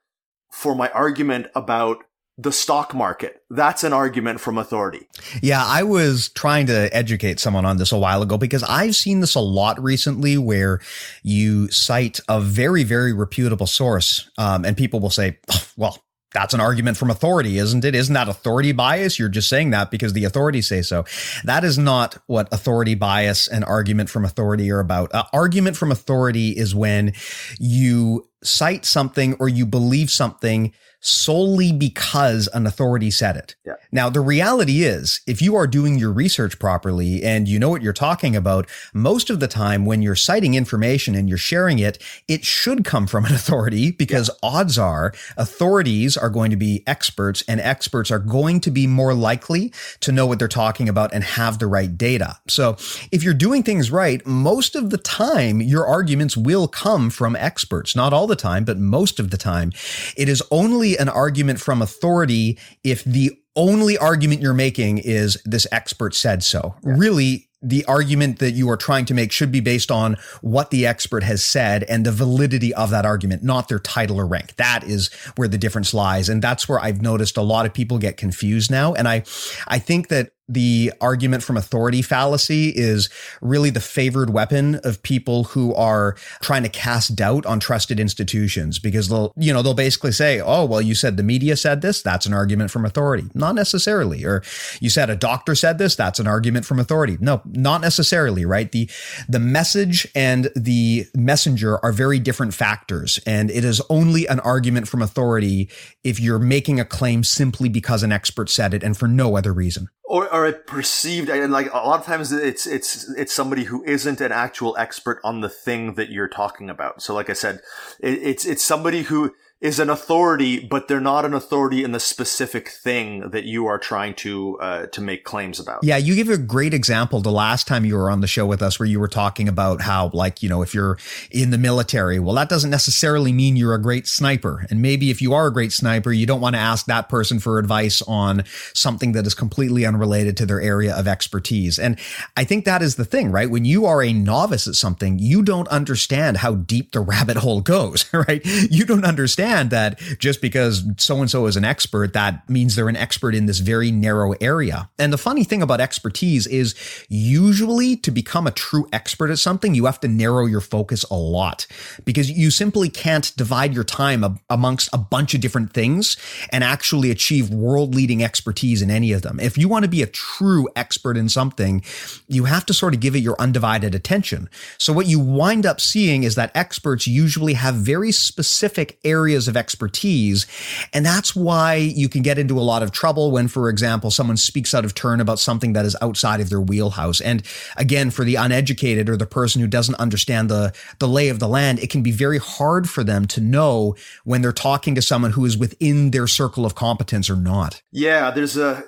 [0.51, 2.05] for my argument about
[2.38, 3.42] the stock market.
[3.50, 5.06] That's an argument from authority.
[5.42, 9.20] Yeah, I was trying to educate someone on this a while ago because I've seen
[9.20, 10.80] this a lot recently where
[11.22, 16.02] you cite a very, very reputable source um, and people will say, oh, well,
[16.32, 17.94] that's an argument from authority, isn't it?
[17.94, 19.18] Isn't that authority bias?
[19.18, 21.04] You're just saying that because the authorities say so.
[21.44, 25.14] That is not what authority bias and argument from authority are about.
[25.14, 27.12] Uh, argument from authority is when
[27.59, 30.72] you cite something or you believe something
[31.02, 33.56] solely because an authority said it.
[33.66, 33.74] Yeah.
[33.90, 37.82] Now, the reality is, if you are doing your research properly and you know what
[37.82, 42.00] you're talking about, most of the time when you're citing information and you're sharing it,
[42.28, 44.48] it should come from an authority because yeah.
[44.48, 49.12] odds are authorities are going to be experts and experts are going to be more
[49.12, 52.38] likely to know what they're talking about and have the right data.
[52.46, 52.76] So
[53.10, 57.96] if you're doing things right, most of the time your arguments will come from experts.
[57.96, 59.72] Not all the time, but most of the time.
[60.16, 65.66] It is only an argument from authority if the only argument you're making is this
[65.70, 66.74] expert said so.
[66.85, 66.94] Yeah.
[66.97, 70.86] Really, the argument that you are trying to make should be based on what the
[70.86, 74.56] expert has said and the validity of that argument, not their title or rank.
[74.56, 76.28] That is where the difference lies.
[76.28, 78.94] And that's where I've noticed a lot of people get confused now.
[78.94, 79.23] And I,
[79.69, 83.08] I think that the argument from authority fallacy is
[83.40, 88.78] really the favored weapon of people who are trying to cast doubt on trusted institutions
[88.78, 92.02] because they'll, you know, they'll basically say, oh, well, you said the media said this.
[92.02, 93.28] That's an argument from authority.
[93.34, 94.24] Not necessarily.
[94.24, 94.42] Or
[94.80, 95.96] you said a doctor said this.
[95.96, 97.16] That's an argument from authority.
[97.20, 98.70] No, not necessarily, right?
[98.70, 98.90] The,
[99.28, 103.20] the message and the messenger are very different factors.
[103.26, 105.70] And it is only an argument from authority
[106.04, 109.52] if you're making a claim simply because an expert said it and for no other
[109.52, 113.64] reason or or it perceived and like a lot of times it's it's it's somebody
[113.64, 117.01] who isn't an actual expert on the thing that you're talking about.
[117.01, 117.62] So like I said,
[117.98, 122.01] it, it's it's somebody who is an authority, but they're not an authority in the
[122.01, 125.84] specific thing that you are trying to uh, to make claims about.
[125.84, 128.60] Yeah, you give a great example the last time you were on the show with
[128.60, 130.98] us, where you were talking about how, like, you know, if you're
[131.30, 135.22] in the military, well, that doesn't necessarily mean you're a great sniper, and maybe if
[135.22, 138.43] you are a great sniper, you don't want to ask that person for advice on
[138.74, 141.78] something that is completely unrelated to their area of expertise.
[141.78, 142.01] And
[142.36, 143.48] I think that is the thing, right?
[143.48, 147.60] When you are a novice at something, you don't understand how deep the rabbit hole
[147.60, 148.44] goes, right?
[148.44, 152.74] You don't understand understand that just because so and so is an expert, that means
[152.74, 154.88] they're an expert in this very narrow area.
[154.98, 156.74] And the funny thing about expertise is
[157.08, 161.14] usually to become a true expert at something, you have to narrow your focus a
[161.14, 161.66] lot
[162.04, 166.16] because you simply can't divide your time amongst a bunch of different things
[166.50, 169.38] and actually achieve world leading expertise in any of them.
[169.40, 171.82] If you want to be a true expert in something,
[172.28, 174.48] you have to sort of give it your undivided attention.
[174.78, 179.56] So what you wind up seeing is that experts usually have very specific areas of
[179.56, 180.47] expertise.
[180.93, 184.36] And that's why you can get into a lot of trouble when, for example, someone
[184.36, 187.20] speaks out of turn about something that is outside of their wheelhouse.
[187.20, 187.43] And
[187.77, 191.48] again, for the uneducated or the person who doesn't understand the, the lay of the
[191.48, 193.94] land, it can be very hard for them to know
[194.24, 197.82] when they're talking to someone who is within their circle of competence or not.
[197.90, 198.82] Yeah, there's a.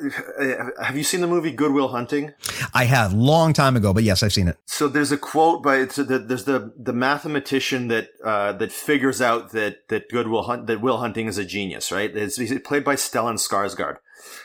[0.82, 2.32] Have you seen the movie Good Will Hunting?
[2.72, 4.59] I have, long time ago, but yes, I've seen it.
[4.66, 9.20] So there's a quote by it's the, there's the the mathematician that uh, that figures
[9.20, 12.14] out that that Good Will Hunt that Will Hunting is a genius, right?
[12.16, 13.96] It's, he's played by Stellan Skarsgård,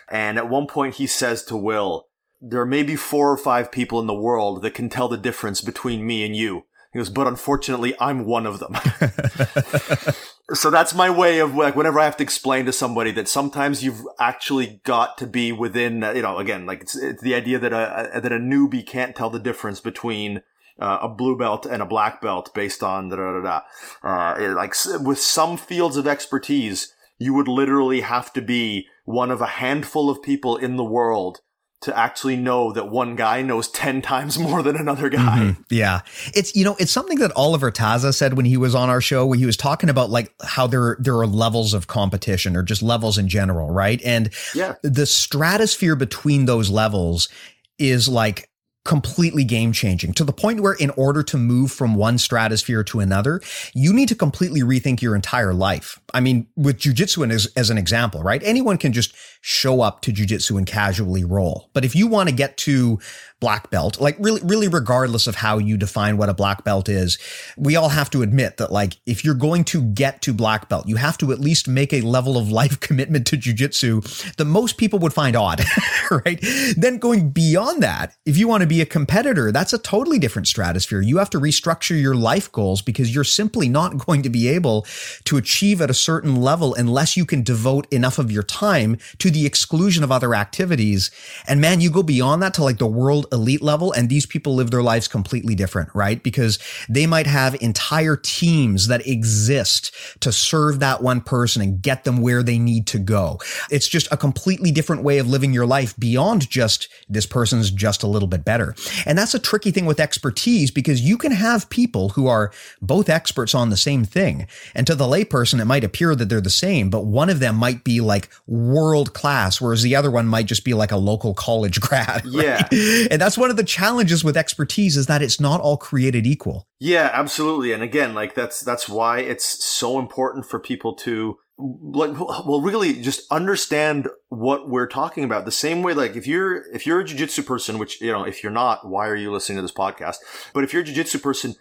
[0.10, 2.08] and at one point he says to Will,
[2.42, 5.62] "There may be four or five people in the world that can tell the difference
[5.62, 8.76] between me and you." He goes, but unfortunately, I'm one of them.
[10.54, 13.84] so that's my way of like whenever I have to explain to somebody that sometimes
[13.84, 17.74] you've actually got to be within, you know, again, like it's, it's the idea that
[17.74, 20.42] a, that a newbie can't tell the difference between
[20.80, 23.62] uh, a blue belt and a black belt based on da da da da.
[24.04, 29.42] Uh, like with some fields of expertise, you would literally have to be one of
[29.42, 31.42] a handful of people in the world
[31.82, 35.40] to actually know that one guy knows 10 times more than another guy.
[35.40, 35.62] Mm-hmm.
[35.70, 36.02] Yeah.
[36.34, 39.26] It's, you know, it's something that Oliver Taza said when he was on our show,
[39.26, 42.82] where he was talking about like how there, there are levels of competition or just
[42.82, 44.02] levels in general, right?
[44.04, 44.76] And yeah.
[44.84, 47.30] the stratosphere between those levels
[47.78, 48.50] is like
[48.86, 53.00] completely game changing to the point where in order to move from one stratosphere to
[53.00, 53.42] another,
[53.74, 56.00] you need to completely rethink your entire life.
[56.14, 58.42] I mean, with jujitsu as, as an example, right?
[58.44, 61.70] Anyone can just show up to jujitsu and casually roll.
[61.74, 63.00] But if you want to get to
[63.40, 67.18] black belt, like really, really regardless of how you define what a black belt is,
[67.58, 70.88] we all have to admit that like if you're going to get to black belt,
[70.88, 74.78] you have to at least make a level of life commitment to jujitsu that most
[74.78, 75.62] people would find odd,
[76.12, 76.44] right?
[76.76, 80.48] Then going beyond that, if you want to be a competitor, that's a totally different
[80.48, 81.02] stratosphere.
[81.02, 84.86] You have to restructure your life goals because you're simply not going to be able
[85.26, 89.32] to achieve at a certain level unless you can devote enough of your time to
[89.32, 91.12] the exclusion of other activities.
[91.48, 94.56] And man, you go beyond that to like the world elite level and these people
[94.56, 96.22] live their lives completely different, right?
[96.24, 102.04] Because they might have entire teams that exist to serve that one person and get
[102.04, 103.40] them where they need to go.
[103.70, 108.04] It's just a completely different way of living your life beyond just this person's just
[108.04, 108.76] a little bit better.
[109.06, 112.52] And that's a tricky thing with expertise because you can have people who are
[112.82, 114.48] both experts on the same thing.
[114.76, 117.56] And to the layperson, it might appear that they're the same, but one of them
[117.56, 121.34] might be like world class, whereas the other one might just be like a local
[121.34, 122.26] college grad.
[122.26, 122.72] Right?
[122.72, 123.08] Yeah.
[123.12, 126.68] And that's one of the challenges with expertise is that it's not all created equal.
[126.80, 127.72] Yeah, absolutely.
[127.72, 132.94] And again, like that's that's why it's so important for people to like well really
[133.02, 137.04] just understand what we're talking about the same way like if you're if you're a
[137.04, 140.18] jiu-jitsu person which you know if you're not why are you listening to this podcast
[140.54, 141.56] but if you're a jiu-jitsu person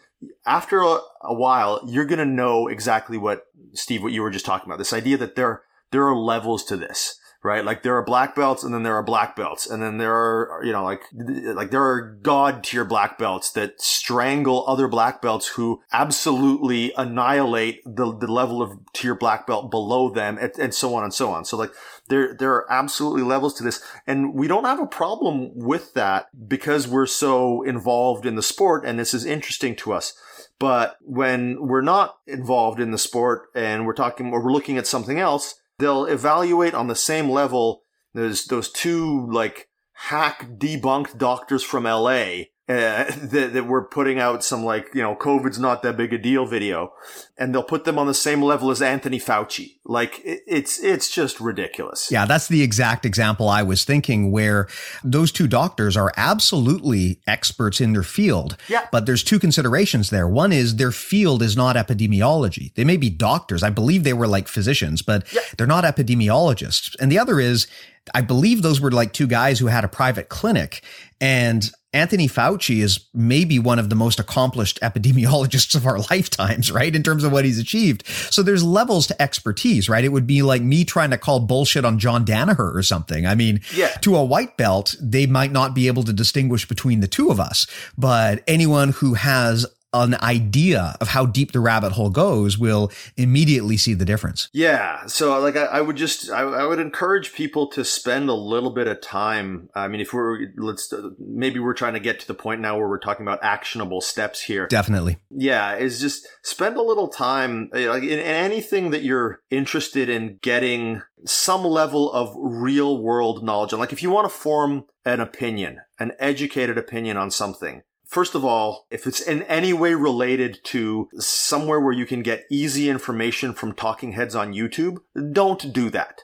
[0.47, 4.47] after a, a while you're going to know exactly what steve what you were just
[4.47, 7.65] talking about this idea that there there are levels to this right?
[7.65, 10.61] Like there are black belts and then there are black belts and then there are,
[10.65, 15.47] you know, like, like there are god tier black belts that strangle other black belts
[15.49, 20.95] who absolutely annihilate the, the level of tier black belt below them and, and so
[20.95, 21.45] on and so on.
[21.45, 21.71] So like
[22.09, 26.27] there, there are absolutely levels to this and we don't have a problem with that
[26.49, 30.13] because we're so involved in the sport and this is interesting to us.
[30.59, 34.89] But when we're not involved in the sport and we're talking or we're looking at
[34.89, 37.83] something else, they'll evaluate on the same level.
[38.15, 44.45] There's those two like hack debunked doctors from LA uh, that, that were putting out
[44.45, 46.93] some like, you know, COVID's not that big a deal video.
[47.39, 49.77] And they'll put them on the same level as Anthony Fauci.
[49.85, 52.11] Like it, it's, it's just ridiculous.
[52.11, 52.27] Yeah.
[52.27, 54.69] That's the exact example I was thinking where
[55.03, 58.57] those two doctors are absolutely experts in their field.
[58.69, 58.87] Yeah.
[58.93, 60.29] But there's two considerations there.
[60.29, 62.75] One is their field is not epidemiology.
[62.75, 63.63] They may be doctors.
[63.63, 65.41] I believe they were like physicians, but yeah.
[65.57, 66.97] they're not epidemiologists.
[67.01, 67.67] And the other is,
[68.15, 70.83] I believe those were like two guys who had a private clinic
[71.21, 76.95] and Anthony Fauci is maybe one of the most accomplished epidemiologists of our lifetimes, right?
[76.95, 78.07] In terms of what he's achieved.
[78.07, 80.05] So there's levels to expertise, right?
[80.05, 83.27] It would be like me trying to call bullshit on John Danaher or something.
[83.27, 83.89] I mean, yeah.
[84.03, 87.41] to a white belt, they might not be able to distinguish between the two of
[87.41, 87.67] us,
[87.97, 93.77] but anyone who has an idea of how deep the rabbit hole goes will immediately
[93.77, 94.51] see the difference.
[94.53, 95.07] Yeah.
[95.07, 98.71] So like I, I would just I, I, would encourage people to spend a little
[98.71, 99.71] bit of time.
[99.75, 102.77] I mean, if we're let's uh, maybe we're trying to get to the point now
[102.77, 104.67] where we're talking about actionable steps here.
[104.67, 105.19] Definitely.
[105.31, 110.39] Yeah, is just spend a little time like in, in anything that you're interested in
[110.43, 113.73] getting some level of real world knowledge.
[113.73, 118.35] And like if you want to form an opinion, an educated opinion on something, First
[118.35, 122.89] of all, if it's in any way related to somewhere where you can get easy
[122.89, 124.97] information from talking heads on YouTube,
[125.33, 126.23] don't do that.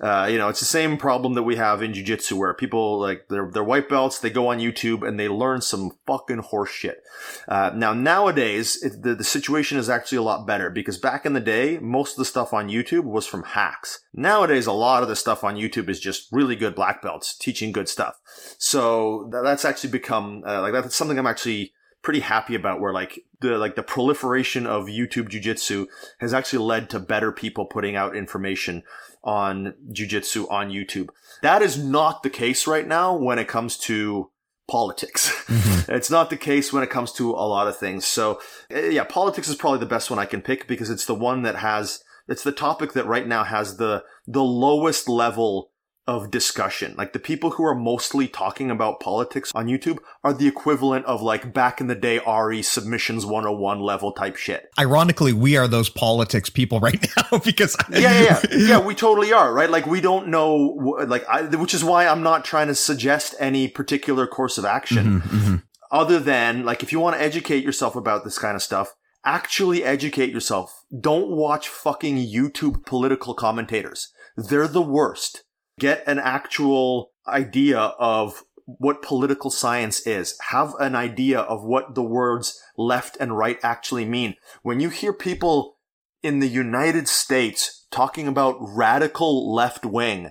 [0.00, 3.28] Uh, you know, it's the same problem that we have in jiu-jitsu where people like
[3.28, 7.02] they're, they're white belts, they go on YouTube and they learn some fucking horse shit.
[7.46, 11.32] Uh, now nowadays, it, the, the situation is actually a lot better because back in
[11.32, 14.00] the day, most of the stuff on YouTube was from hacks.
[14.12, 17.72] Nowadays, a lot of the stuff on YouTube is just really good black belts teaching
[17.72, 18.20] good stuff.
[18.58, 21.72] So that's actually become, uh, like that's something I'm actually
[22.02, 25.86] pretty happy about where like the like the proliferation of YouTube jiu-jitsu
[26.18, 28.82] has actually led to better people putting out information
[29.24, 31.08] on jujitsu on YouTube.
[31.42, 34.30] That is not the case right now when it comes to
[34.68, 35.30] politics.
[35.46, 35.70] Mm-hmm.
[35.92, 38.06] It's not the case when it comes to a lot of things.
[38.06, 38.40] So
[38.70, 41.42] eh, yeah, politics is probably the best one I can pick because it's the one
[41.42, 45.71] that has, it's the topic that right now has the, the lowest level
[46.06, 46.94] of discussion.
[46.96, 51.22] Like the people who are mostly talking about politics on YouTube are the equivalent of
[51.22, 54.68] like back in the day Ari submissions 101 level type shit.
[54.78, 59.32] Ironically, we are those politics people right now because yeah, yeah, yeah, yeah, we totally
[59.32, 59.70] are, right?
[59.70, 63.68] Like we don't know like I, which is why I'm not trying to suggest any
[63.68, 65.56] particular course of action mm-hmm, mm-hmm.
[65.90, 69.84] other than like if you want to educate yourself about this kind of stuff, actually
[69.84, 70.84] educate yourself.
[70.98, 74.12] Don't watch fucking YouTube political commentators.
[74.36, 75.44] They're the worst
[75.78, 80.36] get an actual idea of what political science is.
[80.48, 84.36] Have an idea of what the words left and right actually mean.
[84.62, 85.76] When you hear people
[86.22, 90.30] in the United States talking about radical left wing,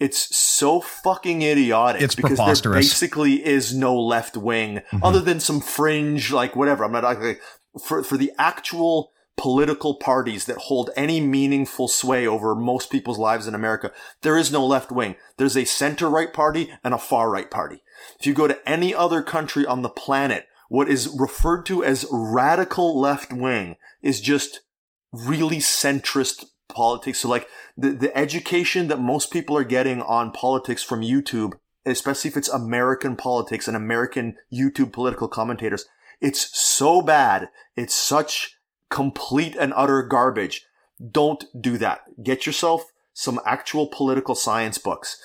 [0.00, 5.02] it's so fucking idiotic it's because there basically is no left wing mm-hmm.
[5.02, 6.84] other than some fringe, like whatever.
[6.84, 7.40] I'm not like
[7.84, 13.46] for for the actual political parties that hold any meaningful sway over most people's lives
[13.46, 13.92] in America.
[14.22, 15.16] There is no left wing.
[15.36, 17.82] There's a center right party and a far right party.
[18.18, 22.06] If you go to any other country on the planet, what is referred to as
[22.10, 24.60] radical left wing is just
[25.12, 27.20] really centrist politics.
[27.20, 31.54] So like the, the education that most people are getting on politics from YouTube,
[31.86, 35.86] especially if it's American politics and American YouTube political commentators,
[36.20, 37.48] it's so bad.
[37.76, 38.57] It's such
[38.90, 40.66] complete and utter garbage.
[41.10, 42.02] Don't do that.
[42.22, 45.20] Get yourself some actual political science books.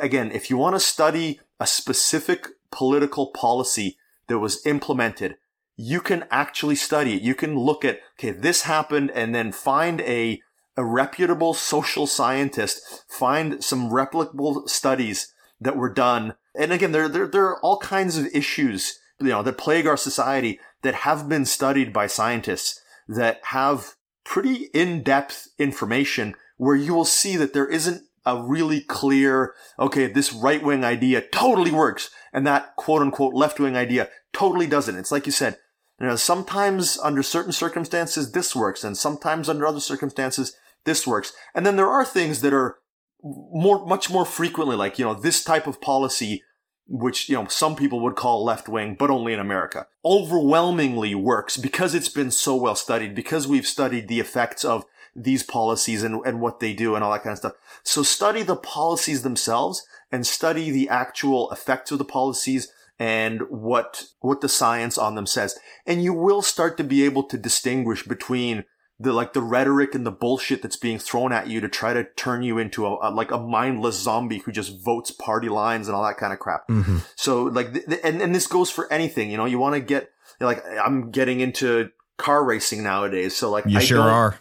[0.00, 3.96] Again, if you want to study a specific political policy
[4.28, 5.36] that was implemented,
[5.76, 7.22] you can actually study it.
[7.22, 10.42] You can look at, okay, this happened and then find a,
[10.76, 16.34] a reputable social scientist, find some replicable studies that were done.
[16.54, 19.96] And again, there, there, there are all kinds of issues, you know, that plague our
[19.96, 23.94] society that have been studied by scientists that have
[24.24, 30.32] pretty in-depth information where you will see that there isn't a really clear, okay, this
[30.32, 34.96] right wing idea totally works and that quote unquote left wing idea totally doesn't.
[34.96, 35.56] It's like you said,
[35.98, 40.54] you know, sometimes under certain circumstances this works and sometimes under other circumstances
[40.84, 41.32] this works.
[41.54, 42.76] And then there are things that are
[43.22, 46.42] more, much more frequently like, you know, this type of policy
[46.88, 51.56] which, you know, some people would call left wing, but only in America, overwhelmingly works
[51.56, 54.84] because it's been so well studied, because we've studied the effects of
[55.14, 57.52] these policies and, and what they do and all that kind of stuff.
[57.82, 64.04] So study the policies themselves and study the actual effects of the policies and what,
[64.20, 65.58] what the science on them says.
[65.86, 68.64] And you will start to be able to distinguish between
[69.00, 72.04] the like the rhetoric and the bullshit that's being thrown at you to try to
[72.16, 75.94] turn you into a, a like a mindless zombie who just votes party lines and
[75.96, 76.66] all that kind of crap.
[76.68, 76.98] Mm-hmm.
[77.14, 79.30] So like, th- th- and and this goes for anything.
[79.30, 80.10] You know, you want to get
[80.40, 83.36] like I'm getting into car racing nowadays.
[83.36, 84.38] So like, you I sure are.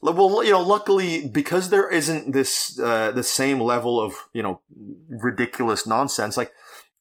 [0.00, 4.42] Like, well, you know, luckily because there isn't this uh, the same level of you
[4.42, 4.60] know
[5.08, 6.36] ridiculous nonsense.
[6.36, 6.52] Like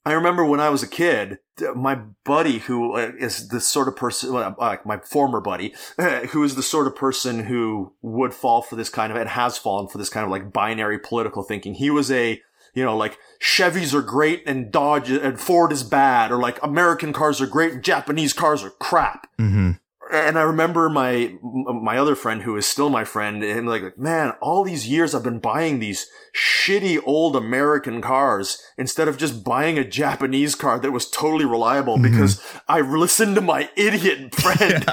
[0.08, 1.40] I remember when I was a kid,
[1.76, 5.74] my buddy who is uh, the sort of person, like my former buddy,
[6.30, 9.58] who is the sort of person who would fall for this kind of, and has
[9.58, 11.74] fallen for this kind of like binary political thinking.
[11.74, 12.42] He was a,
[12.74, 17.12] you know, like Chevys are great and Dodge and Ford is bad, or like American
[17.12, 19.28] cars are great and Japanese cars are crap.
[19.38, 19.72] Mm-hmm.
[20.12, 24.32] And I remember my my other friend who is still my friend, and like, man,
[24.42, 29.78] all these years I've been buying these shitty old American cars instead of just buying
[29.78, 32.12] a Japanese car that was totally reliable mm-hmm.
[32.12, 34.84] because I listened to my idiot friend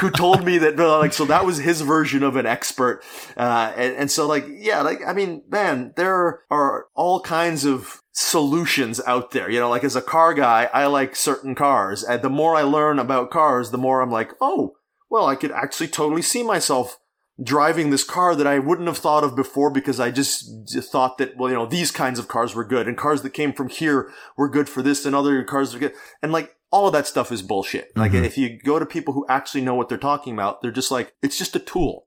[0.00, 3.02] who told me that like so that was his version of an expert,
[3.36, 8.01] uh, and, and so like yeah, like I mean, man, there are all kinds of
[8.12, 9.50] solutions out there.
[9.50, 12.04] You know, like as a car guy, I like certain cars.
[12.04, 14.76] And the more I learn about cars, the more I'm like, oh,
[15.10, 16.98] well, I could actually totally see myself
[17.42, 21.36] driving this car that I wouldn't have thought of before because I just thought that,
[21.36, 24.12] well, you know, these kinds of cars were good and cars that came from here
[24.36, 25.94] were good for this and other cars are good.
[26.22, 27.94] And like, all of that stuff is bullshit.
[27.96, 28.24] Like, mm-hmm.
[28.24, 31.14] if you go to people who actually know what they're talking about, they're just like,
[31.22, 32.06] it's just a tool.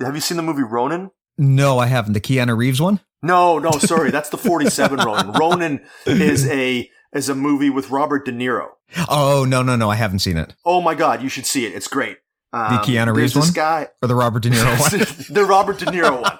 [0.00, 1.10] Have you seen the movie Ronin?
[1.36, 2.12] No, I haven't.
[2.12, 3.00] The Keanu Reeves one?
[3.24, 4.10] No, no, sorry.
[4.10, 5.32] That's the 47 Ronin.
[5.32, 8.68] Ronin is a, is a movie with Robert De Niro.
[9.08, 9.90] Oh, no, no, no.
[9.90, 10.54] I haven't seen it.
[10.64, 11.22] Oh my God.
[11.22, 11.74] You should see it.
[11.74, 12.18] It's great.
[12.52, 13.48] Um, the Keanu Reeves one?
[13.52, 13.88] guy.
[14.00, 14.78] Or the Robert De Niro
[15.28, 15.34] one?
[15.34, 16.38] the Robert De Niro one.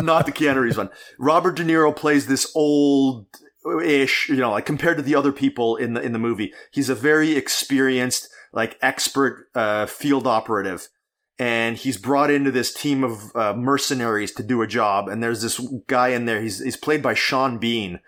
[0.00, 0.90] Not the Keanu Reeves one.
[1.18, 3.26] Robert De Niro plays this old,
[3.82, 6.88] ish, you know, like compared to the other people in the in the movie, he's
[6.88, 10.88] a very experienced, like expert uh, field operative
[11.38, 15.08] and he's brought into this team of uh, mercenaries to do a job.
[15.08, 16.40] And there's this guy in there.
[16.40, 18.00] He's he's played by Sean Bean,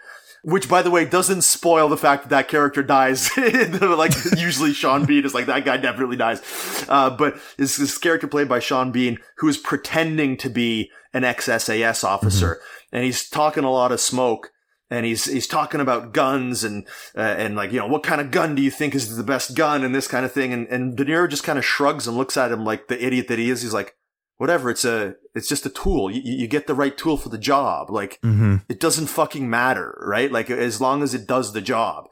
[0.43, 3.31] which by the way doesn't spoil the fact that that character dies.
[3.37, 6.43] like usually Sean Bean is like that guy definitely dies,
[6.89, 11.25] uh, but is this character played by Sean Bean who is pretending to be an
[11.25, 12.97] ex SAS officer, mm-hmm.
[12.97, 14.51] and he's talking a lot of smoke
[14.91, 16.87] and he's he's talking about guns and
[17.17, 19.57] uh, and like you know what kind of gun do you think is the best
[19.57, 22.17] gun and this kind of thing and and De Niro just kind of shrugs and
[22.17, 23.63] looks at him like the idiot that he is.
[23.63, 23.95] He's like,
[24.41, 24.71] whatever.
[24.71, 26.11] It's a it's just a tool.
[26.11, 27.91] You, you get the right tool for the job.
[27.91, 28.57] Like mm-hmm.
[28.71, 30.33] it doesn't fucking matter, right?
[30.33, 32.07] Like as long as it does the job,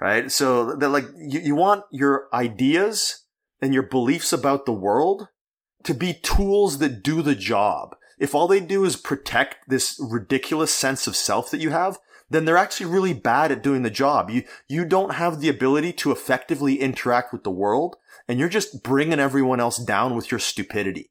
[0.00, 0.32] right?
[0.32, 3.26] So that like you, you want your ideas
[3.60, 5.28] and your beliefs about the world
[5.84, 7.96] to be tools that do the job.
[8.18, 11.98] If all they do is protect this ridiculous sense of self that you have,
[12.30, 14.30] then they're actually really bad at doing the job.
[14.30, 17.96] You, you don't have the ability to effectively interact with the world
[18.28, 21.10] and you're just bringing everyone else down with your stupidity.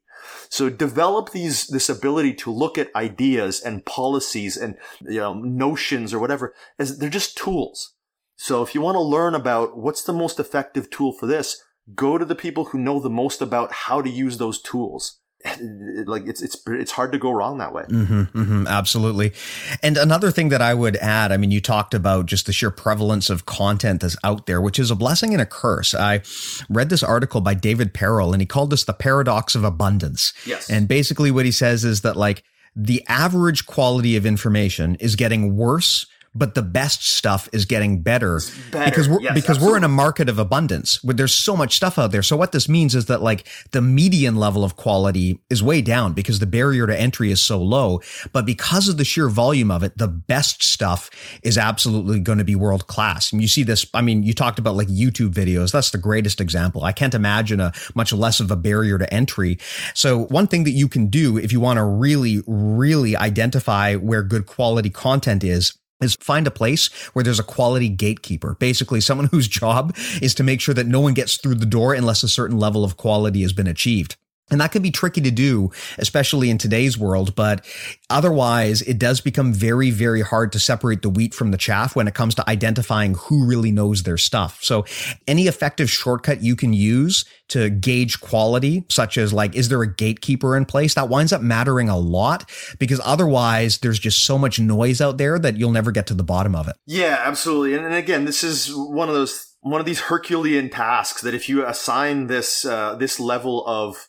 [0.50, 6.14] So develop these, this ability to look at ideas and policies and, you know, notions
[6.14, 7.94] or whatever as they're just tools.
[8.36, 11.62] So if you want to learn about what's the most effective tool for this,
[11.94, 15.20] go to the people who know the most about how to use those tools
[16.06, 17.84] like it's it's it's hard to go wrong that way.
[17.84, 19.34] Mm-hmm, mm-hmm, absolutely.
[19.82, 22.72] And another thing that I would add, I mean, you talked about just the sheer
[22.72, 25.94] prevalence of content that's out there, which is a blessing and a curse.
[25.94, 26.22] I
[26.70, 30.34] read this article by David Perell, and he called this the paradox of abundance.
[30.46, 30.70] Yes.
[30.70, 32.44] And basically, what he says is that like
[32.76, 38.40] the average quality of information is getting worse but the best stuff is getting better,
[38.72, 38.90] better.
[38.90, 39.72] because we're yes, because absolutely.
[39.72, 41.04] we're in a market of abundance.
[41.04, 42.24] Where there's so much stuff out there.
[42.24, 46.14] So what this means is that like the median level of quality is way down
[46.14, 48.02] because the barrier to entry is so low.
[48.32, 51.10] But because of the sheer volume of it, the best stuff
[51.44, 53.32] is absolutely going to be world class.
[53.32, 53.86] And you see this.
[53.94, 55.72] I mean, you talked about like YouTube videos.
[55.72, 56.84] That's the greatest example.
[56.84, 59.60] I can't imagine a much less of a barrier to entry.
[59.94, 64.24] So one thing that you can do if you want to really, really identify where
[64.24, 69.28] good quality content is is find a place where there's a quality gatekeeper, basically someone
[69.32, 72.30] whose job is to make sure that no one gets through the door unless a
[72.30, 74.16] certain level of quality has been achieved.
[74.54, 77.36] And that can be tricky to do, especially in today's world.
[77.36, 77.66] But
[78.10, 82.08] otherwise, it does become very, very hard to separate the wheat from the chaff when
[82.08, 84.64] it comes to identifying who really knows their stuff.
[84.64, 84.86] So
[85.28, 89.94] any effective shortcut you can use to gauge quality, such as like, is there a
[89.94, 90.94] gatekeeper in place?
[90.94, 92.50] That winds up mattering a lot
[92.80, 96.24] because otherwise there's just so much noise out there that you'll never get to the
[96.24, 96.76] bottom of it.
[96.86, 97.76] Yeah, absolutely.
[97.76, 101.66] And, again, this is one of those one of these Herculean tasks that if you
[101.66, 104.08] assign this uh, this level of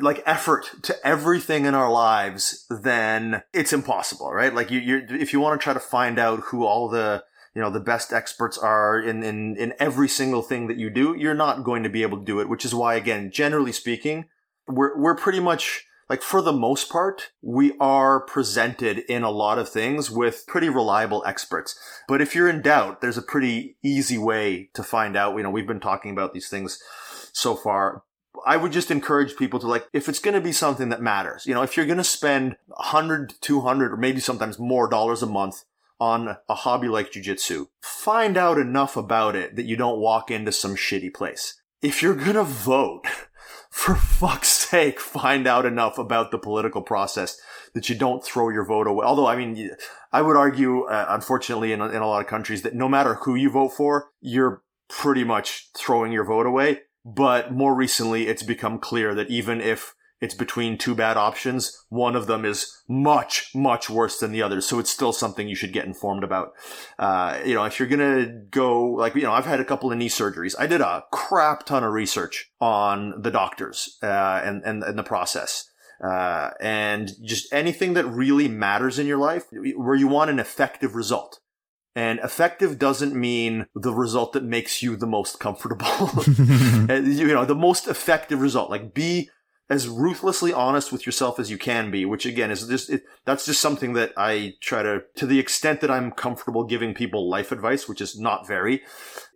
[0.00, 4.54] like effort to everything in our lives, then it's impossible, right?
[4.54, 7.24] Like you, you if you want to try to find out who all the
[7.54, 11.14] you know the best experts are in, in in every single thing that you do,
[11.18, 12.48] you're not going to be able to do it.
[12.48, 14.26] Which is why, again, generally speaking,
[14.68, 19.58] we're we're pretty much like for the most part, we are presented in a lot
[19.58, 21.78] of things with pretty reliable experts.
[22.06, 25.36] But if you're in doubt, there's a pretty easy way to find out.
[25.36, 26.78] You know, we've been talking about these things
[27.32, 28.04] so far.
[28.46, 31.46] I would just encourage people to like, if it's going to be something that matters,
[31.46, 35.26] you know, if you're going to spend 100, 200, or maybe sometimes more dollars a
[35.26, 35.64] month
[35.98, 40.52] on a hobby like jujitsu, find out enough about it that you don't walk into
[40.52, 41.60] some shitty place.
[41.82, 43.02] If you're going to vote,
[43.70, 47.40] for fuck's sake, find out enough about the political process
[47.74, 49.04] that you don't throw your vote away.
[49.04, 49.72] Although, I mean,
[50.12, 53.34] I would argue, uh, unfortunately, in, in a lot of countries that no matter who
[53.34, 58.78] you vote for, you're pretty much throwing your vote away But more recently, it's become
[58.78, 61.84] clear that even if it's between two bad options.
[61.88, 64.60] One of them is much, much worse than the other.
[64.60, 66.52] So it's still something you should get informed about.
[66.98, 69.98] Uh, you know, if you're to go, like, you know, I've had a couple of
[69.98, 70.54] knee surgeries.
[70.58, 75.02] I did a crap ton of research on the doctors, uh, and, and, and the
[75.02, 75.68] process.
[76.02, 79.44] Uh, and just anything that really matters in your life
[79.76, 81.40] where you want an effective result.
[81.96, 85.86] And effective doesn't mean the result that makes you the most comfortable.
[86.26, 88.70] you know, the most effective result.
[88.70, 89.30] Like be
[89.70, 93.46] as ruthlessly honest with yourself as you can be, which again is just, it, that's
[93.46, 97.50] just something that I try to, to the extent that I'm comfortable giving people life
[97.50, 98.82] advice, which is not very.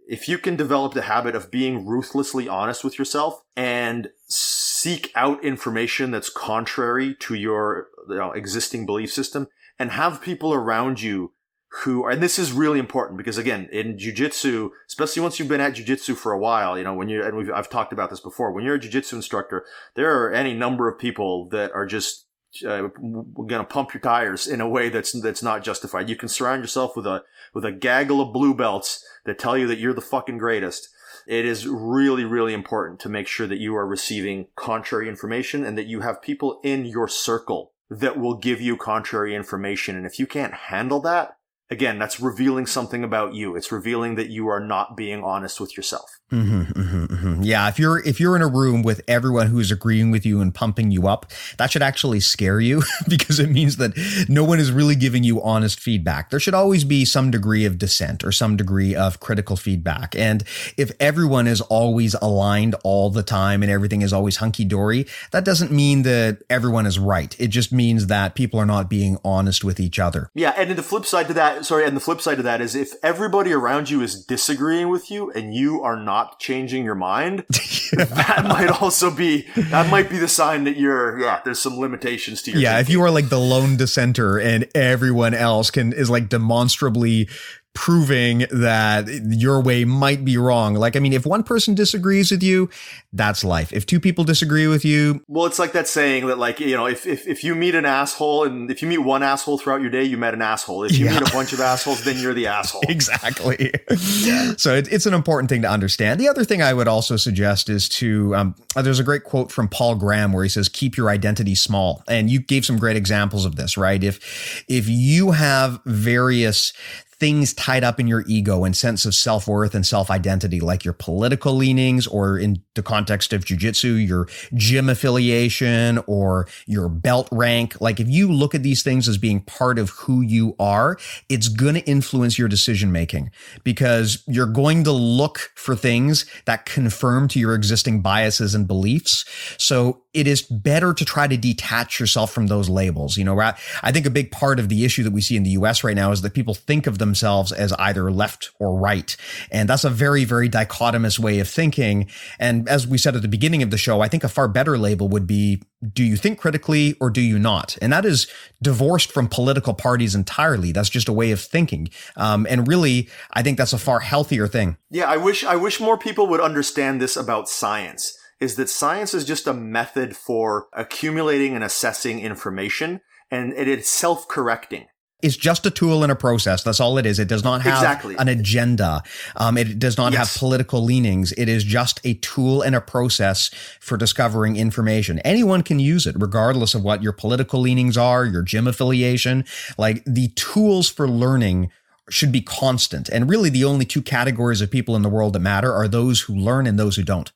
[0.07, 5.43] If you can develop the habit of being ruthlessly honest with yourself and seek out
[5.43, 11.32] information that's contrary to your you know, existing belief system and have people around you
[11.70, 15.74] who, and this is really important because again, in jujitsu, especially once you've been at
[15.74, 18.51] jujitsu for a while, you know, when you, and we've, I've talked about this before,
[18.51, 19.64] when you're a jujitsu instructor,
[19.94, 22.26] there are any number of people that are just,
[22.66, 26.09] uh, going to pump your tires in a way that's, that's not justified.
[26.09, 27.22] You can surround yourself with a,
[27.55, 30.88] with a gaggle of blue belts that tell you that you're the fucking greatest.
[31.28, 35.78] It is really, really important to make sure that you are receiving contrary information and
[35.78, 39.97] that you have people in your circle that will give you contrary information.
[39.97, 41.36] And if you can't handle that,
[41.70, 43.56] again, that's revealing something about you.
[43.56, 46.18] It's revealing that you are not being honest with yourself.
[46.32, 47.42] Mm-hmm, mm-hmm, mm-hmm.
[47.42, 50.55] Yeah, if you're if you're in a room with everyone who's agreeing with you and
[50.55, 51.26] pumping you up,
[51.59, 53.97] that should actually scare you because it means that
[54.28, 56.30] no one is really giving you honest feedback.
[56.30, 60.14] There should always be some degree of dissent or some degree of critical feedback.
[60.14, 60.44] And
[60.76, 65.44] if everyone is always aligned all the time and everything is always hunky dory, that
[65.44, 67.34] doesn't mean that everyone is right.
[67.40, 70.30] It just means that people are not being honest with each other.
[70.34, 72.74] Yeah, and the flip side to that, sorry, and the flip side to that is
[72.74, 76.95] if everybody around you is disagreeing with you and you are not not changing your
[76.95, 77.45] mind,
[77.93, 81.41] that might also be that might be the sign that you're yeah.
[81.45, 82.61] There's some limitations to your.
[82.61, 82.87] Yeah, thinking.
[82.87, 87.28] if you are like the lone dissenter and everyone else can is like demonstrably
[87.72, 90.74] proving that your way might be wrong.
[90.74, 92.68] Like, I mean, if one person disagrees with you,
[93.12, 93.72] that's life.
[93.72, 96.86] If two people disagree with you, well, it's like that saying that, like, you know,
[96.86, 99.90] if if, if you meet an asshole and if you meet one asshole throughout your
[99.90, 100.84] day, you met an asshole.
[100.84, 101.20] If you yeah.
[101.20, 102.82] meet a bunch of assholes, then you're the asshole.
[102.88, 103.72] exactly.
[104.18, 104.55] Yeah.
[104.56, 106.20] So it, it's an important thing to understand.
[106.20, 109.68] The other thing I would also suggest is to um, there's a great quote from
[109.68, 113.44] Paul Graham where he says, "Keep your identity small," and you gave some great examples
[113.44, 114.02] of this, right?
[114.02, 116.72] If if you have various
[117.20, 120.84] things tied up in your ego and sense of self worth and self identity, like
[120.84, 127.28] your political leanings, or in the context of jujitsu, your gym affiliation or your belt
[127.30, 127.80] rank.
[127.80, 130.98] Like if you look at these things as being part of who you are,
[131.28, 133.30] it's going to influence your decision making
[133.62, 139.24] because you're going to look for things that confirm to your existing biases and beliefs.
[139.59, 143.16] So it is better to try to detach yourself from those labels.
[143.16, 145.51] You know, I think a big part of the issue that we see in the
[145.51, 149.16] US right now is that people think of themselves as either left or right.
[149.53, 152.09] And that's a very, very dichotomous way of thinking.
[152.41, 154.77] And as we said at the beginning of the show, I think a far better
[154.77, 155.62] label would be
[155.93, 157.78] do you think critically or do you not?
[157.81, 158.27] And that is
[158.61, 160.73] divorced from political parties entirely.
[160.73, 161.89] That's just a way of thinking.
[162.16, 164.77] Um, and really, I think that's a far healthier thing.
[164.91, 169.15] Yeah, I wish I wish more people would understand this about science is that science
[169.15, 173.01] is just a method for accumulating and assessing information
[173.31, 174.87] and it is self-correcting.
[175.23, 176.62] It's just a tool and a process.
[176.62, 177.19] That's all it is.
[177.19, 178.17] It does not have exactly.
[178.19, 179.03] an agenda.
[179.37, 180.33] Um, it does not yes.
[180.33, 181.33] have political leanings.
[181.33, 183.51] It is just a tool and a process
[183.81, 185.19] for discovering information.
[185.19, 189.45] Anyone can use it, regardless of what your political leanings are, your gym affiliation.
[189.77, 191.71] Like the tools for learning
[192.09, 193.11] should be constant.
[193.11, 196.23] And really, the only two categories of people in the world that matter are those
[196.23, 197.31] who learn and those who don't.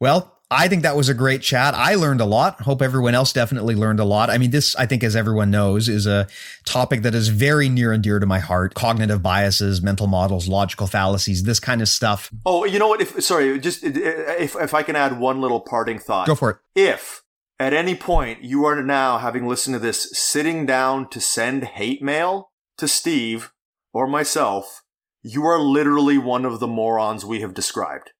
[0.00, 1.74] Well, I think that was a great chat.
[1.74, 2.62] I learned a lot.
[2.62, 4.30] Hope everyone else definitely learned a lot.
[4.30, 6.26] I mean, this, I think, as everyone knows, is a
[6.64, 8.74] topic that is very near and dear to my heart.
[8.74, 12.32] Cognitive biases, mental models, logical fallacies, this kind of stuff.
[12.44, 13.00] Oh, you know what?
[13.00, 16.26] If, sorry, just uh, if, if I can add one little parting thought.
[16.26, 16.56] Go for it.
[16.74, 17.22] If
[17.60, 22.02] at any point you are now, having listened to this, sitting down to send hate
[22.02, 23.52] mail to Steve
[23.92, 24.82] or myself,
[25.22, 28.10] you are literally one of the morons we have described.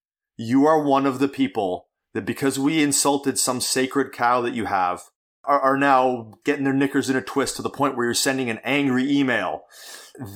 [0.42, 4.64] You are one of the people that because we insulted some sacred cow that you
[4.64, 5.02] have,
[5.44, 8.48] are, are now getting their knickers in a twist to the point where you're sending
[8.48, 9.64] an angry email,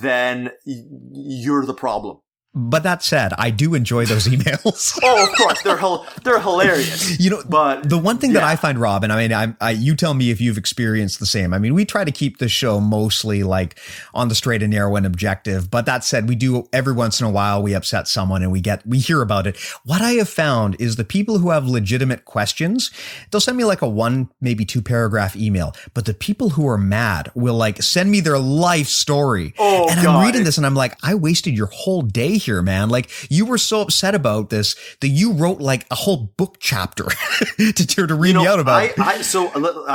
[0.03, 2.19] then you're the problem.
[2.57, 4.97] But that said, I do enjoy those emails.
[5.03, 5.81] oh, of course, they're
[6.23, 7.19] they're hilarious.
[7.19, 8.41] You know, but the one thing yeah.
[8.41, 11.19] that I find, Rob, and I mean, I, I, you tell me if you've experienced
[11.19, 11.53] the same.
[11.53, 13.81] I mean, we try to keep the show mostly like
[14.13, 15.69] on the straight and narrow and objective.
[15.69, 18.61] But that said, we do every once in a while we upset someone and we
[18.61, 19.59] get we hear about it.
[19.85, 22.93] What I have found is the people who have legitimate questions,
[23.31, 25.75] they'll send me like a one maybe two paragraph email.
[25.93, 29.55] But the people who are mad will like send me their life story.
[29.59, 30.21] Oh, and God.
[30.21, 32.89] I'm reading this and I'm like, I wasted your whole day here, man.
[32.89, 37.05] Like you were so upset about this that you wrote like a whole book chapter
[37.59, 38.99] to, to read you know, me out about.
[38.99, 39.51] I, I, so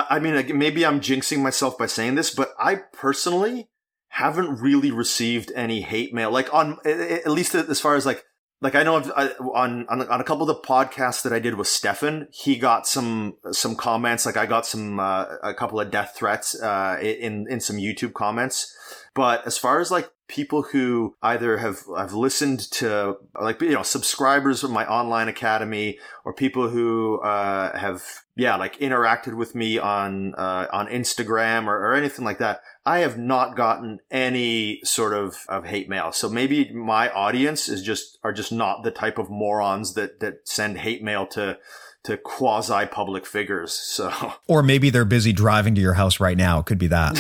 [0.10, 3.70] I mean, maybe I'm jinxing myself by saying this, but I personally
[4.10, 8.24] haven't really received any hate mail, like on at least as far as like
[8.62, 11.56] like I know I, on, on on a couple of the podcasts that I did
[11.56, 14.26] with Stephan, he got some some comments.
[14.26, 18.14] Like I got some uh, a couple of death threats uh, in in some YouTube
[18.14, 18.76] comments.
[19.16, 23.84] But as far as like people who either have have listened to like you know
[23.84, 29.78] subscribers of my online academy or people who uh, have yeah like interacted with me
[29.78, 35.14] on uh, on Instagram or, or anything like that I have not gotten any sort
[35.14, 36.12] of, of hate mail.
[36.12, 40.48] So maybe my audience is just are just not the type of morons that that
[40.48, 41.60] send hate mail to
[42.06, 43.74] to quasi public figures.
[43.74, 46.60] So, or maybe they're busy driving to your house right now.
[46.60, 47.16] It could be that.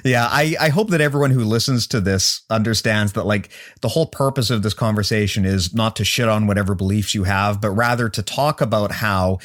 [0.04, 3.50] yeah, I, I hope that everyone who listens to this understands that like
[3.82, 7.60] the whole purpose of this conversation is not to shit on whatever beliefs you have,
[7.60, 9.38] but rather to talk about how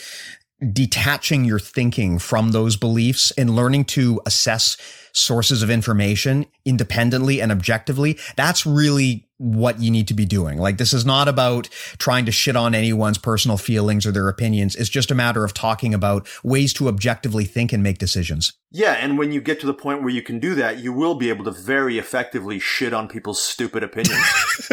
[0.71, 4.77] detaching your thinking from those beliefs and learning to assess
[5.13, 10.59] sources of information independently and objectively, that's really what you need to be doing.
[10.59, 11.67] Like this is not about
[11.97, 14.75] trying to shit on anyone's personal feelings or their opinions.
[14.75, 18.53] It's just a matter of talking about ways to objectively think and make decisions.
[18.69, 21.15] Yeah, and when you get to the point where you can do that, you will
[21.15, 24.21] be able to very effectively shit on people's stupid opinions.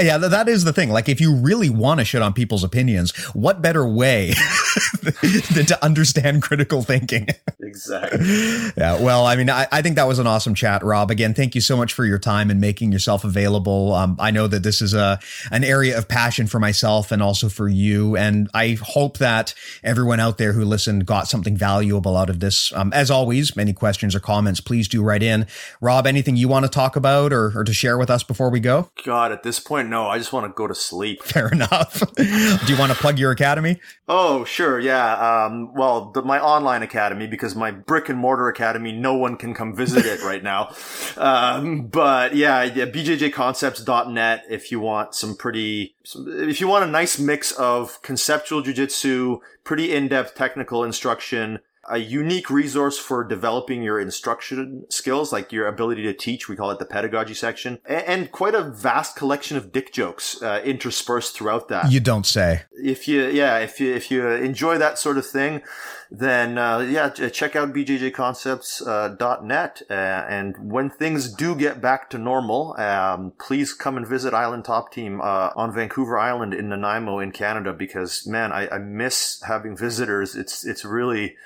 [0.00, 0.90] yeah, that is the thing.
[0.90, 4.28] Like if you really want to shit on people's opinions, what better way
[5.52, 7.28] than to understand critical thinking?
[7.60, 8.24] exactly.
[8.76, 11.10] Yeah, well, I mean, I, I think that was an awesome chat, Rob.
[11.10, 13.92] Again, thank you so much for your time and making yourself available.
[13.92, 15.18] Um, I know that this is a
[15.50, 20.20] an area of passion for myself and also for you, and I hope that everyone
[20.20, 22.72] out there who listened got something valuable out of this.
[22.72, 25.46] Um, as always, any questions or comments, please do write in.
[25.80, 28.60] Rob, anything you want to talk about or, or to share with us before we
[28.60, 28.90] go?
[29.04, 30.06] God, at this point, no.
[30.06, 31.22] I just want to go to sleep.
[31.24, 32.02] Fair enough.
[32.16, 32.24] do
[32.72, 33.80] you want to plug your academy?
[34.08, 35.44] Oh, sure, yeah.
[35.46, 39.54] Um, well, the, my online academy because my brick and mortar academy, no one can
[39.54, 40.74] come visit it right now.
[41.16, 46.88] Um, but yeah, yeah, BJ bjjconcepts.net if you want some pretty, if you want a
[46.88, 54.00] nice mix of conceptual jujitsu, pretty in-depth technical instruction, a unique resource for developing your
[54.00, 56.48] instruction skills, like your ability to teach.
[56.48, 60.62] We call it the pedagogy section, and, quite a vast collection of dick jokes uh,
[60.64, 61.90] interspersed throughout that.
[61.90, 62.62] You don't say.
[62.72, 65.62] If you, yeah, if you if you enjoy that sort of thing,
[66.10, 69.82] then uh, yeah, check out bjjconcepts.net.
[69.88, 74.34] Uh, uh, and when things do get back to normal, um, please come and visit
[74.34, 78.78] Island Top Team uh, on Vancouver Island in Nanaimo in Canada because man, I, I
[78.78, 80.36] miss having visitors.
[80.36, 81.36] It's it's really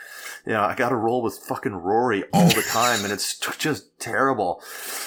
[0.49, 3.99] you know, I got to roll with fucking Rory all the time, and it's just
[3.99, 4.63] terrible.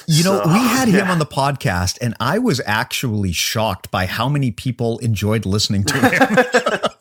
[0.06, 1.02] You so, know, we had yeah.
[1.02, 5.84] him on the podcast, and I was actually shocked by how many people enjoyed listening
[5.86, 6.98] to him.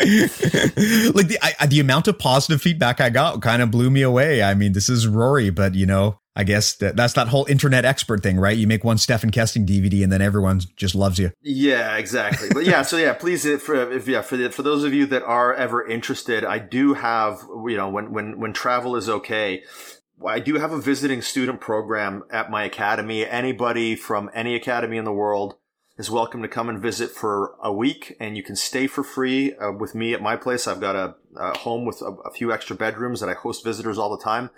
[1.14, 4.42] like the I, the amount of positive feedback I got kind of blew me away.
[4.42, 7.84] I mean, this is Rory, but you know, I guess that that's that whole internet
[7.84, 8.56] expert thing, right?
[8.56, 11.32] You make one Stephan Kesting DVD and then everyone just loves you.
[11.42, 12.48] Yeah, exactly.
[12.52, 15.04] but yeah, so yeah, please, for uh, if yeah, for the, for those of you
[15.06, 19.64] that are ever interested, I do have you know when when when travel is okay.
[20.26, 23.26] I do have a visiting student program at my academy.
[23.26, 25.56] Anybody from any academy in the world
[26.00, 29.54] is welcome to come and visit for a week and you can stay for free
[29.56, 30.66] uh, with me at my place.
[30.66, 33.98] I've got a, a home with a, a, few extra bedrooms that I host visitors
[33.98, 34.48] all the time.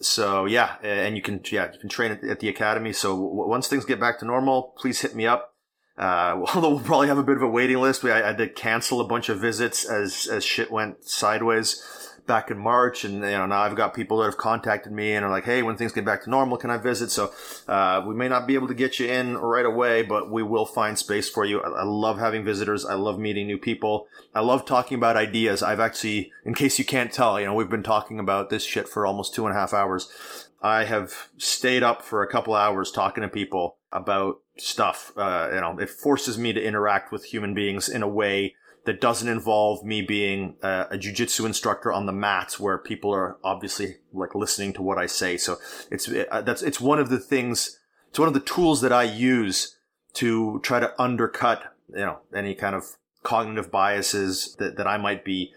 [0.00, 2.92] So yeah, and you can, yeah, you can train at, at the academy.
[2.92, 5.54] So w- once things get back to normal, please hit me up.
[5.96, 8.02] Uh, although we'll probably have a bit of a waiting list.
[8.02, 11.99] We, I, I had to cancel a bunch of visits as, as shit went sideways
[12.26, 15.24] back in March, and you know now I've got people that have contacted me and
[15.24, 17.32] are like, "Hey, when things get back to normal, can I visit?" So
[17.68, 20.66] uh, we may not be able to get you in right away, but we will
[20.66, 21.60] find space for you.
[21.60, 22.84] I, I love having visitors.
[22.84, 24.06] I love meeting new people.
[24.34, 25.62] I love talking about ideas.
[25.62, 28.88] I've actually, in case you can't tell, you know, we've been talking about this shit
[28.88, 30.48] for almost two and a half hours.
[30.62, 35.12] I have stayed up for a couple hours talking to people about stuff.
[35.16, 38.54] Uh, you know, it forces me to interact with human beings in a way
[38.86, 43.36] that doesn't involve me being a, a jujitsu instructor on the mats where people are
[43.44, 45.36] obviously like listening to what I say.
[45.36, 45.56] So
[45.90, 47.78] it's, it, uh, that's, it's one of the things
[48.10, 49.76] it's one of the tools that I use
[50.14, 52.84] to try to undercut, you know, any kind of
[53.22, 55.52] cognitive biases that, that I might be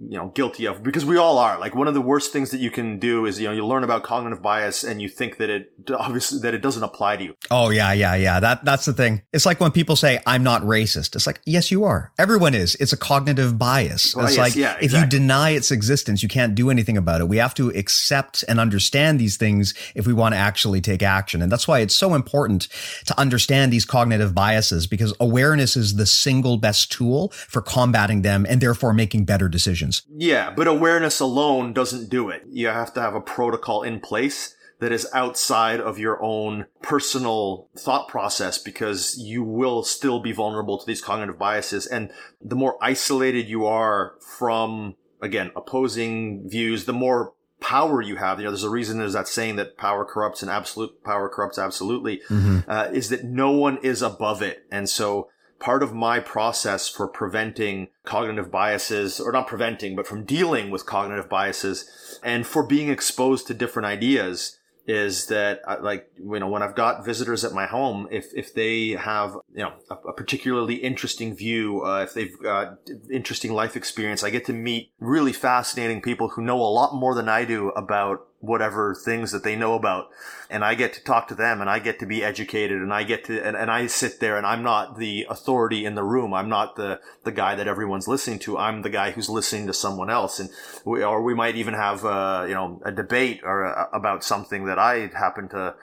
[0.00, 1.58] you know guilty of because we all are.
[1.58, 3.84] Like one of the worst things that you can do is you know you learn
[3.84, 7.34] about cognitive bias and you think that it obviously that it doesn't apply to you.
[7.50, 8.40] Oh yeah yeah yeah.
[8.40, 9.22] That that's the thing.
[9.32, 11.14] It's like when people say i'm not racist.
[11.14, 12.12] It's like yes you are.
[12.18, 12.74] Everyone is.
[12.76, 14.16] It's a cognitive bias.
[14.16, 14.86] Well, it's yes, like yeah, exactly.
[14.86, 17.28] if you deny its existence you can't do anything about it.
[17.28, 21.40] We have to accept and understand these things if we want to actually take action.
[21.40, 22.68] And that's why it's so important
[23.06, 28.44] to understand these cognitive biases because awareness is the single best tool for combating them
[28.48, 32.42] and therefore making better decisions yeah, but awareness alone doesn't do it.
[32.50, 37.68] You have to have a protocol in place that is outside of your own personal
[37.76, 41.86] thought process because you will still be vulnerable to these cognitive biases.
[41.86, 48.38] And the more isolated you are from, again, opposing views, the more power you have.
[48.38, 51.58] You know, there's a reason there's that saying that power corrupts and absolute power corrupts
[51.58, 52.60] absolutely, mm-hmm.
[52.68, 54.66] uh, is that no one is above it.
[54.70, 55.30] And so
[55.64, 60.84] part of my process for preventing cognitive biases, or not preventing, but from dealing with
[60.84, 66.48] cognitive biases and for being exposed to different ideas is that uh, like you know
[66.48, 70.12] when I've got visitors at my home, if if they have you know a, a
[70.12, 72.78] particularly interesting view, uh, if they've got
[73.10, 77.14] interesting life experience, I get to meet really fascinating people who know a lot more
[77.14, 80.10] than I do about whatever things that they know about
[80.50, 83.02] and I get to talk to them and I get to be educated and I
[83.02, 86.34] get to and, and I sit there and I'm not the authority in the room.
[86.34, 88.58] I'm not the the guy that everyone's listening to.
[88.58, 90.38] I'm the guy who's listening to someone else.
[90.38, 90.50] And
[90.84, 94.66] we, or we might even have uh, you know a debate or uh, about something
[94.66, 95.74] that I happen to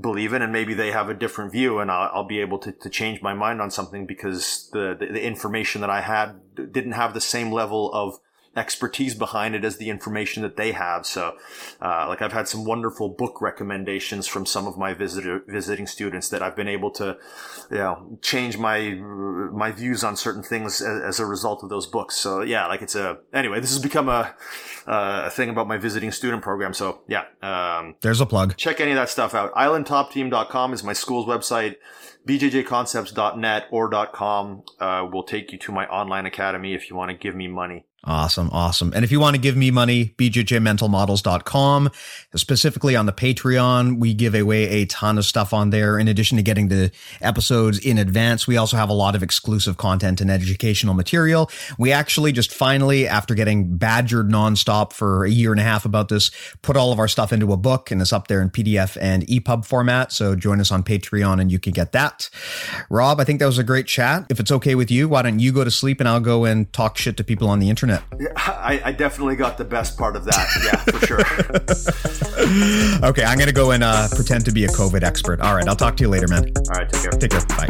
[0.00, 2.72] believe in and maybe they have a different view and I'll, I'll be able to,
[2.72, 6.92] to change my mind on something because the, the, the information that I had didn't
[6.92, 8.20] have the same level of
[8.56, 11.06] expertise behind it as the information that they have.
[11.06, 11.36] So,
[11.80, 16.28] uh, like I've had some wonderful book recommendations from some of my visitor, visiting students
[16.30, 17.16] that I've been able to,
[17.70, 21.86] you know, change my, my views on certain things as, as a result of those
[21.86, 22.16] books.
[22.16, 24.34] So yeah, like it's a, anyway, this has become a,
[24.86, 26.74] uh, a thing about my visiting student program.
[26.74, 28.56] So yeah, um, there's a plug.
[28.56, 29.54] Check any of that stuff out.
[29.54, 31.76] Islandtopteam.com is my school's website
[32.28, 37.16] bjjconcepts.net or .com uh, will take you to my online academy if you want to
[37.16, 37.86] give me money.
[38.08, 38.48] Awesome.
[38.52, 38.90] Awesome.
[38.94, 41.90] And if you want to give me money, bjjmentalmodels.com.
[42.34, 45.98] Specifically on the Patreon, we give away a ton of stuff on there.
[45.98, 46.90] In addition to getting the
[47.20, 51.50] episodes in advance, we also have a lot of exclusive content and educational material.
[51.78, 56.08] We actually just finally, after getting badgered nonstop for a year and a half about
[56.08, 56.30] this,
[56.62, 59.26] put all of our stuff into a book and it's up there in PDF and
[59.26, 60.12] EPUB format.
[60.12, 62.30] So join us on Patreon and you can get that.
[62.88, 64.24] Rob, I think that was a great chat.
[64.30, 66.72] If it's okay with you, why don't you go to sleep and I'll go and
[66.72, 67.97] talk shit to people on the internet?
[68.18, 70.46] Yeah, I, I, definitely got the best part of that.
[70.64, 71.20] Yeah, for sure.
[73.08, 75.40] okay, I'm going to go and uh, pretend to be a COVID expert.
[75.40, 76.52] All right, I'll talk to you later, man.
[76.56, 77.12] All right, take care.
[77.12, 77.46] Take care.
[77.46, 77.68] Bye.